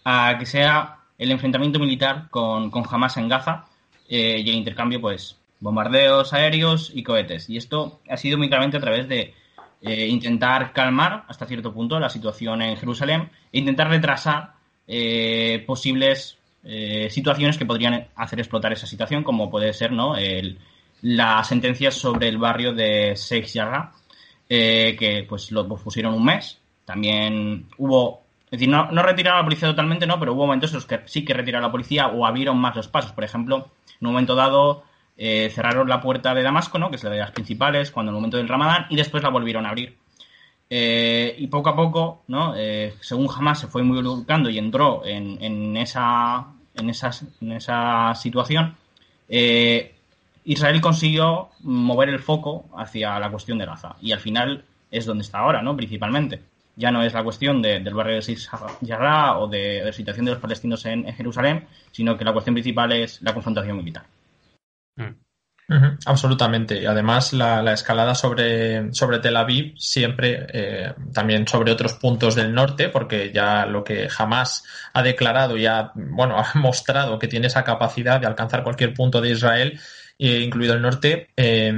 a 0.04 0.36
que 0.38 0.46
sea 0.46 0.98
el 1.18 1.32
enfrentamiento 1.32 1.80
militar 1.80 2.28
con, 2.30 2.70
con 2.72 2.84
Hamas 2.90 3.16
en 3.16 3.30
Gaza 3.30 3.68
y 4.10 4.50
el 4.50 4.56
intercambio, 4.56 5.00
pues, 5.00 5.38
bombardeos 5.62 6.34
aéreos 6.34 6.92
y 6.94 7.04
cohetes. 7.04 7.50
Y 7.50 7.56
esto 7.56 8.02
ha 8.10 8.18
sido 8.18 8.38
muy 8.38 8.50
claramente 8.50 8.78
a 8.78 8.82
través 8.82 9.08
de 9.08 9.34
eh, 9.82 10.08
intentar 10.08 10.74
calmar 10.74 11.24
hasta 11.28 11.46
cierto 11.46 11.74
punto 11.74 12.00
la 12.00 12.10
situación 12.10 12.62
en 12.62 12.76
Jerusalén 12.76 13.32
e 13.54 13.60
intentar 13.60 13.88
retrasar 13.90 14.54
eh, 14.88 15.64
posibles 15.66 16.38
eh, 16.64 17.10
situaciones 17.10 17.58
que 17.58 17.66
podrían 17.66 18.08
hacer 18.16 18.40
explotar 18.40 18.74
esa 18.74 18.88
situación, 18.88 19.24
como 19.24 19.50
puede 19.50 19.74
ser 19.74 19.92
¿no? 19.92 20.16
La 21.02 21.44
sentencia 21.44 21.92
sobre 21.92 22.28
el 22.28 22.38
barrio 22.38 22.74
de 22.74 23.16
Sheikh 23.16 23.52
Jarrah, 23.52 23.92
que 24.48 25.26
pues 25.28 25.52
lo 25.52 25.68
pusieron 25.68 26.14
un 26.14 26.26
mes. 26.26 26.60
También 26.86 27.68
hubo, 27.78 28.24
es 28.46 28.52
decir, 28.52 28.70
no, 28.70 28.92
no 28.92 29.02
retiraron 29.02 29.38
a 29.38 29.42
la 29.42 29.46
policía 29.46 29.70
totalmente, 29.70 30.06
no, 30.06 30.20
pero 30.20 30.34
hubo 30.34 30.46
momentos 30.46 30.72
en 30.72 30.76
los 30.76 30.86
que 30.86 31.00
sí 31.06 31.26
que 31.26 31.34
retiraron 31.34 31.64
a 31.64 31.68
la 31.70 31.72
policía 31.72 32.08
o 32.08 32.26
abrieron 32.26 32.60
más 32.60 32.76
los 32.76 32.88
pasos. 32.88 33.14
Por 33.14 33.24
ejemplo, 33.24 33.72
en 34.00 34.08
un 34.08 34.14
momento 34.14 34.36
dado 34.36 34.84
eh, 35.24 35.52
cerraron 35.52 35.88
la 35.88 36.02
puerta 36.02 36.34
de 36.34 36.42
Damasco, 36.42 36.80
¿no? 36.80 36.90
que 36.90 36.96
es 36.96 37.04
la 37.04 37.12
de 37.12 37.20
las 37.20 37.32
principales, 37.32 37.92
cuando 37.92 38.10
en 38.10 38.16
el 38.16 38.20
momento 38.20 38.38
del 38.38 38.48
Ramadán, 38.48 38.88
y 38.90 38.96
después 38.96 39.22
la 39.22 39.30
volvieron 39.30 39.66
a 39.66 39.70
abrir. 39.70 39.98
Eh, 40.74 41.36
y 41.38 41.48
poco 41.48 41.70
a 41.70 41.76
poco. 41.76 42.24
Eh, 42.56 42.94
según 43.02 43.28
jamás 43.28 43.60
se 43.60 43.68
fue 43.68 43.82
involucrando 43.82 44.50
y 44.50 44.58
entró 44.58 45.04
en, 45.06 45.76
esa, 45.76 46.46
situación, 48.16 48.78
Israel 50.46 50.82
consiguió 50.82 51.50
mover 51.60 52.08
el 52.08 52.20
foco 52.20 52.70
hacia 52.78 53.20
la 53.20 53.30
cuestión 53.30 53.58
de 53.58 53.66
Gaza. 53.66 53.98
Y 54.02 54.14
al 54.14 54.22
final 54.22 54.64
es 54.90 55.06
donde 55.06 55.24
está 55.24 55.40
ahora, 55.40 55.62
¿no? 55.62 55.76
Principalmente. 55.76 56.42
Ya 56.78 56.90
no 56.90 57.04
es 57.04 57.14
la 57.14 57.24
cuestión 57.24 57.62
del 57.62 57.94
barrio 57.94 58.16
de 58.16 58.22
Cisjordania 58.22 59.38
o 59.40 59.48
de, 59.50 59.82
la 59.84 59.92
situación 59.92 60.26
de 60.26 60.32
los 60.32 60.40
palestinos 60.40 60.86
en 60.86 61.04
Jerusalén, 61.14 61.68
sino 61.92 62.18
que 62.18 62.24
la 62.24 62.32
cuestión 62.32 62.56
principal 62.56 62.94
es 62.94 63.22
la 63.22 63.34
confrontación 63.34 63.76
militar. 63.76 64.06
Absolutamente. 66.06 66.82
Y 66.82 66.86
además 66.86 67.34
la, 67.34 67.74
escalada 67.74 68.16
sobre, 68.16 68.94
sobre, 68.94 69.20
Tel 69.20 69.38
Aviv 69.38 69.76
siempre 69.78 70.48
eh, 70.52 70.94
también 71.14 71.48
sobre 71.48 71.72
otros 71.72 71.94
puntos 71.94 72.36
del 72.36 72.54
norte, 72.54 72.90
porque 72.90 73.32
ya 73.34 73.66
lo 73.66 73.84
que 73.84 74.10
jamás 74.10 74.64
ha 74.94 75.04
declarado 75.04 75.58
y 75.58 75.66
ha, 75.66 75.92
bueno, 75.96 76.38
ha 76.40 76.58
mostrado 76.58 77.20
que 77.20 77.28
tiene 77.28 77.48
esa 77.48 77.64
capacidad 77.64 78.20
de 78.20 78.28
alcanzar 78.28 78.64
cualquier 78.64 78.94
punto 78.94 79.22
de 79.22 79.32
Israel, 79.32 79.80
incluido 80.18 80.74
el 80.74 80.82
norte, 80.82 81.30
eh, 81.36 81.74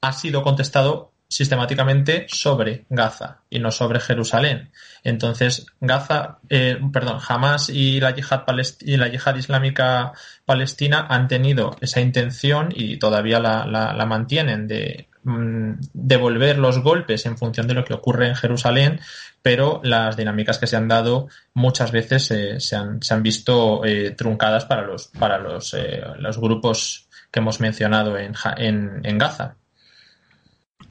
ha 0.00 0.12
sido 0.12 0.42
contestado 0.42 1.13
sistemáticamente 1.28 2.26
sobre 2.28 2.84
Gaza 2.88 3.40
y 3.50 3.58
no 3.58 3.70
sobre 3.70 4.00
Jerusalén. 4.00 4.70
Entonces, 5.02 5.66
Gaza, 5.80 6.38
eh, 6.48 6.78
perdón, 6.92 7.18
Hamas 7.26 7.68
y 7.68 8.00
la 8.00 8.12
yihad, 8.12 8.44
la 8.46 9.36
islámica 9.36 10.12
palestina 10.44 11.06
han 11.08 11.28
tenido 11.28 11.76
esa 11.80 12.00
intención 12.00 12.68
y 12.74 12.98
todavía 12.98 13.40
la, 13.40 14.06
mantienen 14.06 14.68
de 14.68 15.08
mm, 15.24 15.72
devolver 15.92 16.58
los 16.58 16.78
golpes 16.80 17.26
en 17.26 17.36
función 17.36 17.66
de 17.66 17.74
lo 17.74 17.84
que 17.84 17.94
ocurre 17.94 18.28
en 18.28 18.36
Jerusalén, 18.36 19.00
pero 19.42 19.80
las 19.82 20.16
dinámicas 20.16 20.58
que 20.58 20.66
se 20.66 20.76
han 20.76 20.88
dado 20.88 21.28
muchas 21.52 21.90
veces 21.90 22.30
eh, 22.30 22.60
se, 22.60 22.76
han, 22.76 23.22
visto 23.22 23.84
eh, 23.84 24.12
truncadas 24.12 24.66
para 24.66 24.82
los, 24.82 25.08
para 25.08 25.38
los, 25.38 25.76
los 26.18 26.38
grupos 26.38 27.08
que 27.30 27.40
hemos 27.40 27.60
mencionado 27.60 28.16
en, 28.16 28.34
en, 28.58 29.00
en 29.02 29.18
Gaza. 29.18 29.56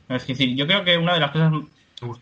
Es 0.10 0.28
decir, 0.28 0.56
yo 0.56 0.68
creo 0.68 0.84
que 0.84 0.98
una 0.98 1.14
de 1.14 1.20
las 1.20 1.32
cosas 1.32 1.54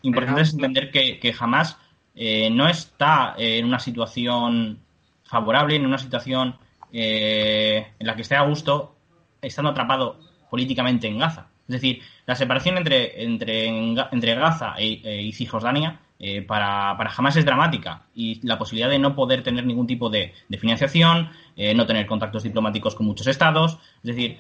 importantes 0.02 0.50
es 0.50 0.54
entender 0.54 0.92
que, 0.92 1.34
jamás 1.34 1.78
eh, 2.16 2.50
no 2.50 2.68
está 2.68 3.36
en 3.38 3.66
una 3.66 3.80
situación 3.80 4.80
favorable, 5.24 5.76
en 5.76 5.86
una 5.86 5.98
situación 5.98 6.56
eh, 6.92 7.88
en 7.98 8.08
la 8.08 8.16
que 8.16 8.22
esté 8.22 8.36
a 8.36 8.42
gusto 8.42 8.96
estando 9.42 9.72
atrapado 9.72 10.20
políticamente 10.50 11.08
en 11.08 11.18
Gaza. 11.18 11.48
Es 11.68 11.74
decir, 11.76 12.02
la 12.26 12.36
separación 12.36 12.78
entre, 12.78 13.24
entre, 13.24 13.68
entre 13.68 14.36
Gaza 14.36 14.76
e, 14.78 15.02
e, 15.04 15.22
y 15.22 15.32
Cisjordania 15.32 16.02
eh, 16.20 16.42
para, 16.42 16.96
para 16.98 17.12
Hamas 17.16 17.38
es 17.38 17.46
dramática. 17.46 18.04
Y 18.14 18.46
la 18.46 18.58
posibilidad 18.58 18.90
de 18.90 19.00
no 19.00 19.16
poder 19.16 19.42
tener 19.42 19.66
ningún 19.66 19.88
tipo 19.88 20.10
de, 20.10 20.34
financiación, 20.60 21.30
no 21.76 21.86
tener 21.86 22.06
contactos 22.08 22.44
diplomáticos 22.44 22.96
con 22.96 23.06
muchos 23.06 23.28
estados, 23.28 23.78
es 24.04 24.16
decir, 24.16 24.40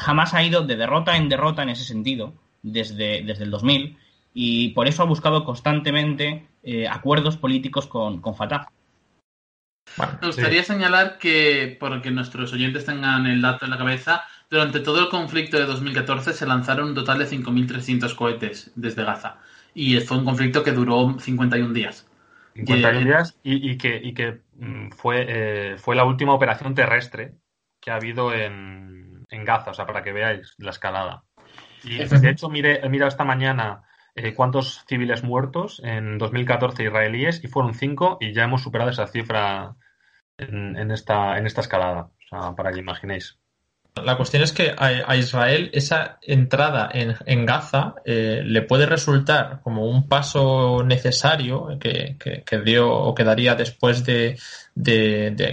jamás 0.00 0.34
ha 0.34 0.42
ido 0.42 0.62
de 0.62 0.76
derrota 0.76 1.16
en 1.16 1.28
derrota 1.28 1.62
en 1.62 1.70
ese 1.70 1.84
sentido 1.84 2.34
desde, 2.62 3.22
desde 3.22 3.44
el 3.44 3.50
2000 3.50 3.98
y 4.32 4.70
por 4.70 4.88
eso 4.88 5.02
ha 5.02 5.06
buscado 5.06 5.44
constantemente 5.44 6.46
eh, 6.62 6.88
acuerdos 6.88 7.36
políticos 7.36 7.86
con, 7.86 8.20
con 8.20 8.34
Fatah. 8.34 8.68
Me 9.98 10.28
gustaría 10.28 10.62
señalar 10.62 11.18
que, 11.18 11.76
porque 11.80 12.10
nuestros 12.10 12.52
oyentes 12.52 12.84
tengan 12.84 13.26
el 13.26 13.42
dato 13.42 13.64
en 13.64 13.72
la 13.72 13.78
cabeza, 13.78 14.22
durante 14.48 14.80
todo 14.80 15.00
el 15.00 15.08
conflicto 15.08 15.58
de 15.58 15.66
2014 15.66 16.32
se 16.32 16.46
lanzaron 16.46 16.90
un 16.90 16.94
total 16.94 17.18
de 17.18 17.26
5.300 17.26 18.14
cohetes 18.14 18.70
desde 18.76 19.04
Gaza. 19.04 19.38
Y 19.74 19.98
fue 20.00 20.18
un 20.18 20.24
conflicto 20.24 20.62
que 20.62 20.72
duró 20.72 21.16
51 21.18 21.72
días. 21.72 22.06
51 22.54 23.00
días 23.00 23.36
y, 23.42 23.76
que, 23.78 24.00
y 24.02 24.14
que 24.14 24.40
mm, 24.58 24.90
fue, 24.90 25.26
eh, 25.28 25.76
fue 25.78 25.96
la 25.96 26.04
última 26.04 26.34
operación 26.34 26.74
terrestre 26.74 27.34
que 27.80 27.90
ha 27.90 27.96
habido 27.96 28.32
en, 28.32 29.09
en 29.30 29.44
Gaza, 29.44 29.70
o 29.70 29.74
sea, 29.74 29.86
para 29.86 30.02
que 30.02 30.12
veáis 30.12 30.54
la 30.58 30.70
escalada. 30.70 31.24
Y 31.82 31.98
de 31.98 32.30
hecho, 32.30 32.48
mire, 32.48 32.84
he 32.84 32.88
mirado 32.88 33.08
esta 33.08 33.24
mañana 33.24 33.82
eh, 34.14 34.34
cuántos 34.34 34.84
civiles 34.86 35.24
muertos 35.24 35.80
en 35.84 36.18
2014 36.18 36.84
israelíes 36.84 37.42
y 37.42 37.48
fueron 37.48 37.74
cinco 37.74 38.18
y 38.20 38.32
ya 38.32 38.44
hemos 38.44 38.62
superado 38.62 38.90
esa 38.90 39.06
cifra 39.06 39.76
en, 40.36 40.90
esta, 40.90 41.38
en 41.38 41.46
esta 41.46 41.60
escalada, 41.60 42.02
o 42.02 42.28
sea, 42.28 42.54
para 42.54 42.72
que 42.72 42.80
imaginéis. 42.80 43.39
La 44.04 44.16
cuestión 44.16 44.42
es 44.42 44.52
que 44.52 44.74
a, 44.76 45.16
Israel 45.16 45.70
esa 45.72 46.18
entrada 46.22 46.90
en, 46.92 47.46
Gaza 47.46 47.94
eh, 48.04 48.42
le 48.44 48.62
puede 48.62 48.86
resultar 48.86 49.60
como 49.62 49.86
un 49.86 50.08
paso 50.08 50.82
necesario 50.84 51.78
que, 51.78 52.16
dio 52.64 52.90
o 52.90 53.14
que 53.14 53.24
daría 53.24 53.54
después 53.54 54.04
de, 54.04 54.36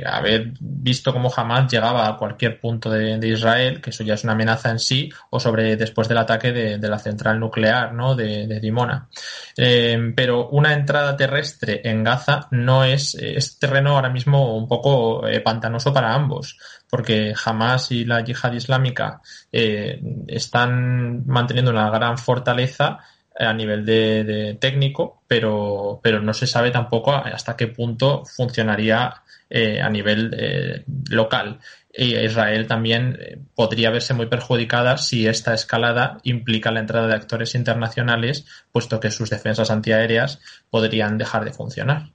haber 0.06 0.52
visto 0.60 1.14
cómo 1.14 1.30
jamás 1.30 1.72
llegaba 1.72 2.08
a 2.08 2.18
cualquier 2.18 2.60
punto 2.60 2.90
de, 2.90 3.28
Israel, 3.28 3.82
que 3.82 3.90
eso 3.90 4.04
ya 4.04 4.14
es 4.16 4.24
una 4.24 4.34
amenaza 4.34 4.70
en 4.70 4.80
sí, 4.80 5.10
o 5.30 5.40
sobre 5.40 5.76
después 5.76 6.08
del 6.08 6.18
ataque 6.18 6.52
de, 6.52 6.88
la 6.88 7.00
central 7.00 7.40
nuclear 7.40 7.94
¿no? 7.94 8.16
de, 8.16 8.60
Dimona. 8.60 9.10
Eh, 9.56 10.14
pero 10.16 10.50
una 10.50 10.74
entrada 10.74 11.18
terrestre 11.18 11.82
en 11.84 12.04
Gaza 12.04 12.48
no 12.52 12.84
es, 12.84 13.16
es 13.16 13.60
terreno 13.60 13.96
ahora 13.96 14.10
mismo 14.10 14.56
un 14.56 14.68
poco 14.68 15.28
eh, 15.28 15.42
pantanoso 15.42 15.94
para 15.94 16.14
ambos 16.14 16.58
porque 16.90 17.34
Hamas 17.46 17.92
y 17.92 18.06
la 18.06 18.24
yihad 18.24 18.54
islámica 18.54 19.22
eh, 19.52 20.02
están 20.28 21.26
manteniendo 21.26 21.72
una 21.72 21.90
gran 21.90 22.18
fortaleza 22.18 23.00
a 23.40 23.54
nivel 23.54 23.86
de, 23.86 24.58
técnico, 24.60 25.22
pero, 25.28 26.00
pero 26.02 26.22
no 26.22 26.34
se 26.34 26.48
sabe 26.48 26.72
tampoco 26.72 27.14
hasta 27.14 27.56
qué 27.56 27.68
punto 27.68 28.24
funcionaría 28.26 29.14
eh, 29.50 29.80
a 29.82 29.90
nivel 29.90 30.36
eh, 30.38 30.84
local. 31.10 31.60
Israel 31.98 32.68
también 32.68 33.18
eh, 33.20 33.40
podría 33.56 33.90
verse 33.90 34.14
muy 34.14 34.28
perjudicada 34.28 34.98
si 34.98 35.28
esta 35.28 35.54
escalada 35.54 36.20
implica 36.24 36.72
la 36.72 36.80
entrada 36.80 37.08
de 37.08 37.16
actores 37.16 37.56
internacionales, 37.56 38.46
puesto 38.72 39.00
que 39.00 39.12
sus 39.12 39.30
defensas 39.30 39.72
antiaéreas 39.72 40.40
podrían 40.70 41.18
dejar 41.18 41.44
de 41.46 41.54
funcionar. 41.54 42.10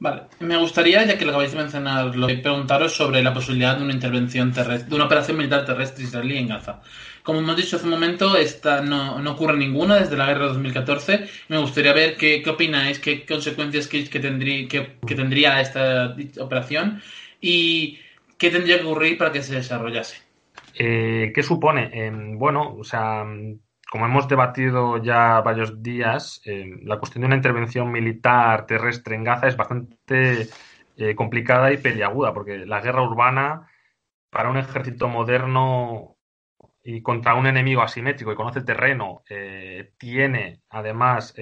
Vale, 0.00 0.22
me 0.40 0.56
gustaría, 0.56 1.04
ya 1.04 1.18
que 1.18 1.26
lo 1.26 1.32
acabáis 1.32 1.52
de 1.52 1.58
mencionar, 1.58 2.10
preguntaros 2.42 2.94
sobre 2.94 3.22
la 3.22 3.34
posibilidad 3.34 3.76
de 3.76 3.84
una 3.84 3.92
intervención 3.92 4.50
terrestre, 4.50 4.88
de 4.88 4.94
una 4.94 5.04
operación 5.04 5.36
militar 5.36 5.66
terrestre 5.66 6.04
israelí 6.04 6.38
en 6.38 6.48
Gaza. 6.48 6.80
Como 7.22 7.40
hemos 7.40 7.54
dicho 7.54 7.76
hace 7.76 7.84
un 7.84 7.90
momento, 7.90 8.34
esta 8.34 8.80
no, 8.80 9.18
no 9.18 9.32
ocurre 9.32 9.58
ninguna 9.58 9.96
desde 9.96 10.16
la 10.16 10.24
guerra 10.24 10.46
de 10.46 10.52
2014. 10.54 11.28
Me 11.48 11.58
gustaría 11.58 11.92
ver 11.92 12.16
qué, 12.16 12.40
qué 12.40 12.48
opináis, 12.48 12.98
qué 12.98 13.26
consecuencias 13.26 13.86
que, 13.88 14.08
que, 14.08 14.20
tendría, 14.20 14.66
que, 14.68 14.96
que 15.06 15.14
tendría 15.14 15.60
esta 15.60 16.16
operación 16.38 17.02
y 17.38 17.98
qué 18.38 18.50
tendría 18.50 18.78
que 18.78 18.86
ocurrir 18.86 19.18
para 19.18 19.32
que 19.32 19.42
se 19.42 19.54
desarrollase. 19.54 20.16
Eh, 20.74 21.30
¿Qué 21.34 21.42
supone? 21.42 21.90
Eh, 21.92 22.10
bueno, 22.36 22.74
o 22.78 22.84
sea, 22.84 23.22
como 23.90 24.06
hemos 24.06 24.28
debatido 24.28 25.02
ya 25.02 25.40
varios 25.40 25.82
días, 25.82 26.40
eh, 26.44 26.78
la 26.84 26.98
cuestión 26.98 27.22
de 27.22 27.26
una 27.26 27.36
intervención 27.36 27.90
militar 27.90 28.64
terrestre 28.64 29.16
en 29.16 29.24
Gaza 29.24 29.48
es 29.48 29.56
bastante 29.56 30.48
eh, 30.96 31.14
complicada 31.16 31.72
y 31.72 31.76
peliaguda, 31.76 32.32
porque 32.32 32.58
la 32.66 32.80
guerra 32.80 33.02
urbana 33.02 33.68
para 34.30 34.48
un 34.48 34.58
ejército 34.58 35.08
moderno 35.08 36.16
y 36.84 37.02
contra 37.02 37.34
un 37.34 37.48
enemigo 37.48 37.82
asimétrico 37.82 38.32
y 38.32 38.36
conoce 38.36 38.60
el 38.60 38.64
terreno, 38.64 39.24
eh, 39.28 39.92
tiene 39.98 40.62
además 40.70 41.34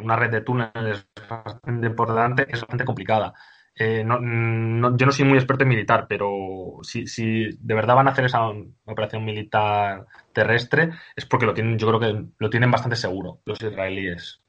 una 0.00 0.14
red 0.14 0.30
de 0.30 0.42
túneles 0.42 1.08
bastante 1.28 1.88
importante, 1.88 2.46
es 2.48 2.60
bastante 2.60 2.84
complicada. 2.84 3.34
Yo 3.76 4.04
no 4.04 5.12
soy 5.12 5.24
muy 5.24 5.38
experto 5.38 5.64
en 5.64 5.68
militar, 5.68 6.06
pero 6.08 6.78
si, 6.82 7.06
si, 7.06 7.48
de 7.58 7.74
verdad 7.74 7.96
van 7.96 8.08
a 8.08 8.12
hacer 8.12 8.24
esa 8.24 8.40
operación 8.86 9.24
militar 9.24 10.06
terrestre, 10.40 10.90
es 11.16 11.24
porque 11.26 11.46
lo 11.46 11.54
tienen, 11.54 11.78
yo 11.78 11.86
creo 11.88 12.00
que 12.00 12.24
lo 12.38 12.50
tienen 12.50 12.70
bastante 12.70 12.96
seguro 12.96 13.40
los 13.44 13.60
israelíes. 13.60 14.40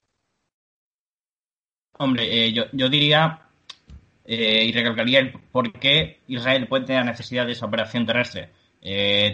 Hombre, 1.97 2.45
eh, 2.45 2.53
yo, 2.53 2.65
yo, 2.71 2.89
diría 2.89 3.41
eh, 4.25 4.63
y 4.65 4.71
recalcaría 4.71 5.19
el 5.19 5.31
por 5.31 5.73
qué 5.73 6.21
Israel 6.27 6.67
puede 6.67 6.85
tener 6.85 7.05
necesidad 7.05 7.45
de 7.45 7.51
esa 7.51 7.65
operación 7.65 8.05
terrestre, 8.05 8.49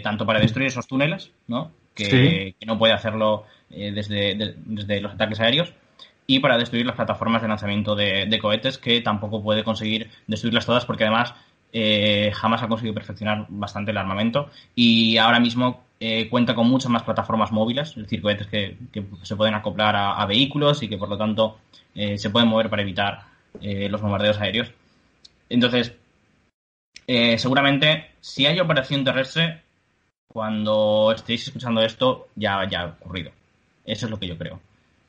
tanto 0.02 0.26
para 0.26 0.40
destruir 0.40 0.68
esos 0.68 0.88
túneles, 0.88 1.30
¿no? 1.46 1.72
Que, 1.94 2.04
sí. 2.04 2.54
que 2.58 2.66
no 2.66 2.78
puede 2.78 2.92
hacerlo 2.92 3.46
desde, 3.70 4.34
de, 4.34 4.54
desde 4.66 5.00
los 5.00 5.14
ataques 5.14 5.40
aéreos 5.40 5.72
y 6.26 6.40
para 6.40 6.58
destruir 6.58 6.86
las 6.86 6.96
plataformas 6.96 7.42
de 7.42 7.48
lanzamiento 7.48 7.94
de, 7.94 8.38
cohetes, 8.40 8.78
que 8.78 9.00
tampoco 9.00 9.42
puede 9.42 9.64
conseguir 9.64 10.10
destruirlas 10.26 10.66
todas, 10.66 10.84
porque 10.84 11.04
además 11.04 11.34
eh, 11.78 12.32
jamás 12.32 12.62
ha 12.62 12.68
conseguido 12.68 12.94
perfeccionar 12.94 13.44
bastante 13.50 13.90
el 13.90 13.98
armamento 13.98 14.48
y 14.74 15.18
ahora 15.18 15.38
mismo 15.38 15.84
eh, 16.00 16.26
cuenta 16.30 16.54
con 16.54 16.66
muchas 16.68 16.90
más 16.90 17.02
plataformas 17.02 17.52
móviles, 17.52 17.90
es 17.90 17.96
decir, 17.96 18.22
cohetes 18.22 18.46
que, 18.46 18.78
se 19.22 19.36
pueden 19.36 19.54
acoplar 19.54 19.94
a, 19.94 20.24
vehículos 20.24 20.82
y 20.82 20.88
que 20.88 20.96
por 20.96 21.10
lo 21.10 21.18
tanto 21.18 21.58
eh, 21.94 22.16
se 22.16 22.30
pueden 22.30 22.48
mover 22.48 22.70
para 22.70 22.80
evitar 22.80 23.24
los 23.60 24.00
bombardeos 24.00 24.38
aéreos. 24.40 24.70
Entonces, 25.50 25.92
seguramente, 27.06 28.10
si 28.20 28.46
hay 28.46 28.58
operación 28.60 29.04
terrestre, 29.04 29.62
cuando 30.28 31.12
estéis 31.14 31.46
escuchando 31.46 31.82
esto, 31.82 32.28
ya, 32.36 32.66
ya 32.68 32.80
ha 32.82 32.86
ocurrido. 32.86 33.32
Eso 33.84 34.06
es 34.06 34.10
lo 34.10 34.18
que 34.18 34.28
yo 34.28 34.38
creo. 34.38 34.60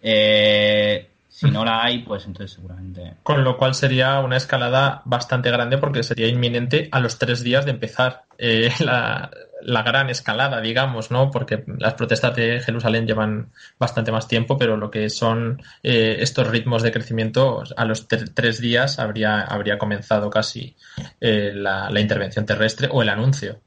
Eh, 0.01 1.07
si 1.37 1.51
no 1.51 1.63
la 1.63 1.83
hay, 1.83 1.99
pues 1.99 2.25
entonces 2.25 2.55
seguramente. 2.55 3.17
Con 3.21 3.43
lo 3.43 3.57
cual 3.57 3.75
sería 3.75 4.19
una 4.21 4.37
escalada 4.37 5.03
bastante 5.05 5.51
grande 5.51 5.77
porque 5.77 6.01
sería 6.01 6.27
inminente 6.27 6.89
a 6.91 6.99
los 6.99 7.19
tres 7.19 7.43
días 7.43 7.63
de 7.63 7.69
empezar 7.69 8.23
eh, 8.39 8.71
la, 8.79 9.29
la, 9.61 9.83
gran 9.83 10.09
escalada, 10.09 10.59
digamos, 10.61 11.11
¿no? 11.11 11.29
Porque 11.29 11.63
las 11.77 11.93
protestas 11.93 12.35
de 12.35 12.59
Jerusalén 12.59 13.05
llevan 13.05 13.51
bastante 13.77 14.11
más 14.11 14.27
tiempo, 14.27 14.57
pero 14.57 14.77
lo 14.77 14.89
que 14.89 15.11
son 15.11 15.61
eh, 15.83 16.17
estos 16.21 16.47
ritmos 16.47 16.81
de 16.81 16.91
crecimiento, 16.91 17.61
a 17.75 17.85
los 17.85 18.07
tres 18.07 18.59
días 18.59 18.97
habría, 18.97 19.41
habría 19.41 19.77
comenzado 19.77 20.31
casi 20.31 20.75
eh, 21.21 21.51
la, 21.53 21.91
la 21.91 21.99
intervención 21.99 22.47
terrestre 22.47 22.89
o 22.91 23.03
el 23.03 23.09
anuncio. 23.09 23.59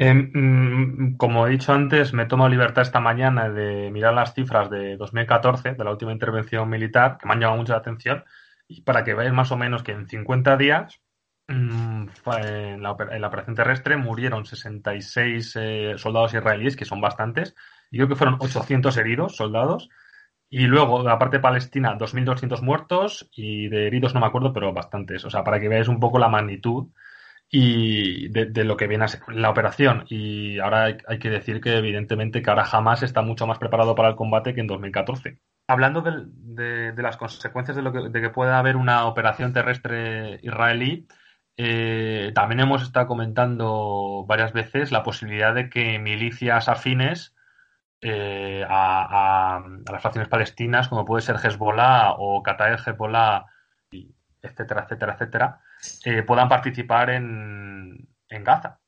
Eh, 0.00 0.30
como 1.16 1.48
he 1.48 1.50
dicho 1.50 1.72
antes, 1.72 2.12
me 2.12 2.26
tomo 2.26 2.48
libertad 2.48 2.82
esta 2.82 3.00
mañana 3.00 3.50
de 3.50 3.90
mirar 3.90 4.14
las 4.14 4.32
cifras 4.32 4.70
de 4.70 4.96
2014, 4.96 5.72
de 5.74 5.84
la 5.84 5.90
última 5.90 6.12
intervención 6.12 6.68
militar, 6.70 7.18
que 7.18 7.26
me 7.26 7.32
han 7.32 7.40
llamado 7.40 7.58
mucho 7.58 7.72
la 7.72 7.80
atención, 7.80 8.22
y 8.68 8.82
para 8.82 9.02
que 9.02 9.14
veáis 9.14 9.32
más 9.32 9.50
o 9.50 9.56
menos 9.56 9.82
que 9.82 9.90
en 9.90 10.06
50 10.06 10.56
días, 10.56 11.00
mmm, 11.48 12.06
en, 12.44 12.80
la, 12.80 12.92
operación 12.92 13.56
terrestre 13.56 13.96
murieron 13.96 14.46
66 14.46 15.56
eh, 15.56 15.94
soldados 15.96 16.32
israelíes, 16.32 16.76
que 16.76 16.84
son 16.84 17.00
bastantes, 17.00 17.56
y 17.90 17.96
creo 17.96 18.08
que 18.08 18.14
fueron 18.14 18.36
800 18.38 18.96
heridos 18.98 19.34
soldados, 19.34 19.88
y 20.48 20.68
luego, 20.68 21.02
la 21.02 21.18
parte 21.18 21.40
palestina, 21.40 21.98
2.200 21.98 22.62
muertos, 22.62 23.28
y 23.34 23.68
de 23.68 23.88
heridos 23.88 24.14
no 24.14 24.20
me 24.20 24.26
acuerdo, 24.26 24.52
pero 24.52 24.72
bastantes. 24.72 25.24
O 25.24 25.30
sea, 25.30 25.42
para 25.42 25.58
que 25.58 25.68
veáis 25.68 25.88
un 25.88 25.98
poco 25.98 26.20
la 26.20 26.28
magnitud 26.28 26.88
y 27.50 28.28
de, 28.28 28.64
lo 28.64 28.76
que 28.76 28.86
viene 28.86 29.04
a 29.04 29.08
ser 29.08 29.20
la 29.28 29.50
operación. 29.50 30.04
Y 30.08 30.58
ahora 30.58 30.84
hay, 31.06 31.18
que 31.18 31.30
decir 31.30 31.60
que 31.60 31.76
evidentemente 31.76 32.42
que 32.42 32.50
ahora 32.50 32.64
jamás 32.64 33.02
está 33.02 33.22
mucho 33.22 33.46
más 33.46 33.58
preparado 33.58 33.94
para 33.94 34.10
el 34.10 34.16
combate 34.16 34.54
que 34.54 34.60
en 34.60 34.66
2014. 34.66 35.38
Hablando 35.66 36.02
de, 36.02 36.24
de, 36.26 36.92
de 36.92 37.02
las 37.02 37.16
consecuencias 37.16 37.76
de, 37.76 37.82
lo 37.82 37.92
que 37.92 38.30
pueda 38.30 38.58
haber 38.58 38.76
una 38.76 39.06
operación 39.06 39.52
terrestre 39.52 40.40
israelí, 40.42 41.06
eh, 41.56 42.32
también 42.34 42.60
hemos 42.60 42.82
estado 42.82 43.06
comentando 43.06 44.24
varias 44.26 44.52
veces 44.52 44.92
la 44.92 45.02
posibilidad 45.02 45.54
de 45.54 45.70
que 45.70 45.98
milicias 45.98 46.68
afines 46.68 47.34
eh, 48.00 48.64
a, 48.68 49.02
a, 49.02 49.56
a, 49.56 49.92
las 49.92 50.02
facciones 50.02 50.28
palestinas, 50.28 50.88
como 50.88 51.04
puede 51.04 51.22
ser 51.22 51.36
Hezbollah 51.42 52.12
o 52.18 52.42
Qatar 52.42 52.78
Hezbollah, 52.78 53.46
etcétera, 54.40 54.82
etcétera, 54.84 55.14
etcétera, 55.14 55.60
eh, 56.04 56.22
puedan 56.22 56.48
participar 56.48 57.10
en, 57.10 58.08
en 58.28 58.44
Gaza. 58.44 58.80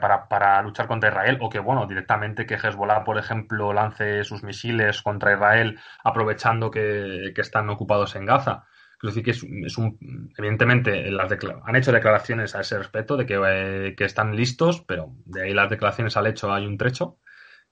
Para, 0.00 0.28
para, 0.28 0.60
luchar 0.62 0.88
contra 0.88 1.10
Israel, 1.10 1.38
o 1.40 1.48
que, 1.48 1.60
bueno, 1.60 1.86
directamente 1.86 2.44
que 2.44 2.56
Hezbollah, 2.56 3.04
por 3.04 3.18
ejemplo, 3.18 3.72
lance 3.72 4.24
sus 4.24 4.42
misiles 4.42 5.00
contra 5.00 5.32
Israel 5.32 5.78
aprovechando 6.02 6.72
que, 6.72 7.30
que 7.32 7.40
están 7.40 7.70
ocupados 7.70 8.16
en 8.16 8.26
Gaza. 8.26 8.64
Quiero 8.98 9.14
decir 9.14 9.24
que 9.24 9.30
es, 9.30 9.44
es 9.64 9.78
un. 9.78 9.96
Evidentemente, 10.36 11.08
las 11.12 11.30
han 11.64 11.76
hecho 11.76 11.92
declaraciones 11.92 12.56
a 12.56 12.62
ese 12.62 12.78
respecto 12.78 13.16
de 13.16 13.26
que, 13.26 13.40
eh, 13.46 13.94
que, 13.96 14.04
están 14.04 14.34
listos, 14.34 14.82
pero 14.82 15.12
de 15.24 15.44
ahí 15.44 15.54
las 15.54 15.70
declaraciones 15.70 16.16
al 16.16 16.26
hecho 16.26 16.52
hay 16.52 16.66
un 16.66 16.76
trecho. 16.76 17.18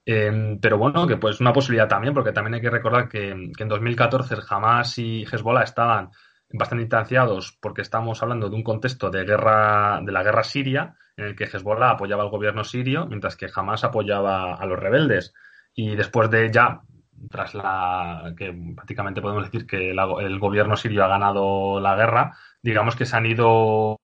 Eh, 0.05 0.57
pero 0.61 0.77
bueno, 0.77 1.05
que 1.05 1.17
pues 1.17 1.41
una 1.41 1.51
posibilidad 1.51 1.89
también, 1.89 2.13
porque 2.13 2.31
también 2.31 2.53
hay 2.53 2.61
que 2.61 2.69
recordar 2.69 3.09
que, 3.09 3.51
que 3.57 3.63
en 3.63 3.69
2014 3.69 4.35
Hamas 4.49 4.97
y 4.99 5.25
Hezbollah 5.25 5.63
estaban 5.63 6.11
bastante 6.51 6.83
distanciados 6.83 7.57
porque 7.59 7.81
estamos 7.81 8.21
hablando 8.21 8.49
de 8.49 8.55
un 8.55 8.63
contexto 8.63 9.09
de 9.09 9.25
guerra 9.25 9.99
de 10.01 10.11
la 10.11 10.23
guerra 10.23 10.43
siria 10.43 10.95
en 11.17 11.25
el 11.25 11.35
que 11.35 11.45
Hezbollah 11.45 11.91
apoyaba 11.91 12.23
al 12.23 12.29
gobierno 12.29 12.63
sirio 12.63 13.05
mientras 13.07 13.35
que 13.35 13.47
Hamas 13.53 13.83
apoyaba 13.83 14.55
a 14.55 14.65
los 14.65 14.79
rebeldes. 14.79 15.33
Y 15.73 15.95
después 15.95 16.29
de 16.29 16.51
ya 16.51 16.81
tras 17.29 17.55
la 17.55 18.33
que 18.37 18.55
prácticamente 18.75 19.21
podemos 19.21 19.45
decir 19.45 19.65
que 19.65 19.93
la, 19.93 20.07
el 20.19 20.39
gobierno 20.39 20.75
sirio 20.75 21.03
ha 21.03 21.07
ganado 21.07 21.79
la 21.79 21.95
guerra 21.95 22.37
digamos 22.61 22.95
que 22.95 23.07
se 23.07 23.17
han 23.17 23.25
ido 23.25 23.99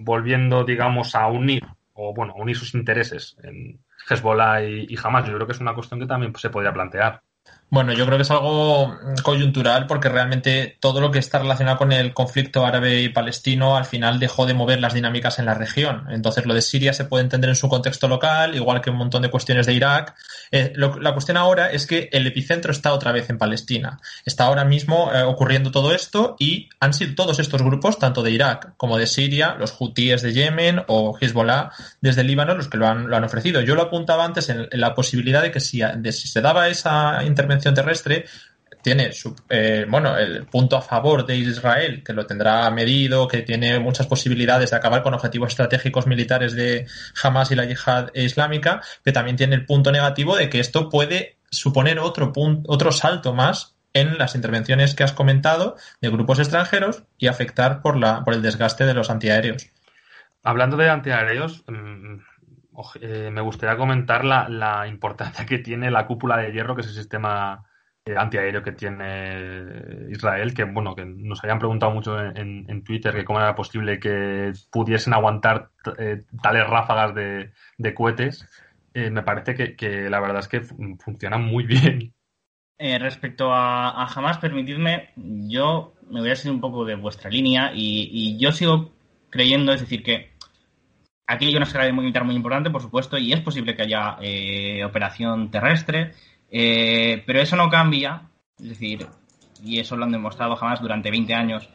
volviendo 0.00 0.64
digamos 0.64 1.14
a 1.14 1.26
unir 1.26 1.62
o 1.92 2.14
bueno 2.14 2.32
a 2.32 2.40
unir 2.40 2.56
sus 2.56 2.74
intereses 2.74 3.36
en 3.42 3.80
Hezbollah 4.08 4.62
y, 4.64 4.86
y 4.88 4.96
Hamas. 5.02 5.26
Yo 5.26 5.34
creo 5.34 5.46
que 5.46 5.52
es 5.52 5.60
una 5.60 5.74
cuestión 5.74 6.00
que 6.00 6.06
también 6.06 6.34
se 6.36 6.50
podría 6.50 6.72
plantear 6.72 7.22
bueno, 7.70 7.92
yo 7.92 8.06
creo 8.06 8.16
que 8.16 8.22
es 8.22 8.30
algo 8.30 8.96
coyuntural 9.22 9.86
porque 9.86 10.08
realmente 10.08 10.78
todo 10.80 11.02
lo 11.02 11.10
que 11.10 11.18
está 11.18 11.38
relacionado 11.38 11.76
con 11.76 11.92
el 11.92 12.14
conflicto 12.14 12.64
árabe 12.64 13.02
y 13.02 13.10
palestino 13.10 13.76
al 13.76 13.84
final 13.84 14.18
dejó 14.18 14.46
de 14.46 14.54
mover 14.54 14.80
las 14.80 14.94
dinámicas 14.94 15.38
en 15.38 15.44
la 15.44 15.52
región. 15.52 16.06
Entonces 16.08 16.46
lo 16.46 16.54
de 16.54 16.62
Siria 16.62 16.94
se 16.94 17.04
puede 17.04 17.24
entender 17.24 17.50
en 17.50 17.56
su 17.56 17.68
contexto 17.68 18.08
local, 18.08 18.54
igual 18.54 18.80
que 18.80 18.88
un 18.88 18.96
montón 18.96 19.20
de 19.20 19.30
cuestiones 19.30 19.66
de 19.66 19.74
Irak. 19.74 20.14
Eh, 20.50 20.72
la 20.76 21.12
cuestión 21.12 21.36
ahora 21.36 21.70
es 21.70 21.86
que 21.86 22.08
el 22.10 22.26
epicentro 22.26 22.72
está 22.72 22.94
otra 22.94 23.12
vez 23.12 23.28
en 23.28 23.36
Palestina. 23.36 24.00
Está 24.24 24.44
ahora 24.44 24.64
mismo 24.64 25.12
eh, 25.12 25.22
ocurriendo 25.22 25.70
todo 25.70 25.94
esto 25.94 26.36
y 26.38 26.70
han 26.80 26.94
sido 26.94 27.14
todos 27.16 27.38
estos 27.38 27.60
grupos, 27.60 27.98
tanto 27.98 28.22
de 28.22 28.30
Irak 28.30 28.76
como 28.78 28.96
de 28.96 29.06
Siria, 29.06 29.56
los 29.58 29.76
hutíes 29.78 30.22
de 30.22 30.32
Yemen 30.32 30.84
o 30.86 31.18
Hezbollah 31.20 31.70
desde 32.00 32.24
Líbano, 32.24 32.54
los 32.54 32.68
que 32.68 32.78
lo 32.78 32.86
han, 32.86 33.10
lo 33.10 33.16
han 33.16 33.24
ofrecido. 33.24 33.60
Yo 33.60 33.74
lo 33.74 33.82
apuntaba 33.82 34.24
antes 34.24 34.48
en, 34.48 34.68
la 34.72 34.94
posibilidad 34.94 35.42
de 35.42 35.50
que 35.50 35.60
si 35.60 35.82
se 36.12 36.40
daba 36.40 36.68
esa 36.68 37.22
intervención 37.24 37.57
terrestre 37.58 38.24
tiene 38.82 39.12
su, 39.12 39.34
eh, 39.48 39.86
bueno, 39.88 40.16
el 40.16 40.46
punto 40.46 40.76
a 40.76 40.82
favor 40.82 41.26
de 41.26 41.36
Israel, 41.36 42.02
que 42.04 42.12
lo 42.12 42.26
tendrá 42.26 42.70
medido, 42.70 43.28
que 43.28 43.42
tiene 43.42 43.78
muchas 43.78 44.06
posibilidades 44.06 44.70
de 44.70 44.76
acabar 44.76 45.02
con 45.02 45.14
objetivos 45.14 45.50
estratégicos 45.50 46.06
militares 46.06 46.54
de 46.54 46.86
Hamas 47.22 47.50
y 47.50 47.56
la 47.56 47.64
yihad 47.64 48.10
islámica, 48.14 48.80
pero 49.02 49.14
también 49.14 49.36
tiene 49.36 49.56
el 49.56 49.66
punto 49.66 49.92
negativo 49.92 50.36
de 50.36 50.48
que 50.48 50.60
esto 50.60 50.88
puede 50.88 51.38
suponer 51.50 51.98
otro, 51.98 52.32
punto, 52.32 52.70
otro 52.72 52.92
salto 52.92 53.34
más 53.34 53.76
en 53.94 54.18
las 54.18 54.34
intervenciones 54.34 54.94
que 54.94 55.04
has 55.04 55.12
comentado 55.12 55.76
de 56.00 56.10
grupos 56.10 56.38
extranjeros 56.38 57.04
y 57.16 57.26
afectar 57.26 57.82
por, 57.82 57.96
la, 57.96 58.24
por 58.24 58.34
el 58.34 58.42
desgaste 58.42 58.84
de 58.84 58.94
los 58.94 59.10
antiaéreos. 59.10 59.70
Hablando 60.42 60.76
de 60.76 60.88
antiaéreos, 60.88 61.64
mm, 61.66 62.18
eh, 63.00 63.30
me 63.30 63.40
gustaría 63.40 63.76
comentar 63.76 64.24
la, 64.24 64.86
importancia 64.88 65.44
que 65.46 65.58
tiene 65.58 65.90
la 65.90 66.06
cúpula 66.06 66.36
de 66.38 66.52
hierro, 66.52 66.74
que 66.74 66.82
es 66.82 66.88
el 66.88 66.94
sistema 66.94 67.64
eh, 68.04 68.14
antiaéreo 68.16 68.62
que 68.62 68.72
tiene 68.72 70.10
Israel, 70.10 70.54
que 70.54 70.64
bueno, 70.64 70.94
que 70.94 71.04
nos 71.04 71.42
habían 71.42 71.58
preguntado 71.58 71.92
mucho 71.92 72.18
en, 72.20 72.84
Twitter 72.84 73.14
que 73.14 73.24
cómo 73.24 73.40
era 73.40 73.54
posible 73.54 73.98
que 73.98 74.52
pudiesen 74.70 75.12
aguantar 75.12 75.70
eh, 75.98 76.22
tales 76.42 76.66
ráfagas 76.66 77.14
de, 77.14 77.94
cohetes. 77.94 78.46
me 78.94 79.22
parece 79.22 79.76
que, 79.76 80.08
la 80.08 80.20
verdad 80.20 80.40
es 80.40 80.48
que 80.48 80.60
funciona 80.60 81.38
muy 81.38 81.64
bien. 81.64 82.14
respecto 82.78 83.52
a, 83.52 84.04
a 84.04 84.40
permitidme, 84.40 85.10
yo 85.16 85.94
me 86.10 86.20
voy 86.20 86.30
a 86.30 86.36
seguir 86.36 86.54
un 86.54 86.60
poco 86.60 86.84
de 86.84 86.94
vuestra 86.94 87.30
línea 87.30 87.72
y 87.74 88.38
yo 88.38 88.52
sigo 88.52 88.92
creyendo, 89.30 89.72
es 89.72 89.80
decir, 89.80 90.02
que 90.02 90.37
Aquí 91.30 91.44
hay 91.44 91.54
una 91.54 91.66
escala 91.66 91.92
militar 91.92 92.24
muy 92.24 92.34
importante, 92.34 92.70
por 92.70 92.80
supuesto, 92.80 93.18
y 93.18 93.34
es 93.34 93.40
posible 93.40 93.76
que 93.76 93.82
haya 93.82 94.16
eh, 94.22 94.82
operación 94.82 95.50
terrestre, 95.50 96.12
eh, 96.50 97.22
pero 97.26 97.42
eso 97.42 97.54
no 97.54 97.68
cambia, 97.68 98.22
es 98.58 98.70
decir, 98.70 99.06
y 99.62 99.78
eso 99.78 99.94
lo 99.94 100.04
han 100.04 100.12
demostrado 100.12 100.56
jamás 100.56 100.80
durante 100.80 101.10
20 101.10 101.34
años, 101.34 101.68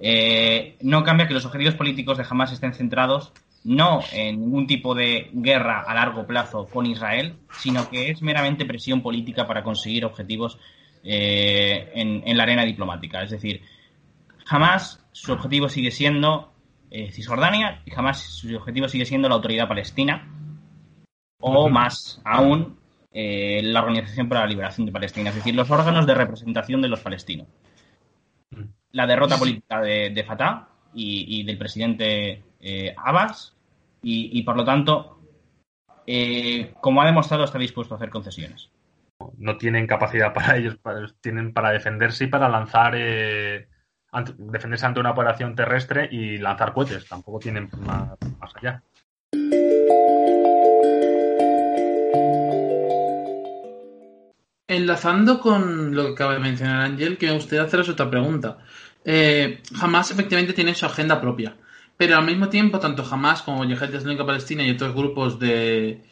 eh, 0.00 0.76
no 0.82 1.02
cambia 1.02 1.26
que 1.26 1.34
los 1.34 1.44
objetivos 1.44 1.74
políticos 1.74 2.18
de 2.18 2.26
Hamas 2.30 2.52
estén 2.52 2.72
centrados 2.72 3.32
no 3.64 3.98
en 4.12 4.40
ningún 4.40 4.68
tipo 4.68 4.94
de 4.94 5.28
guerra 5.32 5.80
a 5.80 5.92
largo 5.92 6.24
plazo 6.24 6.66
con 6.66 6.86
Israel, 6.86 7.34
sino 7.50 7.90
que 7.90 8.10
es 8.10 8.22
meramente 8.22 8.64
presión 8.64 9.02
política 9.02 9.44
para 9.44 9.64
conseguir 9.64 10.04
objetivos 10.04 10.56
en 11.02 12.36
la 12.36 12.42
arena 12.44 12.64
diplomática. 12.64 13.22
Es 13.22 13.30
decir, 13.30 13.60
jamás 14.46 15.04
su 15.12 15.32
objetivo 15.32 15.68
sigue 15.68 15.90
siendo 15.90 16.49
eh, 16.90 17.12
Cisjordania 17.12 17.82
y 17.84 17.90
jamás 17.92 18.20
su 18.20 18.54
objetivo 18.56 18.88
sigue 18.88 19.06
siendo 19.06 19.28
la 19.28 19.36
autoridad 19.36 19.68
palestina 19.68 20.28
o 21.38 21.68
más 21.68 22.20
aún 22.24 22.78
eh, 23.12 23.60
la 23.62 23.82
Organización 23.82 24.28
para 24.28 24.40
la 24.40 24.48
Liberación 24.48 24.86
de 24.86 24.92
Palestina, 24.92 25.30
es 25.30 25.36
decir, 25.36 25.54
los 25.54 25.70
órganos 25.70 26.06
de 26.06 26.14
representación 26.14 26.82
de 26.82 26.88
los 26.88 27.00
palestinos. 27.00 27.46
La 28.90 29.06
derrota 29.06 29.38
política 29.38 29.80
de, 29.80 30.24
Fatah 30.26 30.68
y, 30.92 31.44
del 31.44 31.56
presidente 31.56 32.42
eh, 32.60 32.94
Abbas 32.96 33.56
y, 34.02 34.42
por 34.42 34.56
lo 34.56 34.64
tanto, 34.64 35.20
como 36.80 37.00
ha 37.00 37.06
demostrado, 37.06 37.44
está 37.44 37.58
dispuesto 37.58 37.94
a 37.94 37.98
hacer 37.98 38.10
concesiones. 38.10 38.70
No 39.38 39.56
tienen 39.56 39.86
capacidad 39.86 40.34
para 40.34 40.56
ellos, 40.56 40.76
tienen 41.20 41.52
para 41.52 41.70
defenderse 41.70 42.24
y 42.24 42.28
para 42.28 42.48
lanzar 42.48 42.96
defenderse 44.38 44.86
ante 44.86 45.00
una 45.00 45.10
operación 45.10 45.54
terrestre 45.54 46.08
y 46.10 46.38
lanzar 46.38 46.72
cohetes. 46.72 47.06
Tampoco 47.08 47.38
tienen 47.38 47.70
más, 47.80 48.10
allá. 48.56 48.82
Enlazando 54.68 55.40
con 55.40 55.94
lo 55.94 56.06
que 56.06 56.12
acaba 56.12 56.34
de 56.34 56.40
mencionar 56.40 56.82
Ángel, 56.82 57.18
que 57.18 57.26
me 57.26 57.34
gustaría 57.34 57.64
haceros 57.64 57.88
otra 57.88 58.10
pregunta. 58.10 58.58
Eh, 59.04 59.62
Hamas 59.80 60.10
efectivamente 60.10 60.52
tiene 60.52 60.74
su 60.74 60.86
agenda 60.86 61.20
propia, 61.20 61.56
pero 61.96 62.16
al 62.16 62.24
mismo 62.24 62.48
tiempo, 62.48 62.78
tanto 62.78 63.04
Hamas 63.10 63.42
como 63.42 63.64
Yihad 63.64 63.92
Islámica 63.92 64.26
Palestina 64.26 64.62
y 64.62 64.70
otros 64.70 64.94
grupos 64.94 65.38
de, 65.38 66.02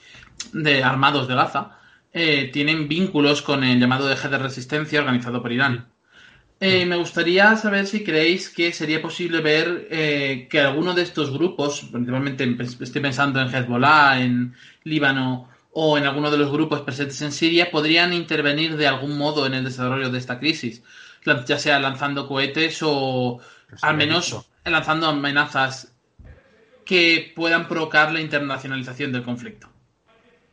armados 0.82 1.28
de 1.28 1.34
Gaza 1.34 1.78
eh, 2.12 2.50
tienen 2.52 2.88
vínculos 2.88 3.42
con 3.42 3.62
el 3.62 3.78
llamado 3.78 4.10
eje 4.10 4.28
de 4.28 4.38
resistencia 4.38 5.00
organizado 5.00 5.42
por 5.42 5.52
Irán. 5.52 5.86
Eh, 6.60 6.86
me 6.86 6.96
gustaría 6.96 7.54
saber 7.56 7.86
si 7.86 8.02
creéis 8.02 8.48
que 8.48 8.72
sería 8.72 9.00
posible 9.00 9.40
ver 9.40 9.86
eh, 9.90 10.48
que 10.50 10.60
alguno 10.60 10.92
de 10.92 11.02
estos 11.02 11.32
grupos, 11.32 11.82
principalmente 11.92 12.56
estoy 12.80 13.00
pensando 13.00 13.40
en 13.40 13.54
Hezbollah, 13.54 14.20
en 14.20 14.54
Líbano 14.82 15.48
o 15.72 15.96
en 15.96 16.04
alguno 16.04 16.32
de 16.32 16.38
los 16.38 16.50
grupos 16.50 16.80
presentes 16.80 17.22
en 17.22 17.30
Siria, 17.30 17.70
podrían 17.70 18.12
intervenir 18.12 18.76
de 18.76 18.88
algún 18.88 19.16
modo 19.16 19.46
en 19.46 19.54
el 19.54 19.62
desarrollo 19.62 20.10
de 20.10 20.18
esta 20.18 20.40
crisis, 20.40 20.82
ya 21.46 21.58
sea 21.58 21.78
lanzando 21.78 22.26
cohetes 22.26 22.80
o 22.82 23.38
al 23.82 23.96
menos 23.96 24.44
lanzando 24.64 25.06
amenazas 25.06 25.92
que 26.84 27.32
puedan 27.36 27.68
provocar 27.68 28.12
la 28.12 28.20
internacionalización 28.20 29.12
del 29.12 29.22
conflicto. 29.22 29.68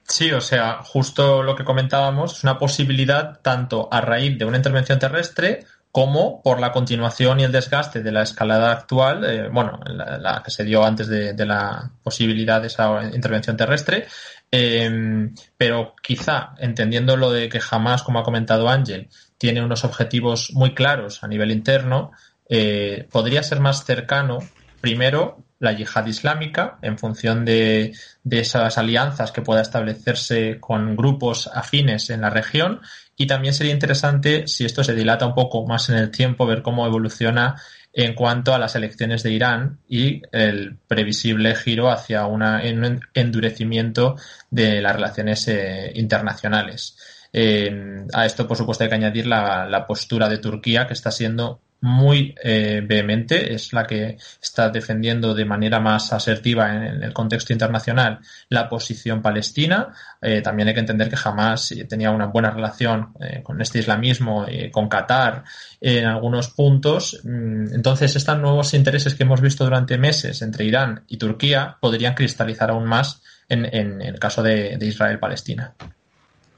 Sí, 0.08 0.32
o 0.32 0.42
sea, 0.42 0.84
justo 0.84 1.42
lo 1.42 1.56
que 1.56 1.64
comentábamos 1.64 2.38
es 2.38 2.44
una 2.44 2.60
posibilidad 2.60 3.40
tanto 3.42 3.90
a 3.92 4.02
raíz 4.02 4.38
de 4.38 4.46
una 4.46 4.58
intervención 4.58 5.00
terrestre 5.00 5.66
como 5.96 6.42
por 6.42 6.60
la 6.60 6.74
continuación 6.74 7.40
y 7.40 7.46
el 7.46 7.54
desgaste 7.54 8.04
de 8.04 8.12
la 8.12 8.24
escalada 8.24 8.74
actual, 8.74 9.24
eh, 9.24 9.48
bueno, 9.48 9.80
la, 9.88 10.42
que 10.44 10.52
se 10.52 10.66
dio 10.66 10.84
antes 10.84 11.08
de, 11.08 11.34
la 11.46 11.90
posibilidad 12.04 12.60
de 12.60 12.68
esa 12.68 13.10
intervención 13.14 13.56
terrestre, 13.56 14.06
em, 14.52 15.34
pero 15.56 15.96
quizá 16.04 16.54
entendiendo 16.58 17.16
lo 17.16 17.32
de 17.32 17.48
que 17.48 17.62
jamás, 17.62 18.04
como 18.04 18.20
ha 18.20 18.24
comentado 18.24 18.68
Ángel, 18.68 19.08
tiene 19.38 19.64
unos 19.64 19.86
objetivos 19.86 20.52
muy 20.52 20.74
claros 20.74 21.24
a 21.24 21.30
nivel 21.30 21.50
interno, 21.50 22.12
eh, 22.50 23.08
podría 23.10 23.42
ser 23.42 23.62
más 23.62 23.86
cercano, 23.86 24.40
primero, 24.82 25.46
la 25.60 25.72
yihad 25.72 26.08
islámica 26.08 26.78
en 26.82 26.98
función 26.98 27.46
de, 27.46 27.94
de, 28.26 28.40
esas 28.42 28.78
alianzas 28.78 29.32
que 29.32 29.42
pueda 29.42 29.62
establecerse 29.62 30.60
con 30.60 30.98
grupos 30.98 31.50
afines 31.54 32.10
en 32.10 32.20
la 32.20 32.30
región 32.30 32.82
y 33.18 33.28
también 33.28 33.54
sería 33.54 33.74
interesante, 33.74 34.48
si 34.48 34.66
esto 34.66 34.84
se 34.84 34.94
dilata 34.94 35.26
un 35.26 35.36
poco 35.36 35.66
más 35.66 35.90
en 35.90 35.96
el 35.96 36.12
tiempo, 36.12 36.46
ver 36.46 36.62
cómo 36.62 36.86
evoluciona 36.86 37.56
en 37.94 38.14
cuanto 38.14 38.54
a 38.54 38.60
las 38.60 38.76
elecciones 38.76 39.24
de 39.24 39.32
Irán 39.32 39.80
y 39.88 40.22
el 40.34 40.78
previsible 40.88 41.56
giro 41.56 41.90
hacia 41.90 42.26
una, 42.26 42.62
un 42.66 43.00
endurecimiento 43.14 44.18
de 44.50 44.82
las 44.82 44.96
relaciones 44.96 45.48
eh, 45.48 45.94
internacionales. 45.96 46.98
Eh, 47.32 48.06
a 48.14 48.26
esto, 48.26 48.48
por 48.48 48.58
supuesto, 48.58 48.84
hay 48.84 48.90
que 48.90 48.96
añadir 48.96 49.28
la, 49.28 49.66
la, 49.66 49.88
postura 49.88 50.28
de 50.28 50.38
Turquía, 50.38 50.88
que 50.88 50.94
está 50.94 51.12
siendo 51.12 51.62
muy 51.82 52.34
eh, 52.44 52.82
vehemente, 52.86 53.54
es 53.54 53.72
la 53.74 53.86
que 53.86 54.18
está 54.42 54.70
defendiendo 54.70 55.34
de 55.34 55.46
manera 55.46 55.80
más 55.80 56.12
asertiva 56.14 56.74
en, 56.74 57.04
el 57.04 57.14
contexto 57.14 57.54
internacional 57.54 58.20
la 58.50 58.68
posición 58.68 59.22
palestina. 59.22 59.94
Eh, 60.22 60.42
también 60.42 60.68
hay 60.68 60.74
que 60.74 60.80
entender 60.80 61.10
que 61.10 61.16
jamás 61.16 61.74
tenía 61.88 62.12
una 62.12 62.28
buena 62.28 62.52
relación 62.52 63.14
eh, 63.20 63.42
con 63.44 63.62
este 63.62 63.80
islamismo, 63.80 64.46
con 64.72 64.90
Qatar 64.90 65.44
en 65.80 66.06
algunos 66.06 66.50
puntos. 66.50 67.20
Mm, 67.24 67.76
entonces, 67.76 68.16
estos 68.16 68.40
nuevos 68.40 68.74
intereses 68.74 69.14
que 69.16 69.24
hemos 69.24 69.42
visto 69.42 69.64
durante 69.64 69.98
meses 69.98 70.42
entre 70.42 70.66
Irán 70.66 71.04
y 71.08 71.18
Turquía 71.18 71.78
podrían 71.80 72.16
cristalizar 72.16 72.72
aún 72.72 72.86
más 72.86 73.22
en, 73.48 74.02
el 74.02 74.18
caso 74.18 74.42
de 74.42 74.78
Israel-Palestina. 74.82 75.76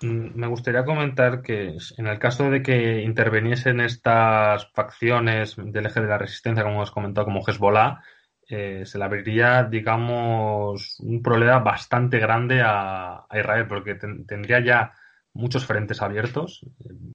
Mm, 0.01 0.35
me 0.35 0.47
gustaría 0.47 0.85
comentar 0.85 1.41
que 1.41 1.77
en 1.97 2.07
el 2.07 2.19
caso 2.19 2.49
de 2.49 2.61
que 2.61 3.01
interviniesen 3.01 3.79
estas 3.79 4.69
facciones 4.73 5.55
del 5.57 5.87
eje 5.87 6.01
de 6.01 6.07
la 6.07 6.17
resistencia, 6.17 6.63
como 6.63 6.75
hemos 6.75 6.91
comentado, 6.91 7.25
como 7.25 7.43
Hezbollah, 7.45 8.01
eh, 8.49 8.85
se 8.85 8.97
le 8.97 9.03
abriría, 9.03 9.63
digamos, 9.63 10.99
un 10.99 11.21
problema 11.21 11.59
bastante 11.59 12.19
grande 12.19 12.61
a, 12.63 13.25
Israel, 13.33 13.67
porque 13.67 13.95
tendría 13.95 14.63
ya 14.63 14.93
muchos 15.33 15.65
frentes 15.65 16.01
abiertos. 16.01 16.65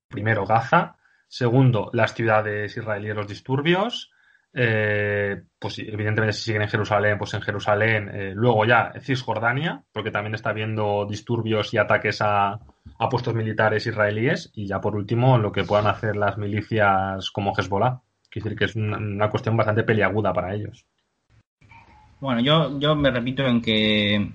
Primero, 0.08 0.44
Gaza. 0.44 0.96
Segundo, 1.28 1.88
las 1.94 2.14
ciudades 2.14 2.76
israelíes, 2.76 3.16
los 3.16 3.28
disturbios. 3.28 4.10
Eh, 4.54 5.44
pues 5.58 5.78
evidentemente 5.78 6.34
si 6.34 6.42
siguen 6.42 6.62
en 6.62 6.68
Jerusalén, 6.68 7.16
pues 7.16 7.32
en 7.34 7.40
Jerusalén. 7.40 8.10
Eh, 8.12 8.32
luego 8.34 8.66
ya 8.66 8.92
Cisjordania, 9.00 9.82
porque 9.92 10.10
también 10.10 10.34
está 10.34 10.50
habiendo 10.50 11.06
disturbios 11.08 11.72
y 11.72 11.78
ataques 11.78 12.20
a, 12.20 12.60
a 12.98 13.08
puestos 13.08 13.34
militares 13.34 13.86
israelíes 13.86 14.50
y 14.54 14.66
ya 14.66 14.80
por 14.80 14.96
último 14.96 15.38
lo 15.38 15.52
que 15.52 15.64
puedan 15.64 15.86
hacer 15.86 16.16
las 16.16 16.38
milicias 16.38 17.30
como 17.30 17.52
Hezbollah. 17.56 18.00
Quiere 18.28 18.44
decir 18.44 18.58
que 18.58 18.64
es 18.64 18.76
una, 18.76 19.28
cuestión 19.28 19.56
bastante 19.56 19.82
peliaguda 19.82 20.32
para 20.32 20.54
ellos. 20.54 20.86
Bueno, 22.20 22.40
yo, 22.40 22.78
yo 22.78 22.94
me 22.94 23.10
repito 23.10 23.44
en 23.46 23.60
que 23.60 24.32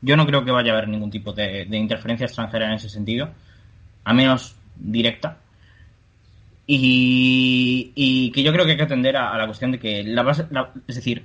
yo 0.00 0.16
no 0.16 0.26
creo 0.26 0.44
que 0.44 0.50
vaya 0.50 0.72
a 0.72 0.76
haber 0.76 0.88
ningún 0.88 1.10
tipo 1.10 1.32
de, 1.32 1.66
interferencia 1.70 2.26
extranjera 2.26 2.66
en 2.66 2.74
ese 2.74 2.88
sentido, 2.88 3.28
a 4.04 4.12
menos 4.12 4.56
directa. 4.76 5.38
Y, 6.66 8.32
que 8.34 8.42
yo 8.42 8.52
creo 8.52 8.64
que 8.64 8.72
hay 8.72 8.76
que 8.76 8.82
atender 8.82 9.16
a, 9.16 9.36
la 9.36 9.46
cuestión 9.46 9.72
de 9.72 9.78
que 9.78 10.02
la 10.02 10.22
base, 10.22 10.46
es 10.88 10.96
decir, 10.96 11.24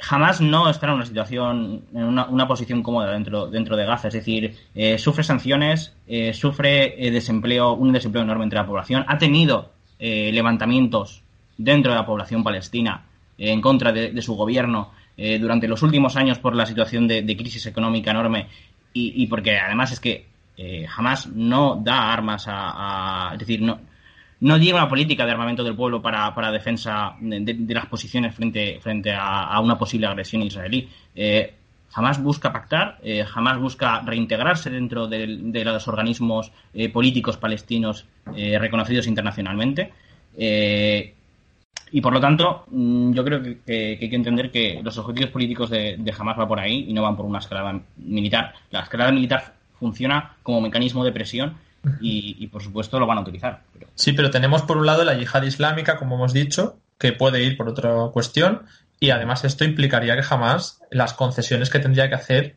jamás 0.00 0.40
no 0.40 0.68
está 0.70 0.86
en 0.86 0.92
una 0.94 1.06
situación, 1.06 1.84
en 1.94 2.04
una, 2.04 2.48
posición 2.48 2.82
cómoda 2.82 3.12
dentro, 3.12 3.46
dentro 3.46 3.76
de 3.76 3.84
Gaza. 3.84 4.08
Es 4.08 4.14
decir, 4.14 4.56
eh, 4.74 4.98
sufre 4.98 5.22
sanciones, 5.22 5.94
eh, 6.06 6.32
sufre 6.32 7.06
eh, 7.06 7.10
desempleo, 7.10 7.74
un 7.74 7.92
desempleo 7.92 8.24
enorme 8.24 8.44
entre 8.44 8.58
la 8.58 8.66
población, 8.66 9.04
ha 9.06 9.18
tenido 9.18 9.72
levantamientos 10.02 11.22
dentro 11.58 11.92
de 11.92 11.98
la 11.98 12.06
población 12.06 12.42
palestina 12.42 13.04
en 13.36 13.60
contra 13.60 13.92
de, 13.92 14.22
su 14.22 14.34
gobierno 14.34 14.92
durante 15.14 15.68
los 15.68 15.82
últimos 15.82 16.16
años 16.16 16.38
por 16.38 16.56
la 16.56 16.64
situación 16.64 17.06
de, 17.06 17.36
crisis 17.36 17.66
económica 17.66 18.10
enorme 18.10 18.48
y, 18.94 19.26
porque 19.26 19.58
además 19.58 19.92
es 19.92 20.00
que 20.00 20.24
jamás 20.88 21.26
no 21.26 21.78
da 21.84 22.14
armas 22.14 22.48
a, 22.48 23.28
a, 23.28 23.34
es 23.34 23.40
decir, 23.40 23.60
no, 23.60 23.78
no 24.40 24.56
lleva 24.56 24.80
una 24.80 24.88
política 24.88 25.26
de 25.26 25.32
armamento 25.32 25.62
del 25.62 25.76
pueblo 25.76 26.00
para, 26.00 26.50
defensa 26.50 27.14
de, 27.20 27.74
las 27.74 27.86
posiciones 27.86 28.34
frente, 28.34 28.78
frente 28.80 29.12
a, 29.12 29.58
una 29.60 29.78
posible 29.78 30.06
agresión 30.06 30.42
israelí. 30.42 30.88
Eh, 31.14 31.54
jamás 31.90 32.22
busca 32.22 32.52
pactar, 32.52 32.98
eh, 33.02 33.24
jamás 33.24 33.58
busca 33.58 34.00
reintegrarse 34.00 34.70
dentro 34.70 35.08
de, 35.08 35.26
los 35.64 35.88
organismos 35.88 36.52
eh, 36.72 36.88
políticos 36.88 37.36
palestinos 37.36 38.06
reconocidos 38.34 39.06
internacionalmente. 39.06 39.92
y 41.92 42.00
por 42.00 42.12
lo 42.12 42.20
tanto, 42.20 42.64
mm, 42.70 43.12
yo 43.12 43.24
creo 43.24 43.42
que, 43.42 43.98
hay 44.00 44.08
que 44.08 44.16
entender 44.16 44.50
que 44.50 44.80
los 44.82 44.96
objetivos 44.96 45.30
políticos 45.30 45.68
de, 45.70 45.96
de 45.98 46.14
Hamas 46.16 46.36
van 46.36 46.48
por 46.48 46.60
ahí 46.60 46.86
y 46.88 46.92
no 46.94 47.02
van 47.02 47.16
por 47.16 47.26
una 47.26 47.40
escalada 47.40 47.78
militar. 47.96 48.54
La 48.70 48.80
escalada 48.80 49.12
militar 49.12 49.54
funciona 49.78 50.36
como 50.42 50.60
mecanismo 50.60 51.04
de 51.04 51.12
presión 51.12 51.56
y, 52.00 52.46
por 52.48 52.62
supuesto 52.62 52.98
lo 52.98 53.06
van 53.06 53.18
a 53.18 53.22
utilizar. 53.22 53.62
Sí, 53.94 54.12
pero 54.12 54.30
tenemos 54.30 54.62
por 54.62 54.76
un 54.76 54.86
lado 54.86 55.04
la 55.04 55.14
yihad 55.14 55.42
islámica, 55.42 55.96
como 55.96 56.16
hemos 56.16 56.32
dicho, 56.32 56.78
que 56.98 57.12
puede 57.12 57.42
ir 57.42 57.56
por 57.56 57.68
otra 57.68 57.94
cuestión 58.12 58.62
y 58.98 59.10
además 59.10 59.44
esto 59.44 59.64
implicaría 59.64 60.14
que 60.14 60.22
jamás 60.22 60.82
las 60.90 61.14
concesiones 61.14 61.70
que 61.70 61.78
tendría 61.78 62.08
que 62.08 62.14
hacer 62.14 62.56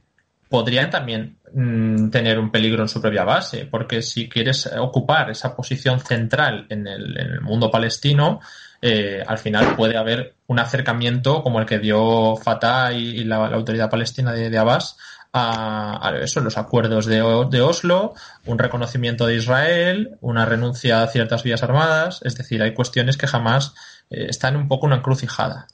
podrían 0.49 0.89
también 0.89 1.37
mm, 1.53 2.09
tener 2.09 2.37
un 2.37 2.51
peligro 2.51 2.83
en 2.83 2.89
su 2.89 3.01
propia 3.01 3.23
base, 3.23 3.65
porque 3.65 4.01
si 4.01 4.29
quieres 4.29 4.69
ocupar 4.77 5.31
esa 5.31 5.55
posición 5.55 5.99
central 5.99 6.67
en 6.69 6.85
el, 6.85 7.41
mundo 7.41 7.71
palestino, 7.71 8.39
eh, 8.81 9.23
al 9.25 9.39
final 9.39 9.75
puede 9.75 9.97
haber 9.97 10.35
un 10.47 10.59
acercamiento 10.59 11.41
como 11.41 11.59
el 11.59 11.65
que 11.65 11.79
dio 11.79 12.35
Fatah 12.35 12.91
y, 12.91 13.23
la, 13.23 13.47
autoridad 13.47 13.89
palestina 13.89 14.33
de, 14.33 14.49
de 14.49 14.57
Abbas 14.57 14.97
a, 15.33 16.13
eso, 16.21 16.41
los 16.41 16.57
acuerdos 16.57 17.07
de, 17.07 17.15
de, 17.49 17.61
Oslo, 17.61 18.13
un 18.45 18.59
reconocimiento 18.59 19.25
de 19.25 19.35
Israel, 19.35 20.17
una 20.21 20.45
renuncia 20.45 21.01
a 21.01 21.07
ciertas 21.07 21.43
vías 21.43 21.63
armadas, 21.63 22.21
es 22.23 22.35
decir, 22.35 22.61
hay 22.61 22.73
cuestiones 22.73 23.17
que 23.17 23.25
jamás 23.25 23.73
eh, 24.11 24.27
están 24.29 24.55
un 24.55 24.67
poco 24.67 24.85
una 24.85 24.97
encrucijada. 24.97 25.67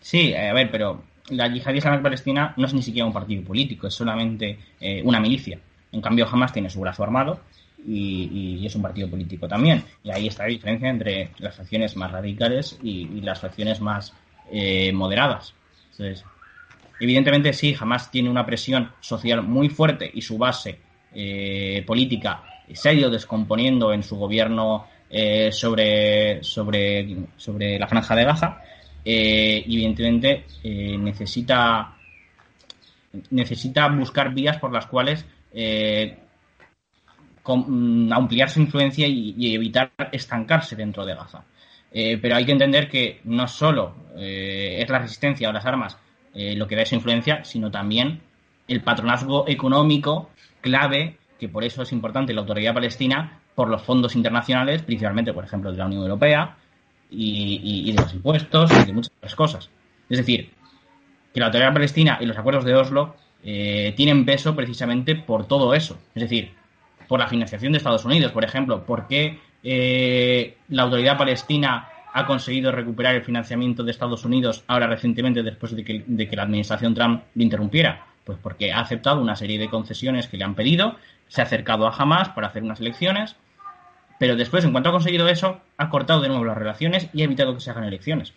Sí, 0.00 0.34
a 0.34 0.54
ver, 0.54 0.70
pero 0.70 1.04
la 1.28 1.48
yihad 1.48 1.74
islámica 1.74 2.02
palestina 2.02 2.54
no 2.56 2.66
es 2.66 2.72
ni 2.72 2.82
siquiera 2.82 3.06
un 3.06 3.12
partido 3.12 3.44
político, 3.44 3.86
es 3.86 3.94
solamente 3.94 4.58
eh, 4.80 5.02
una 5.04 5.20
milicia. 5.20 5.60
En 5.92 6.00
cambio, 6.00 6.26
Hamas 6.30 6.52
tiene 6.52 6.70
su 6.70 6.80
brazo 6.80 7.02
armado 7.02 7.40
y, 7.86 8.64
es 8.64 8.74
un 8.74 8.82
partido 8.82 9.10
político 9.10 9.46
también. 9.46 9.84
Y 10.02 10.10
ahí 10.10 10.26
está 10.26 10.44
la 10.44 10.50
diferencia 10.50 10.88
entre 10.88 11.32
las 11.38 11.54
facciones 11.54 11.96
más 11.96 12.10
radicales 12.12 12.78
y, 12.82 13.20
las 13.20 13.40
facciones 13.40 13.80
más 13.80 14.14
eh, 14.50 14.92
moderadas. 14.92 15.54
Entonces, 15.92 16.24
Evidentemente 17.00 17.52
sí, 17.52 17.74
jamás 17.74 18.10
tiene 18.10 18.30
una 18.30 18.44
presión 18.44 18.90
social 19.00 19.42
muy 19.42 19.68
fuerte 19.68 20.10
y 20.12 20.22
su 20.22 20.36
base 20.36 20.78
eh, 21.14 21.84
política 21.86 22.42
se 22.72 22.88
ha 22.88 22.92
ido 22.92 23.08
descomponiendo 23.08 23.92
en 23.92 24.02
su 24.02 24.16
gobierno 24.16 24.86
eh, 25.08 25.50
sobre, 25.52 26.42
sobre, 26.42 27.16
sobre 27.36 27.78
la 27.78 27.86
franja 27.86 28.14
de 28.14 28.24
Gaza. 28.24 28.60
Eh, 29.04 29.62
evidentemente 29.64 30.44
necesita, 30.64 31.96
necesita 33.30 33.88
buscar 33.88 34.34
vías 34.34 34.58
por 34.58 34.72
las 34.72 34.86
cuales 34.86 35.24
mm, 37.44 38.12
ampliar 38.12 38.50
su 38.50 38.60
influencia 38.60 39.06
y, 39.06 39.54
evitar 39.54 39.92
estancarse 40.12 40.76
dentro 40.76 41.06
de 41.06 41.14
Gaza. 41.14 41.42
pero 41.90 42.36
hay 42.36 42.44
que 42.44 42.52
entender 42.52 42.90
que 42.90 43.20
no 43.24 43.48
solo 43.48 43.94
es 44.14 44.88
la 44.90 44.98
resistencia 44.98 45.48
o 45.48 45.52
las 45.52 45.64
armas 45.64 45.96
eh, 46.34 46.54
lo 46.56 46.66
que 46.66 46.76
da 46.76 46.82
esa 46.82 46.94
influencia, 46.94 47.44
sino 47.44 47.70
también 47.70 48.20
el 48.66 48.82
patronazgo 48.82 49.48
económico 49.48 50.30
clave, 50.60 51.16
que 51.38 51.48
por 51.48 51.64
eso 51.64 51.82
es 51.82 51.92
importante 51.92 52.34
la 52.34 52.40
autoridad 52.40 52.74
palestina, 52.74 53.40
por 53.54 53.68
los 53.68 53.82
fondos 53.82 54.14
internacionales, 54.14 54.82
principalmente, 54.82 55.32
por 55.32 55.44
ejemplo, 55.44 55.72
de 55.72 55.78
la 55.78 55.86
Unión 55.86 56.02
Europea 56.02 56.56
y, 57.10 57.90
de 57.92 58.00
los 58.00 58.14
impuestos 58.14 58.70
y 58.70 58.86
de 58.86 58.92
muchas 58.92 59.12
otras 59.16 59.34
cosas. 59.34 59.70
Es 60.08 60.18
decir, 60.18 60.50
que 61.32 61.40
la 61.40 61.46
autoridad 61.46 61.72
palestina 61.72 62.18
y 62.20 62.26
los 62.26 62.38
acuerdos 62.38 62.64
de 62.64 62.76
Oslo 62.76 63.16
eh, 63.42 63.94
tienen 63.96 64.24
peso 64.24 64.54
precisamente 64.54 65.16
por 65.16 65.46
todo 65.46 65.74
eso. 65.74 65.98
Es 66.14 66.22
decir, 66.22 66.52
por 67.08 67.18
la 67.18 67.26
financiación 67.26 67.72
de 67.72 67.78
Estados 67.78 68.04
Unidos, 68.04 68.30
por 68.32 68.44
ejemplo, 68.44 68.84
por 68.84 69.08
qué 69.08 69.40
eh, 69.64 70.56
la 70.68 70.82
autoridad 70.82 71.18
palestina 71.18 71.88
ha 72.18 72.26
conseguido 72.26 72.72
recuperar 72.72 73.14
el 73.14 73.22
financiamiento 73.22 73.82
de 73.82 73.90
Estados 73.90 74.24
Unidos 74.24 74.64
ahora 74.66 74.86
recientemente 74.86 75.42
después 75.42 75.74
de 75.74 75.84
que, 75.84 76.36
la 76.36 76.42
administración 76.42 76.94
Trump 76.94 77.22
lo 77.34 77.42
interrumpiera? 77.42 78.06
Pues 78.24 78.38
porque 78.42 78.72
ha 78.72 78.80
aceptado 78.80 79.20
una 79.20 79.36
serie 79.36 79.58
de 79.58 79.70
concesiones 79.70 80.26
que 80.26 80.36
le 80.36 80.44
han 80.44 80.54
pedido, 80.54 80.96
se 81.28 81.40
ha 81.40 81.44
acercado 81.44 81.86
a 81.86 81.94
Hamas 81.94 82.30
para 82.30 82.48
hacer 82.48 82.62
unas 82.62 82.80
elecciones, 82.80 83.36
pero 84.18 84.36
después, 84.36 84.64
en 84.64 84.72
cuanto 84.72 84.88
ha 84.88 84.92
conseguido 84.92 85.28
eso, 85.28 85.60
ha 85.76 85.90
cortado 85.90 86.20
de 86.20 86.28
nuevo 86.28 86.44
las 86.44 86.58
relaciones 86.58 87.08
y 87.12 87.22
ha 87.22 87.24
evitado 87.24 87.54
que 87.54 87.60
se 87.60 87.70
hagan 87.70 87.84
elecciones. 87.84 88.32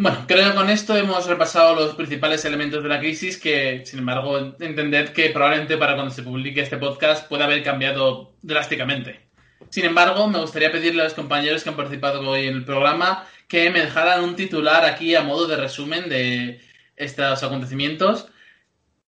Bueno, 0.00 0.26
creo 0.28 0.48
que 0.48 0.54
con 0.54 0.70
esto 0.70 0.96
hemos 0.96 1.26
repasado 1.26 1.74
los 1.74 1.96
principales 1.96 2.44
elementos 2.44 2.84
de 2.84 2.88
la 2.88 3.00
crisis 3.00 3.36
que, 3.36 3.82
sin 3.84 3.98
embargo, 3.98 4.54
entended 4.60 5.08
que 5.08 5.30
probablemente 5.30 5.76
para 5.76 5.96
cuando 5.96 6.14
se 6.14 6.22
publique 6.22 6.60
este 6.60 6.76
podcast 6.76 7.28
pueda 7.28 7.46
haber 7.46 7.64
cambiado 7.64 8.32
drásticamente. 8.40 9.28
Sin 9.70 9.84
embargo, 9.84 10.28
me 10.28 10.38
gustaría 10.38 10.70
pedirle 10.70 11.00
a 11.00 11.04
los 11.04 11.14
compañeros 11.14 11.64
que 11.64 11.70
han 11.70 11.76
participado 11.76 12.20
hoy 12.20 12.46
en 12.46 12.54
el 12.54 12.64
programa 12.64 13.26
que 13.48 13.70
me 13.70 13.80
dejaran 13.80 14.22
un 14.22 14.36
titular 14.36 14.84
aquí 14.84 15.16
a 15.16 15.22
modo 15.22 15.48
de 15.48 15.56
resumen 15.56 16.08
de 16.08 16.60
estos 16.94 17.42
acontecimientos. 17.42 18.28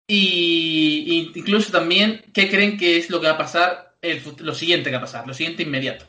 Y, 0.05 1.31
incluso 1.33 1.71
también 1.71 2.25
qué 2.33 2.49
creen 2.49 2.77
que 2.77 2.97
es 2.97 3.09
lo 3.09 3.21
que 3.21 3.27
va 3.27 3.33
a 3.33 3.37
pasar, 3.37 3.95
lo 4.39 4.53
siguiente 4.53 4.89
que 4.89 4.97
va 4.97 5.03
a 5.03 5.05
pasar, 5.05 5.25
lo 5.25 5.33
siguiente 5.33 5.63
inmediato, 5.63 6.05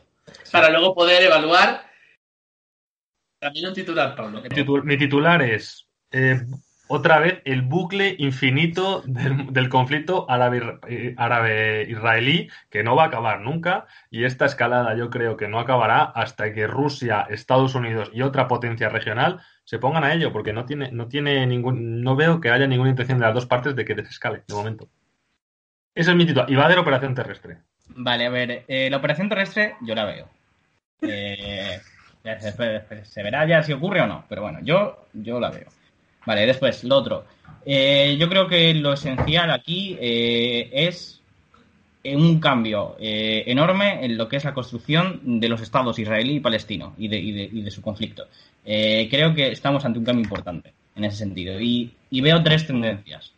para 0.51 0.69
luego 0.69 0.93
poder 0.93 1.23
evaluar 1.23 1.94
también 3.45 3.67
un 3.67 3.73
titular, 3.75 4.15
Pablo. 4.15 4.41
Mi 4.83 4.97
titular 4.97 5.43
es 5.43 5.87
eh, 6.11 6.41
otra 6.87 7.19
vez 7.19 7.43
el 7.45 7.61
bucle 7.61 8.15
infinito 8.17 9.03
del, 9.05 9.69
conflicto 9.69 10.25
árabe-israelí 10.27 12.49
que 12.71 12.83
no 12.83 12.95
va 12.95 13.03
a 13.03 13.07
acabar 13.07 13.41
nunca 13.41 13.85
y 14.09 14.23
esta 14.23 14.47
escalada 14.47 14.95
yo 14.95 15.11
creo 15.11 15.37
que 15.37 15.47
no 15.47 15.59
acabará 15.59 16.05
hasta 16.05 16.51
que 16.53 16.65
Rusia, 16.65 17.27
Estados 17.29 17.75
Unidos 17.75 18.09
y 18.13 18.23
otra 18.23 18.47
potencia 18.47 18.89
regional 18.89 19.41
se 19.63 19.77
pongan 19.77 20.03
a 20.03 20.15
ello 20.15 20.31
porque 20.31 20.51
no 20.51 20.65
tiene, 20.65 20.91
no 20.91 21.07
tiene 21.07 21.45
ningún, 21.45 22.01
no 22.01 22.15
veo 22.15 22.41
que 22.41 22.49
haya 22.49 22.65
ninguna 22.65 22.89
intención 22.89 23.19
de 23.19 23.25
las 23.25 23.35
dos 23.35 23.45
partes 23.45 23.75
de 23.75 23.85
que 23.85 23.93
desescale 23.93 24.41
de 24.47 24.55
momento. 24.55 24.89
Ese 25.93 26.09
es 26.09 26.17
mi 26.17 26.25
titular. 26.25 26.49
Y 26.49 26.55
va 26.55 26.67
de 26.67 26.73
la 26.73 26.81
operación 26.81 27.13
terrestre. 27.13 27.59
Vale, 27.89 28.25
a 28.25 28.31
ver, 28.31 28.65
eh, 28.67 28.89
la 28.89 28.97
operación 28.97 29.29
terrestre 29.29 29.75
yo 29.81 29.93
la 29.93 30.05
veo. 30.05 30.31
Eh, 31.01 31.79
se, 33.03 33.23
verá 33.23 33.47
ya 33.47 33.61
si 33.61 33.73
ocurre 33.73 34.01
o 34.01 34.07
no, 34.07 34.25
pero 34.27 34.41
bueno, 34.41 34.59
yo, 34.63 35.05
yo 35.13 35.39
la 35.39 35.51
veo. 35.51 35.67
Vale, 36.25 36.45
después, 36.45 36.83
lo 36.83 36.97
otro. 36.97 37.25
Eh, 37.65 38.17
yo 38.19 38.27
creo 38.29 38.47
que 38.47 38.73
lo 38.73 38.93
esencial 38.93 39.51
aquí 39.51 39.95
eh, 39.99 40.69
es 40.71 41.21
un 42.03 42.39
cambio 42.39 42.95
eh, 42.99 43.43
enorme 43.47 44.05
en 44.05 44.17
lo 44.17 44.27
que 44.27 44.37
es 44.37 44.43
la 44.43 44.53
construcción 44.53 45.39
de 45.39 45.49
los 45.49 45.61
estados 45.61 45.97
israelí 45.97 46.35
y 46.35 46.39
palestino 46.39 46.93
y 46.97 47.07
de, 47.07 47.71
su 47.71 47.81
conflicto. 47.81 48.27
creo 48.63 49.33
que 49.33 49.51
estamos 49.51 49.83
ante 49.85 49.97
un 49.97 50.05
cambio 50.05 50.23
importante 50.23 50.73
en 50.95 51.03
ese 51.03 51.17
sentido 51.17 51.59
y, 51.59 51.91
veo 52.11 52.43
tres 52.43 52.67
tendencias. 52.67 53.33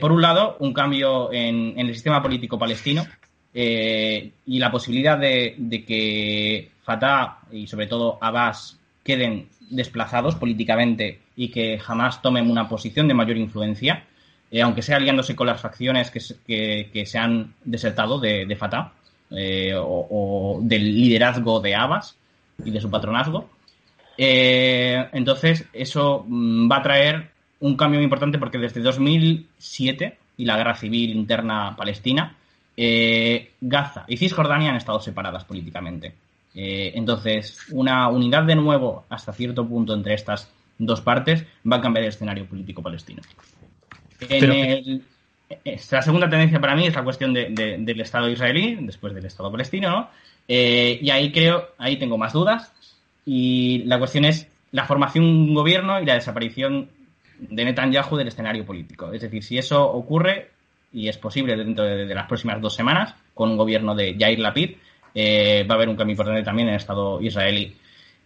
por 0.00 0.12
un 0.12 0.22
lado, 0.22 0.56
un 0.60 0.72
cambio 0.72 1.32
en, 1.32 1.74
el 1.76 1.92
sistema 1.92 2.22
político 2.22 2.56
palestino 2.56 3.04
y 3.52 4.58
la 4.58 4.70
posibilidad 4.70 5.18
de, 5.18 5.56
de 5.58 5.84
que 5.84 6.70
Fatah 6.86 7.40
y 7.50 7.66
sobre 7.66 7.88
todo 7.88 8.16
Abbas 8.20 8.78
queden 9.02 9.48
desplazados 9.68 10.36
políticamente 10.36 11.20
y 11.34 11.48
que 11.48 11.78
jamás 11.80 12.22
tomen 12.22 12.48
una 12.48 12.68
posición 12.68 13.08
de 13.08 13.14
mayor 13.14 13.36
influencia, 13.36 14.04
eh, 14.50 14.62
aunque 14.62 14.82
sea 14.82 14.96
aliándose 14.96 15.34
con 15.34 15.48
las 15.48 15.60
facciones 15.60 16.12
que, 16.12 16.88
que, 16.92 17.06
se 17.06 17.18
han 17.18 17.54
desertado 17.64 18.20
de, 18.20 18.56
Fatah 18.56 18.92
eh, 19.32 19.74
o, 19.76 20.60
del 20.62 20.84
liderazgo 20.84 21.60
de 21.60 21.74
Abbas 21.74 22.16
y 22.64 22.70
de 22.70 22.80
su 22.80 22.88
patronazgo. 22.88 23.50
Eh, 24.16 25.08
entonces, 25.12 25.66
eso 25.72 26.24
mm, 26.26 26.70
va 26.70 26.76
a 26.76 26.82
traer 26.82 27.30
un 27.60 27.76
cambio 27.76 27.98
muy 27.98 28.04
importante 28.04 28.38
porque 28.38 28.58
desde 28.58 28.80
2007 28.80 30.18
y 30.36 30.44
la 30.44 30.56
guerra 30.56 30.76
civil 30.76 31.10
interna 31.10 31.74
palestina, 31.76 32.36
Gaza 32.78 34.04
y 34.06 34.18
Cisjordania 34.18 34.70
han 34.70 34.76
estado 34.76 35.00
separadas 35.00 35.44
políticamente. 35.44 36.14
Eh, 36.56 36.92
entonces, 36.94 37.58
una 37.70 38.08
unidad 38.08 38.44
de 38.44 38.56
nuevo 38.56 39.04
hasta 39.10 39.32
cierto 39.32 39.68
punto 39.68 39.92
entre 39.92 40.14
estas 40.14 40.50
dos 40.78 41.02
partes 41.02 41.44
va 41.70 41.76
a 41.76 41.80
cambiar 41.82 42.04
el 42.04 42.08
escenario 42.08 42.46
político 42.46 42.82
palestino. 42.82 43.22
la 44.30 46.02
segunda 46.02 46.30
tendencia 46.30 46.58
para 46.58 46.74
mí 46.74 46.86
es 46.86 46.94
la 46.94 47.04
cuestión 47.04 47.34
del 47.34 48.00
Estado 48.00 48.30
israelí, 48.30 48.78
después 48.80 49.14
del 49.14 49.26
Estado 49.26 49.52
palestino, 49.52 50.08
eh, 50.48 50.98
y 51.00 51.10
ahí 51.10 51.30
creo, 51.30 51.68
ahí 51.78 51.98
tengo 51.98 52.16
más 52.16 52.32
dudas. 52.32 52.72
Y 53.26 53.82
la 53.84 53.98
cuestión 53.98 54.24
es 54.24 54.48
la 54.72 54.86
formación 54.86 55.24
de 55.24 55.30
un 55.30 55.54
gobierno 55.54 56.00
y 56.00 56.06
la 56.06 56.14
desaparición 56.14 56.88
de 57.38 57.64
Netanyahu 57.64 58.16
del 58.16 58.28
escenario 58.28 58.64
político. 58.64 59.12
Es 59.12 59.22
decir, 59.22 59.42
si 59.42 59.58
eso 59.58 59.84
ocurre, 59.84 60.50
y 60.92 61.08
es 61.08 61.18
posible 61.18 61.56
dentro 61.56 61.84
de, 61.84 62.14
las 62.14 62.26
próximas 62.26 62.60
dos 62.60 62.74
semanas, 62.74 63.14
con 63.34 63.50
un 63.50 63.56
gobierno 63.56 63.94
de 63.94 64.16
Yair 64.16 64.38
Lapid, 64.38 64.76
eh, 65.18 65.64
va 65.68 65.74
a 65.74 65.76
haber 65.76 65.88
un 65.88 65.96
cambio 65.96 66.12
importante 66.12 66.42
también 66.42 66.68
en 66.68 66.74
el 66.74 66.80
Estado 66.80 67.22
israelí. 67.22 67.74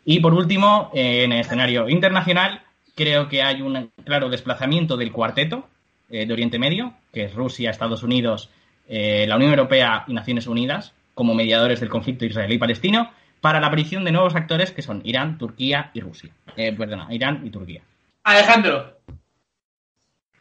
Y 0.04 0.18
por 0.18 0.34
último, 0.34 0.90
eh, 0.92 1.22
en 1.22 1.30
el 1.30 1.38
escenario 1.38 1.88
internacional, 1.88 2.62
creo 2.96 3.28
que 3.28 3.44
hay 3.44 3.62
un 3.62 3.92
claro 4.04 4.28
desplazamiento 4.28 4.96
del 4.96 5.12
cuarteto 5.12 5.68
eh, 6.10 6.26
de 6.26 6.32
Oriente 6.32 6.58
Medio, 6.58 6.94
que 7.12 7.26
es 7.26 7.34
Rusia, 7.34 7.70
Estados 7.70 8.02
Unidos, 8.02 8.50
la 8.88 9.36
Unión 9.36 9.52
Europea 9.52 10.02
y 10.08 10.14
Naciones 10.14 10.48
Unidas, 10.48 10.92
como 11.14 11.32
mediadores 11.32 11.78
del 11.78 11.88
conflicto 11.88 12.24
israelí-palestino, 12.24 13.12
para 13.40 13.60
la 13.60 13.68
aparición 13.68 14.02
de 14.02 14.10
nuevos 14.10 14.34
actores 14.34 14.72
que 14.72 14.82
son 14.82 15.00
Irán, 15.04 15.38
Turquía 15.38 15.92
y 15.94 16.00
Rusia. 16.00 16.32
perdona, 16.56 17.06
Irán 17.10 17.46
y 17.46 17.50
Turquía. 17.50 17.82
Alejandro. 18.24 18.98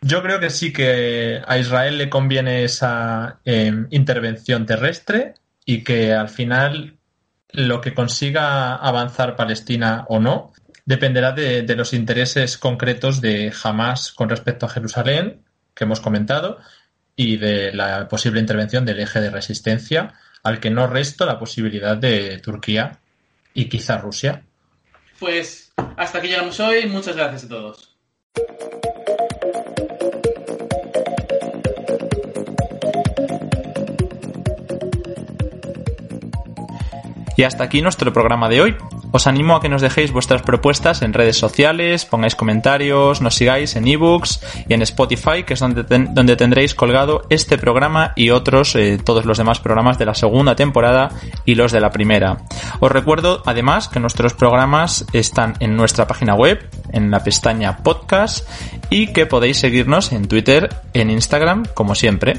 Yo 0.02 0.24
creo 0.24 0.40
que 0.40 0.50
sí 0.50 0.74
que 0.74 1.42
a 1.46 1.60
Israel 1.60 2.00
le 2.00 2.10
conviene 2.10 2.64
esa 2.64 3.40
intervención 3.92 4.66
terrestre 4.66 5.36
y 5.70 5.84
que 5.84 6.14
al 6.14 6.30
final 6.30 6.98
lo 7.52 7.80
que 7.80 7.94
consiga 7.94 8.76
avanzar 8.76 9.36
Palestina 9.36 10.04
o 10.10 10.20
no 10.20 10.52
dependerá 10.84 11.32
de, 11.32 11.76
los 11.76 11.94
intereses 11.94 12.58
concretos 12.58 13.22
de 13.22 13.54
Hamas 13.64 14.12
con 14.12 14.30
respecto 14.30 14.66
a 14.66 14.70
Jerusalén, 14.70 15.44
que 15.76 15.84
hemos 15.84 16.00
comentado, 16.00 16.58
y 17.16 17.38
de 17.38 17.72
la 17.72 18.08
posible 18.08 18.40
intervención 18.40 18.84
del 18.84 19.00
eje 19.00 19.22
de 19.22 19.30
resistencia, 19.30 20.16
al 20.42 20.60
que 20.60 20.72
no 20.72 20.88
resto 20.88 21.28
la 21.28 21.38
posibilidad 21.38 21.96
de 21.96 22.40
Turquía 22.40 22.98
y 23.54 23.70
quizá 23.70 24.00
Rusia. 24.00 24.42
Pues 25.20 25.72
hasta 25.98 26.18
aquí 26.18 26.30
llegamos 26.30 26.60
hoy. 26.60 26.88
Muchas 26.88 27.16
gracias 27.16 27.44
a 27.44 27.50
todos. 27.50 27.96
Y 37.40 37.44
hasta 37.44 37.64
aquí 37.64 37.82
nuestro 37.82 38.12
programa 38.12 38.50
de 38.50 38.60
hoy. 38.60 38.76
Os 39.12 39.28
animo 39.28 39.56
a 39.56 39.62
que 39.62 39.70
nos 39.70 39.82
dejéis 39.82 40.12
vuestras 40.12 40.42
propuestas 40.44 41.02
en 41.02 41.14
redes 41.14 41.38
sociales, 41.38 42.06
pongáis 42.06 42.36
comentarios, 42.36 43.22
nos 43.22 43.36
sigáis 43.36 43.76
en 43.76 43.88
ebooks 43.88 44.40
y 44.68 44.74
en 44.74 44.82
Spotify, 44.84 45.44
que 45.44 45.56
es 45.56 45.60
donde, 45.60 45.84
donde 45.84 46.36
tendréis 46.36 46.76
colgado 46.76 47.24
este 47.30 47.58
programa 47.58 48.14
y 48.16 48.30
otros, 48.30 48.76
eh, 48.76 49.00
todos 49.04 49.26
los 49.26 49.38
demás 49.38 49.60
programas 49.60 49.98
de 49.98 50.06
la 50.06 50.14
segunda 50.14 50.56
temporada 50.56 51.10
y 51.46 51.56
los 51.56 51.72
de 51.72 51.80
la 51.80 51.92
primera. 51.92 52.38
Os 52.80 52.92
recuerdo 52.92 53.42
además 53.46 53.88
que 53.88 54.00
nuestros 54.00 54.34
programas 54.34 55.06
están 55.14 55.56
en 55.60 55.76
nuestra 55.76 56.06
página 56.06 56.36
web, 56.36 56.70
en 56.92 57.12
la 57.12 57.24
pestaña 57.24 57.78
podcast 57.78 58.48
y 58.90 59.08
que 59.08 59.26
podéis 59.26 59.58
seguirnos 59.58 60.12
en 60.12 60.28
Twitter, 60.28 60.70
en 60.94 61.10
Instagram, 61.10 61.66
como 61.74 61.96
siempre, 61.96 62.34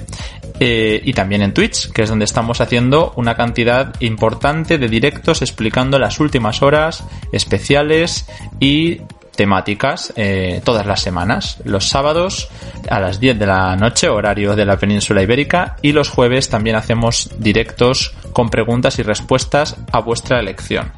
eh, 0.59 1.01
y 1.05 1.13
también 1.15 1.43
en 1.43 1.55
Twitch, 1.55 1.91
que 1.91 2.03
es 2.03 2.09
donde 2.09 2.27
estamos 2.27 2.61
haciendo 2.61 3.13
una 3.17 3.35
cantidad 3.35 3.95
importante 4.01 4.79
de 4.79 4.89
directos 4.89 5.41
explicando 5.43 5.99
las 5.99 6.21
horas, 6.63 7.05
especiales 7.33 8.29
y 8.59 9.03
temáticas 9.41 10.13
eh, 10.17 10.61
todas 10.65 10.87
las 10.87 11.01
semanas. 11.01 11.59
Los 11.65 11.89
sábados 11.89 12.51
a 12.91 13.01
las 13.01 13.21
10 13.21 13.39
de 13.39 13.47
la 13.47 13.75
noche, 13.77 14.09
horario 14.09 14.55
de 14.55 14.67
la 14.67 14.77
península 14.77 15.23
ibérica, 15.23 15.77
y 15.81 15.93
los 15.93 16.09
jueves 16.09 16.49
también 16.51 16.77
hacemos 16.77 17.31
directos 17.39 18.15
con 18.33 18.51
preguntas 18.51 18.99
y 18.99 19.03
respuestas 19.03 19.77
a 19.93 20.01
vuestra 20.01 20.41
elección. 20.41 20.93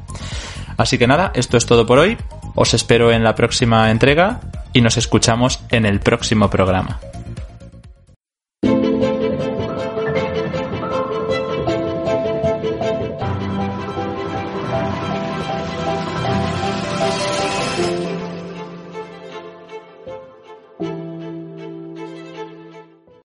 Así 0.77 0.97
que 0.97 1.07
nada, 1.07 1.31
esto 1.35 1.57
es 1.57 1.65
todo 1.65 1.85
por 1.85 1.99
hoy. 1.99 2.17
Os 2.55 2.73
espero 2.73 3.11
en 3.11 3.23
la 3.23 3.35
próxima 3.35 3.89
entrega 3.89 4.41
y 4.73 4.81
nos 4.81 4.97
escuchamos 4.97 5.59
en 5.69 5.85
el 5.85 5.99
próximo 5.99 6.49
programa. 6.49 6.99